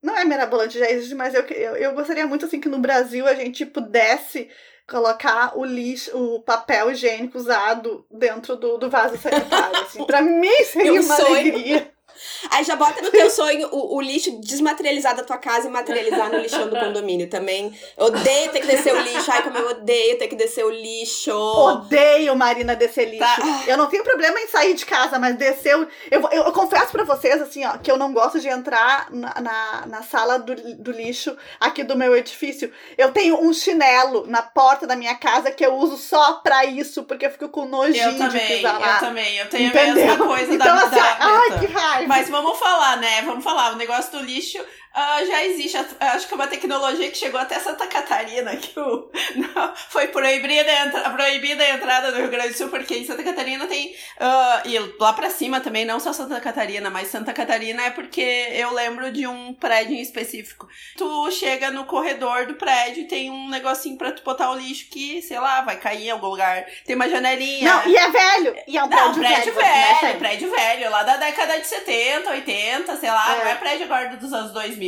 Não 0.01 0.17
é 0.17 0.25
mirabolante, 0.25 0.79
já 0.79 0.89
existe, 0.89 1.13
mas 1.13 1.35
eu, 1.35 1.43
eu, 1.43 1.75
eu 1.75 1.93
gostaria 1.93 2.25
muito 2.25 2.45
assim 2.45 2.59
que 2.59 2.67
no 2.67 2.79
Brasil 2.79 3.27
a 3.27 3.35
gente 3.35 3.63
pudesse 3.63 4.49
colocar 4.87 5.57
o 5.57 5.63
lixo, 5.63 6.11
o 6.17 6.41
papel 6.41 6.91
higiênico 6.91 7.37
usado 7.37 8.05
dentro 8.11 8.55
do, 8.55 8.77
do 8.77 8.89
vaso 8.89 9.17
sanitário. 9.17 9.77
Assim. 9.81 10.03
Pra 10.05 10.21
mim 10.21 10.63
seria 10.65 11.01
uma 11.01 11.15
sonho. 11.15 11.27
alegria. 11.27 11.92
Aí 12.49 12.63
já 12.63 12.75
bota 12.75 13.01
no 13.01 13.11
teu 13.11 13.29
sonho 13.29 13.67
o, 13.71 13.97
o, 13.97 14.01
lixo 14.01 14.39
desmaterializar 14.39 15.15
da 15.15 15.23
tua 15.23 15.37
casa 15.37 15.67
e 15.67 15.71
materializar 15.71 16.31
no 16.31 16.39
lixão 16.39 16.69
do 16.69 16.75
condomínio 16.79 17.29
também. 17.29 17.77
Eu 17.97 18.05
odeio 18.05 18.51
ter 18.51 18.59
que 18.61 18.67
descer 18.67 18.93
o 18.93 19.01
lixo. 19.01 19.31
Ai, 19.31 19.43
como 19.43 19.57
eu 19.57 19.69
odeio 19.69 20.17
ter 20.17 20.27
que 20.27 20.35
descer 20.35 20.65
o 20.65 20.69
lixo. 20.69 21.33
Odeio, 21.33 22.35
Marina, 22.35 22.75
descer 22.75 23.09
lixo. 23.09 23.19
Tá. 23.19 23.63
Eu 23.67 23.77
não 23.77 23.87
tenho 23.87 24.03
problema 24.03 24.39
em 24.39 24.47
sair 24.47 24.73
de 24.73 24.85
casa, 24.85 25.17
mas 25.19 25.35
descer. 25.35 25.73
Eu, 25.73 25.87
eu, 26.11 26.29
eu, 26.31 26.51
confesso 26.51 26.91
pra 26.91 27.03
vocês, 27.03 27.41
assim, 27.41 27.65
ó, 27.65 27.77
que 27.77 27.91
eu 27.91 27.97
não 27.97 28.13
gosto 28.13 28.39
de 28.39 28.47
entrar 28.47 29.07
na, 29.11 29.41
na, 29.41 29.85
na 29.87 30.03
sala 30.03 30.37
do, 30.37 30.55
do 30.55 30.91
lixo 30.91 31.35
aqui 31.59 31.83
do 31.83 31.97
meu 31.97 32.15
edifício. 32.15 32.71
Eu 32.97 33.11
tenho 33.11 33.41
um 33.41 33.53
chinelo 33.53 34.25
na 34.27 34.41
porta 34.41 34.85
da 34.85 34.95
minha 34.95 35.15
casa 35.15 35.51
que 35.51 35.65
eu 35.65 35.75
uso 35.75 35.97
só 35.97 36.33
pra 36.33 36.65
isso, 36.65 37.03
porque 37.03 37.25
eu 37.25 37.31
fico 37.31 37.49
com 37.49 37.65
nojinho 37.65 38.11
eu 38.11 38.17
também, 38.17 38.47
de 38.47 38.53
pisar 38.55 38.79
lá. 38.79 38.95
Eu 38.95 38.99
também, 38.99 39.37
eu 39.37 39.49
tenho 39.49 39.67
Entendeu? 39.69 39.91
a 39.91 40.07
mesma 40.07 40.27
coisa 40.27 40.53
então, 40.53 40.75
da, 40.75 40.83
assim, 40.83 40.95
da 40.95 41.17
Ai, 41.19 41.59
que 41.59 41.65
raiva. 41.65 42.02
Mas 42.07 42.29
vamos 42.29 42.57
falar, 42.59 42.97
né? 42.97 43.21
Vamos 43.23 43.43
falar. 43.43 43.73
O 43.73 43.77
negócio 43.77 44.11
do 44.11 44.23
lixo 44.23 44.63
uh, 44.95 45.25
já 45.25 45.45
existe. 45.45 45.77
Acho 45.99 46.27
que 46.27 46.33
é 46.33 46.35
uma 46.35 46.47
tecnologia 46.47 47.09
que 47.09 47.17
chegou 47.17 47.39
até 47.39 47.59
Santa 47.59 47.87
Catarina, 47.87 48.55
que 48.55 48.79
o, 48.79 49.09
não, 49.35 49.73
foi 49.89 50.07
proibida 50.07 50.69
a, 50.69 50.85
entra, 50.85 51.09
proibida 51.09 51.63
a 51.63 51.69
entrada 51.71 52.11
do 52.11 52.17
Rio 52.17 52.29
Grande 52.29 52.49
do 52.49 52.57
Sul, 52.57 52.69
porque 52.69 52.95
em 52.95 53.05
Santa 53.05 53.23
Catarina 53.23 53.67
tem. 53.67 53.91
Uh, 53.91 54.67
e 54.67 54.79
lá 54.99 55.13
pra 55.13 55.29
cima 55.29 55.59
também, 55.59 55.85
não 55.85 55.99
só 55.99 56.13
Santa 56.13 56.39
Catarina, 56.39 56.89
mas 56.89 57.09
Santa 57.09 57.33
Catarina 57.33 57.83
é 57.83 57.89
porque 57.89 58.47
eu 58.51 58.73
lembro 58.73 59.11
de 59.11 59.27
um 59.27 59.53
prédio 59.53 59.95
em 59.95 60.01
específico. 60.01 60.67
Tu 60.97 61.31
chega 61.31 61.71
no 61.71 61.85
corredor 61.85 62.45
do 62.45 62.55
prédio 62.55 63.03
e 63.03 63.07
tem 63.07 63.29
um 63.29 63.49
negocinho 63.49 63.97
pra 63.97 64.11
tu 64.11 64.23
botar 64.23 64.51
o 64.51 64.55
lixo 64.55 64.87
que, 64.89 65.21
sei 65.21 65.39
lá, 65.39 65.61
vai 65.61 65.77
cair 65.77 66.07
em 66.07 66.11
algum 66.11 66.27
lugar. 66.27 66.65
Tem 66.85 66.95
uma 66.95 67.09
janelinha. 67.09 67.73
Não, 67.73 67.87
e 67.87 67.95
é 67.95 68.09
velho. 68.09 68.55
E 68.67 68.77
é 68.77 68.83
um 68.83 68.87
não, 68.87 69.13
prédio, 69.13 69.21
prédio 69.21 69.53
velho. 69.53 69.73
velho, 69.73 70.01
velho 70.01 70.19
prédio 70.19 70.51
velho, 70.51 70.89
lá 70.89 71.03
da 71.03 71.17
década 71.17 71.59
de 71.59 71.67
70, 71.67 72.29
80, 72.29 72.97
sei 72.97 73.09
lá, 73.09 73.35
é. 73.35 73.39
não 73.39 73.51
é 73.51 73.55
prédio 73.55 73.85
agora 73.85 74.15
dos 74.15 74.31
anos 74.31 74.51
2000 74.51 74.82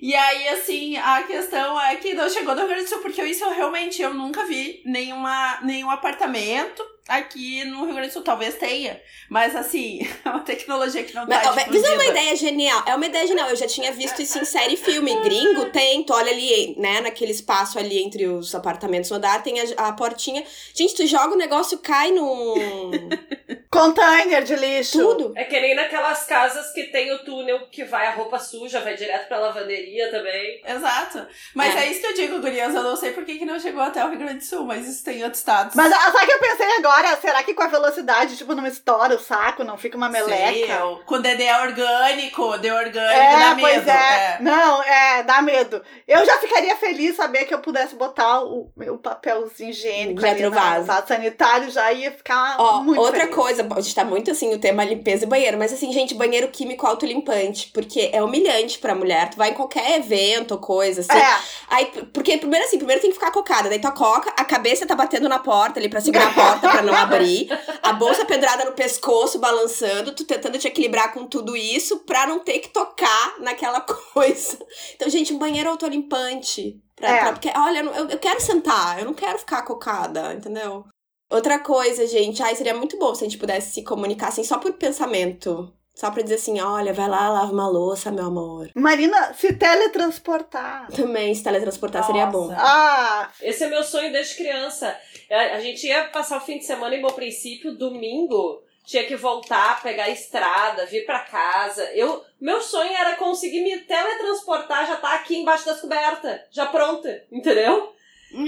E 0.00 0.14
aí, 0.14 0.48
assim, 0.48 0.96
a 0.96 1.22
questão 1.24 1.80
é 1.80 1.96
que 1.96 2.14
não 2.14 2.30
chegou 2.30 2.54
do 2.54 2.60
Rio 2.60 2.68
Grande 2.68 2.84
do 2.84 2.88
Sul, 2.88 3.00
porque 3.00 3.22
isso 3.24 3.44
eu 3.44 3.50
realmente 3.50 4.00
eu 4.00 4.14
nunca 4.14 4.44
vi 4.44 4.80
nenhuma, 4.84 5.58
nenhum 5.62 5.90
apartamento 5.90 6.84
aqui 7.08 7.64
no 7.64 7.84
Rio 7.84 7.94
Grande 7.94 8.08
do 8.08 8.12
Sul. 8.12 8.22
Talvez 8.22 8.54
tenha, 8.56 9.00
mas 9.28 9.56
assim, 9.56 10.06
é 10.24 10.28
uma 10.28 10.40
tecnologia 10.40 11.02
que 11.02 11.14
não 11.14 11.26
tá 11.26 11.52
Mas, 11.54 11.74
Isso 11.74 11.86
é 11.86 11.94
uma 11.94 12.06
ideia 12.06 12.36
genial. 12.36 12.82
É 12.86 12.94
uma 12.94 13.06
ideia 13.06 13.26
genial. 13.26 13.48
Eu 13.48 13.56
já 13.56 13.66
tinha 13.66 13.90
visto 13.92 14.20
isso 14.20 14.38
em 14.38 14.44
série 14.44 14.74
e 14.74 14.76
filme. 14.76 15.14
Gringo 15.22 15.66
tem, 15.70 16.04
tu 16.04 16.12
olha 16.12 16.30
ali, 16.30 16.76
né, 16.78 17.00
naquele 17.00 17.32
espaço 17.32 17.78
ali 17.78 17.98
entre 17.98 18.26
os 18.26 18.54
apartamentos 18.54 19.10
no 19.10 19.16
andar, 19.16 19.42
tem 19.42 19.60
a, 19.60 19.88
a 19.88 19.92
portinha. 19.92 20.44
Gente, 20.74 20.94
tu 20.94 21.06
joga 21.06 21.34
o 21.34 21.38
negócio, 21.38 21.78
cai 21.78 22.10
num... 22.12 22.54
Container 23.70 24.42
de 24.42 24.56
lixo. 24.56 24.98
Tudo. 24.98 25.32
É 25.36 25.44
que 25.44 25.60
nem 25.60 25.74
naquelas 25.74 26.24
casas 26.24 26.72
que 26.72 26.84
tem 26.84 27.12
o 27.12 27.18
túnel 27.18 27.68
que 27.70 27.84
vai 27.84 28.06
a 28.06 28.12
roupa 28.12 28.38
suja, 28.38 28.80
vai 28.80 28.96
direto 28.96 29.28
pra 29.28 29.38
lavanderia 29.38 30.10
também. 30.10 30.62
Exato. 30.66 31.26
Mas 31.54 31.76
é, 31.76 31.80
é 31.80 31.90
isso 31.90 32.00
que 32.00 32.06
eu 32.06 32.14
digo, 32.14 32.40
gurias. 32.40 32.74
Eu 32.74 32.82
não 32.82 32.96
sei 32.96 33.12
por 33.12 33.24
que, 33.24 33.38
que 33.38 33.44
não 33.44 33.60
chegou 33.60 33.82
até 33.82 34.02
o 34.04 34.08
Rio 34.08 34.18
Grande 34.18 34.38
do 34.38 34.44
Sul, 34.44 34.64
mas 34.64 34.88
isso 34.88 35.04
tem 35.04 35.22
outros 35.22 35.40
estados. 35.40 35.74
Mas 35.74 35.92
ah, 35.92 36.12
sabe 36.12 36.24
o 36.24 36.26
que 36.26 36.32
eu 36.32 36.40
pensei 36.40 36.72
agora? 36.78 36.97
Será 37.20 37.42
que 37.42 37.54
com 37.54 37.62
a 37.62 37.68
velocidade, 37.68 38.36
tipo, 38.36 38.54
não 38.54 38.66
estoura 38.66 39.14
o 39.14 39.18
saco, 39.18 39.64
não 39.64 39.76
fica 39.76 39.96
uma 39.96 40.08
meleca? 40.08 40.52
Sim, 40.52 40.98
com 41.04 41.14
o 41.14 41.18
DD 41.18 41.50
orgânico, 41.52 42.58
de 42.58 42.70
orgânico, 42.70 42.98
é, 42.98 43.38
dá 43.38 43.56
pois 43.58 43.76
medo. 43.76 43.90
É. 43.90 43.92
é. 43.92 44.38
Não, 44.40 44.82
é, 44.82 45.22
dá 45.22 45.42
medo. 45.42 45.82
Eu 46.06 46.24
já 46.24 46.38
ficaria 46.38 46.76
feliz 46.76 47.16
saber 47.16 47.44
que 47.44 47.54
eu 47.54 47.60
pudesse 47.60 47.94
botar 47.94 48.42
o 48.42 48.70
meu 48.76 48.98
papelzinho 48.98 49.70
higiênico 49.70 50.24
ali 50.24 50.42
no 50.42 50.50
vaso. 50.50 50.86
vaso 50.86 51.08
sanitário, 51.08 51.70
já 51.70 51.92
ia 51.92 52.10
ficar 52.10 52.56
Ó, 52.58 52.82
muito 52.82 53.00
Outra 53.00 53.20
feliz. 53.20 53.34
coisa, 53.34 53.66
a 53.70 53.80
gente 53.80 53.94
tá 53.94 54.04
muito 54.04 54.30
assim, 54.30 54.54
o 54.54 54.58
tema 54.58 54.84
limpeza 54.84 55.24
e 55.24 55.28
banheiro, 55.28 55.58
mas 55.58 55.72
assim, 55.72 55.92
gente, 55.92 56.14
banheiro 56.14 56.48
químico 56.48 56.86
autolimpante, 56.86 57.70
porque 57.72 58.10
é 58.12 58.22
humilhante 58.22 58.78
pra 58.78 58.94
mulher. 58.94 59.30
Tu 59.30 59.36
vai 59.36 59.50
em 59.50 59.54
qualquer 59.54 59.98
evento 59.98 60.52
ou 60.52 60.58
coisa, 60.58 61.00
assim. 61.00 61.18
É. 61.18 61.38
Aí, 61.68 61.86
porque 62.12 62.38
primeiro 62.38 62.64
assim, 62.64 62.78
primeiro 62.78 63.00
tem 63.00 63.10
que 63.10 63.16
ficar 63.16 63.30
cocada, 63.30 63.68
daí 63.68 63.78
tu 63.78 63.88
coca, 63.92 64.32
a 64.36 64.44
cabeça 64.44 64.86
tá 64.86 64.94
batendo 64.94 65.28
na 65.28 65.38
porta 65.38 65.80
ali 65.80 65.88
pra 65.88 66.00
segurar 66.00 66.28
a 66.28 66.32
porta 66.32 66.68
pra 66.82 66.92
não 66.92 66.94
abrir, 66.94 67.48
a 67.82 67.92
bolsa 67.92 68.24
pedrada 68.24 68.64
no 68.64 68.72
pescoço, 68.72 69.38
balançando, 69.38 70.12
tu 70.14 70.24
tentando 70.24 70.58
te 70.58 70.66
equilibrar 70.68 71.12
com 71.12 71.26
tudo 71.26 71.56
isso 71.56 71.98
pra 72.00 72.26
não 72.26 72.40
ter 72.40 72.58
que 72.60 72.68
tocar 72.68 73.38
naquela 73.40 73.80
coisa. 74.12 74.58
Então, 74.94 75.08
gente, 75.08 75.32
um 75.32 75.38
banheiro 75.38 75.70
autolimpante. 75.70 76.80
Pra, 76.96 77.08
É. 77.10 77.20
pra- 77.20 77.32
porque, 77.32 77.52
olha, 77.56 77.78
eu, 77.80 78.08
eu 78.10 78.18
quero 78.18 78.40
sentar, 78.40 78.98
eu 78.98 79.04
não 79.04 79.14
quero 79.14 79.38
ficar 79.38 79.62
cocada, 79.62 80.32
entendeu? 80.34 80.84
Outra 81.30 81.58
coisa, 81.58 82.06
gente, 82.06 82.42
ai, 82.42 82.56
seria 82.56 82.74
muito 82.74 82.98
bom 82.98 83.14
se 83.14 83.22
a 83.24 83.28
gente 83.28 83.38
pudesse 83.38 83.72
se 83.74 83.84
comunicar 83.84 84.28
assim, 84.28 84.42
só 84.42 84.58
por 84.58 84.72
pensamento. 84.72 85.72
Só 85.98 86.12
pra 86.12 86.22
dizer 86.22 86.36
assim, 86.36 86.60
olha, 86.60 86.92
vai 86.92 87.08
lá, 87.08 87.28
lava 87.28 87.50
uma 87.52 87.68
louça, 87.68 88.12
meu 88.12 88.26
amor. 88.26 88.70
Marina, 88.72 89.34
se 89.34 89.52
teletransportar. 89.52 90.86
Também, 90.92 91.34
se 91.34 91.42
teletransportar 91.42 92.04
seria 92.04 92.26
bom. 92.26 92.46
Nossa. 92.46 92.56
Ah, 92.60 93.30
Esse 93.42 93.64
é 93.64 93.68
meu 93.68 93.82
sonho 93.82 94.12
desde 94.12 94.36
criança. 94.36 94.96
A, 95.28 95.56
a 95.56 95.60
gente 95.60 95.84
ia 95.88 96.04
passar 96.04 96.36
o 96.36 96.40
fim 96.40 96.58
de 96.58 96.64
semana 96.64 96.94
em 96.94 97.02
Bom 97.02 97.10
Princípio, 97.10 97.76
domingo. 97.76 98.62
Tinha 98.86 99.04
que 99.08 99.16
voltar, 99.16 99.82
pegar 99.82 100.04
a 100.04 100.10
estrada, 100.10 100.86
vir 100.86 101.04
pra 101.04 101.18
casa. 101.18 101.82
Eu, 101.92 102.22
meu 102.40 102.60
sonho 102.62 102.92
era 102.92 103.16
conseguir 103.16 103.60
me 103.64 103.76
teletransportar, 103.78 104.86
já 104.86 104.96
tá 104.98 105.14
aqui 105.16 105.36
embaixo 105.36 105.66
das 105.66 105.80
cobertas, 105.80 106.40
já 106.52 106.64
pronta, 106.66 107.24
entendeu? 107.32 107.92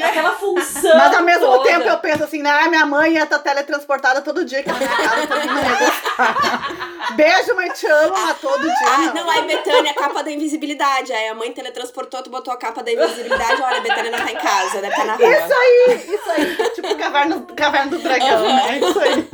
Aquela 0.03 0.33
função. 0.33 0.95
Mas 0.97 1.17
ao 1.17 1.23
mesmo 1.23 1.47
toda. 1.47 1.65
tempo 1.65 1.89
eu 1.89 1.99
penso 1.99 2.25
assim, 2.25 2.43
né? 2.43 2.69
Minha 2.69 2.85
mãe 2.85 3.15
ia 3.15 3.23
estar 3.25 3.39
teletransportada 3.39 4.21
todo 4.21 4.45
dia 4.45 4.63
na 4.67 4.75
minha 4.75 4.89
casa, 4.89 5.27
também 5.27 5.47
não 5.47 5.63
ia 5.63 5.77
gostar. 5.79 6.91
Beijo, 7.17 7.55
mãe, 7.57 7.71
te 7.71 7.87
amo, 7.87 8.13
mas 8.13 8.39
todo 8.39 8.61
dia. 8.63 8.75
Ah, 8.87 8.99
não. 8.99 9.15
não, 9.15 9.31
aí 9.31 9.43
Betânia, 9.47 9.91
a 9.93 9.95
capa 9.95 10.23
da 10.23 10.31
invisibilidade. 10.31 11.13
Aí 11.13 11.29
a 11.29 11.35
mãe 11.35 11.51
teletransportou, 11.53 12.23
tu 12.23 12.29
botou 12.31 12.53
a 12.53 12.59
capa 12.59 12.83
da 12.83 12.93
invisibilidade. 12.93 13.63
Olha, 13.63 13.79
a 13.79 13.81
Betânia 13.81 14.11
não 14.11 14.19
tá 14.19 14.31
em 14.31 14.37
casa, 14.37 14.81
deve 14.83 14.89
estar 14.89 15.05
na 15.07 15.17
rua. 15.17 15.27
Isso 15.27 15.55
aí, 15.55 16.15
isso 16.15 16.31
aí. 16.31 16.71
Tipo 16.75 16.95
caverna, 16.97 17.47
caverna 17.57 17.91
do 17.91 17.99
dragão, 17.99 18.47
Aham. 18.47 18.55
né? 18.55 18.79
Isso 18.79 19.01
aí. 19.01 19.29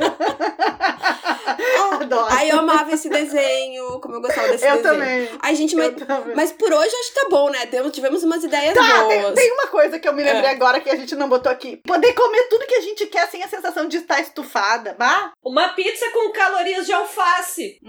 Adoro. 2.01 2.27
Aí 2.33 2.49
eu 2.49 2.61
amava 2.77 2.93
esse 2.93 3.09
desenho, 3.09 3.99
como 3.99 4.15
eu 4.15 4.21
gostava 4.21 4.47
desse 4.49 4.65
eu 4.65 4.77
desenho. 4.77 4.83
também. 4.93 5.29
Ai, 5.41 5.55
gente, 5.55 5.75
mas, 5.75 5.87
Eu 5.87 6.05
também. 6.05 6.35
mas 6.35 6.51
por 6.51 6.71
hoje 6.71 6.95
acho 6.95 7.13
que 7.13 7.19
tá 7.21 7.27
bom, 7.29 7.49
né? 7.49 7.65
Temos- 7.65 7.91
Tivemos 7.91 8.23
umas 8.23 8.43
ideias 8.43 8.73
Tá, 8.73 8.81
boas. 9.03 9.07
tem, 9.07 9.33
tem 9.33 9.51
uma 9.53 9.67
coisa 9.67 9.99
que 9.99 10.07
eu 10.07 10.13
me 10.13 10.23
lembrei 10.23 10.49
É. 10.51 10.53
agora 10.53 10.79
que 10.79 10.89
a 10.89 10.95
gente 10.95 11.15
não 11.15 11.27
botou 11.29 11.51
aqui. 11.51 11.77
Poder 11.77 12.13
comer 12.13 12.43
tudo 12.49 12.65
que 12.67 12.75
a 12.75 12.81
gente 12.81 13.05
quer 13.07 13.27
sem 13.29 13.43
a 13.43 13.47
sensação 13.47 13.87
de 13.87 13.97
estar 13.97 14.19
estufada. 14.21 14.95
Bah, 14.97 15.31
Uma 15.43 15.69
pizza 15.69 16.09
com 16.11 16.31
calorias 16.31 16.85
de 16.85 16.93
alface. 16.93 17.79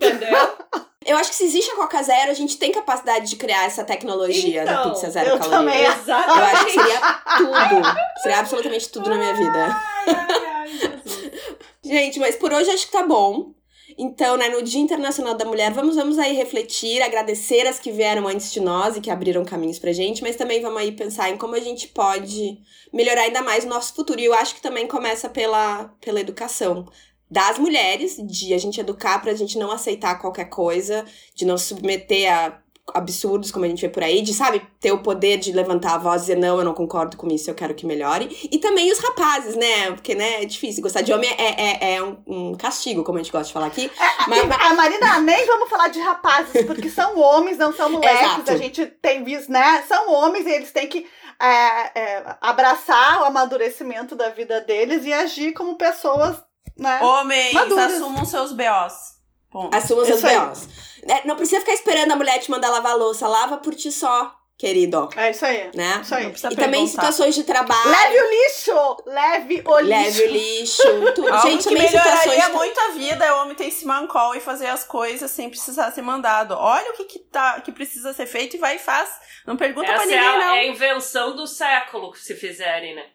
Entendeu? 0.00 0.28
Eu 1.06 1.16
acho 1.18 1.30
que 1.30 1.36
se 1.36 1.44
existe 1.44 1.70
a 1.70 1.76
Coca 1.76 2.02
Zero, 2.02 2.32
a 2.32 2.34
gente 2.34 2.58
tem 2.58 2.72
capacidade 2.72 3.30
de 3.30 3.36
criar 3.36 3.64
essa 3.64 3.84
tecnologia 3.84 4.64
da 4.64 4.72
Então, 4.72 4.90
pizza 4.92 5.08
zero 5.08 5.30
eu 5.30 5.38
caloria. 5.38 5.58
também. 5.58 5.84
Eu 5.84 5.88
acho 5.92 5.96
que 5.96 6.10
Exatamente. 6.10 6.72
seria 6.72 7.00
tudo. 7.36 7.98
Seria 8.22 8.38
absolutamente 8.40 8.88
tudo 8.88 9.10
na 9.10 9.16
minha 9.16 9.34
vida. 9.34 9.66
Ai, 9.66 10.04
ai, 10.08 10.46
ai. 10.52 11.32
Gente, 11.84 12.18
mas 12.18 12.34
por 12.34 12.52
hoje 12.52 12.70
acho 12.70 12.86
que 12.86 12.92
tá 12.92 13.04
bom. 13.04 13.52
Então, 13.98 14.36
né, 14.36 14.48
no 14.50 14.62
Dia 14.62 14.80
Internacional 14.80 15.34
da 15.34 15.44
Mulher, 15.46 15.72
vamos, 15.72 15.96
vamos 15.96 16.18
aí 16.18 16.36
refletir, 16.36 17.00
agradecer 17.00 17.66
as 17.66 17.78
que 17.78 17.90
vieram 17.90 18.28
antes 18.28 18.52
de 18.52 18.60
nós 18.60 18.94
e 18.94 19.00
que 19.00 19.10
abriram 19.10 19.42
caminhos 19.42 19.78
pra 19.78 19.92
gente, 19.92 20.22
mas 20.22 20.36
também 20.36 20.60
vamos 20.60 20.78
aí 20.78 20.92
pensar 20.92 21.30
em 21.30 21.38
como 21.38 21.54
a 21.54 21.60
gente 21.60 21.88
pode 21.88 22.58
melhorar 22.92 23.22
ainda 23.22 23.40
mais 23.40 23.64
o 23.64 23.68
nosso 23.68 23.94
futuro. 23.94 24.20
E 24.20 24.26
eu 24.26 24.34
acho 24.34 24.54
que 24.54 24.60
também 24.60 24.86
começa 24.86 25.30
pela, 25.30 25.84
pela 25.98 26.20
educação 26.20 26.86
das 27.30 27.58
mulheres, 27.58 28.18
de 28.22 28.52
a 28.52 28.58
gente 28.58 28.80
educar 28.80 29.20
pra 29.20 29.34
gente 29.34 29.58
não 29.58 29.70
aceitar 29.70 30.20
qualquer 30.20 30.50
coisa, 30.50 31.04
de 31.34 31.46
não 31.46 31.56
se 31.56 31.68
submeter 31.68 32.32
a 32.32 32.62
absurdos 32.94 33.50
como 33.50 33.64
a 33.64 33.68
gente 33.68 33.80
vê 33.80 33.88
por 33.88 34.02
aí, 34.02 34.22
de, 34.22 34.32
sabe, 34.32 34.62
ter 34.80 34.92
o 34.92 35.02
poder 35.02 35.38
de 35.38 35.52
levantar 35.52 35.94
a 35.94 35.98
voz 35.98 36.22
e 36.22 36.26
dizer, 36.26 36.36
não, 36.36 36.58
eu 36.58 36.64
não 36.64 36.72
concordo 36.72 37.16
com 37.16 37.26
isso, 37.28 37.50
eu 37.50 37.54
quero 37.54 37.74
que 37.74 37.84
melhore. 37.84 38.48
E 38.50 38.58
também 38.58 38.90
os 38.92 38.98
rapazes, 38.98 39.56
né? 39.56 39.90
Porque, 39.90 40.14
né, 40.14 40.42
é 40.42 40.46
difícil. 40.46 40.82
Gostar 40.82 41.02
de 41.02 41.12
homem 41.12 41.28
é, 41.36 41.90
é, 41.90 41.94
é 41.96 42.02
um, 42.02 42.16
um 42.26 42.54
castigo, 42.54 43.02
como 43.02 43.18
a 43.18 43.22
gente 43.22 43.32
gosta 43.32 43.48
de 43.48 43.52
falar 43.52 43.66
aqui. 43.66 43.90
Mas, 44.28 44.46
mas- 44.46 44.60
A 44.70 44.74
Marina, 44.74 45.20
nem 45.20 45.46
vamos 45.46 45.68
falar 45.68 45.88
de 45.88 45.98
rapazes, 46.00 46.64
porque 46.64 46.88
são 46.88 47.18
homens, 47.18 47.58
não 47.58 47.72
são 47.72 47.90
moleques. 47.90 48.20
Exato. 48.20 48.50
A 48.52 48.56
gente 48.56 48.86
tem 48.86 49.24
visto, 49.24 49.50
né? 49.50 49.82
São 49.88 50.12
homens 50.12 50.46
e 50.46 50.50
eles 50.50 50.70
têm 50.72 50.86
que 50.88 51.06
é, 51.40 52.00
é, 52.00 52.36
abraçar 52.40 53.20
o 53.20 53.24
amadurecimento 53.24 54.14
da 54.14 54.30
vida 54.30 54.60
deles 54.60 55.04
e 55.04 55.12
agir 55.12 55.52
como 55.52 55.76
pessoas, 55.76 56.36
né? 56.78 57.00
Homens, 57.02 57.52
Maduras. 57.52 57.94
assumam 57.94 58.24
seus 58.24 58.52
BOs. 58.52 59.15
Ponto. 59.56 59.74
assuma 59.74 60.04
seus. 60.04 60.20
B.O.s. 60.20 60.68
É, 61.08 61.26
Não 61.26 61.34
precisa 61.34 61.60
ficar 61.60 61.72
esperando 61.72 62.12
a 62.12 62.16
mulher 62.16 62.38
te 62.40 62.50
mandar 62.50 62.68
lavar 62.68 62.92
a 62.92 62.96
louça. 62.96 63.26
Lava 63.26 63.56
por 63.56 63.74
ti 63.74 63.90
só, 63.90 64.34
querido. 64.58 65.08
É 65.16 65.30
isso 65.30 65.46
aí. 65.46 65.70
Né? 65.74 66.00
Isso 66.02 66.14
aí. 66.14 66.24
Não 66.24 66.30
precisa 66.30 66.52
E 66.52 66.56
também 66.56 66.84
em 66.84 66.86
situações 66.86 67.34
de 67.34 67.42
trabalho. 67.42 67.88
Leve 67.90 68.20
o 68.20 68.30
lixo! 68.30 68.96
Leve 69.06 69.62
o 69.64 69.78
lixo! 69.80 69.88
Leve 69.88 70.22
o 70.24 70.26
lixo. 70.30 70.82
Tudo. 71.14 71.32
Algo 71.32 71.48
Gente, 71.48 71.62
que 71.62 71.68
também 71.70 71.84
em 71.84 71.88
situações. 71.88 72.26
melhoraria 72.26 72.48
muito 72.54 72.80
a 72.80 72.88
vida 72.90 73.24
é 73.24 73.32
o 73.32 73.42
homem 73.42 73.54
ter 73.54 73.66
esse 73.68 73.86
mancol 73.86 74.34
e 74.34 74.40
fazer 74.40 74.66
as 74.66 74.84
coisas 74.84 75.30
sem 75.30 75.48
precisar 75.48 75.90
ser 75.90 76.02
mandado. 76.02 76.52
Olha 76.54 76.90
o 76.90 76.94
que, 76.94 77.04
que, 77.04 77.18
tá, 77.20 77.58
que 77.60 77.72
precisa 77.72 78.12
ser 78.12 78.26
feito 78.26 78.56
e 78.56 78.58
vai 78.58 78.76
e 78.76 78.78
faz. 78.78 79.08
Não 79.46 79.56
pergunta 79.56 79.86
pra 79.86 79.94
Essa 79.94 80.04
ninguém, 80.06 80.18
é 80.18 80.28
a, 80.28 80.38
não. 80.38 80.54
é 80.54 80.58
a 80.60 80.66
invenção 80.66 81.34
do 81.34 81.46
século, 81.46 82.14
se 82.14 82.34
fizerem, 82.34 82.94
né? 82.94 83.06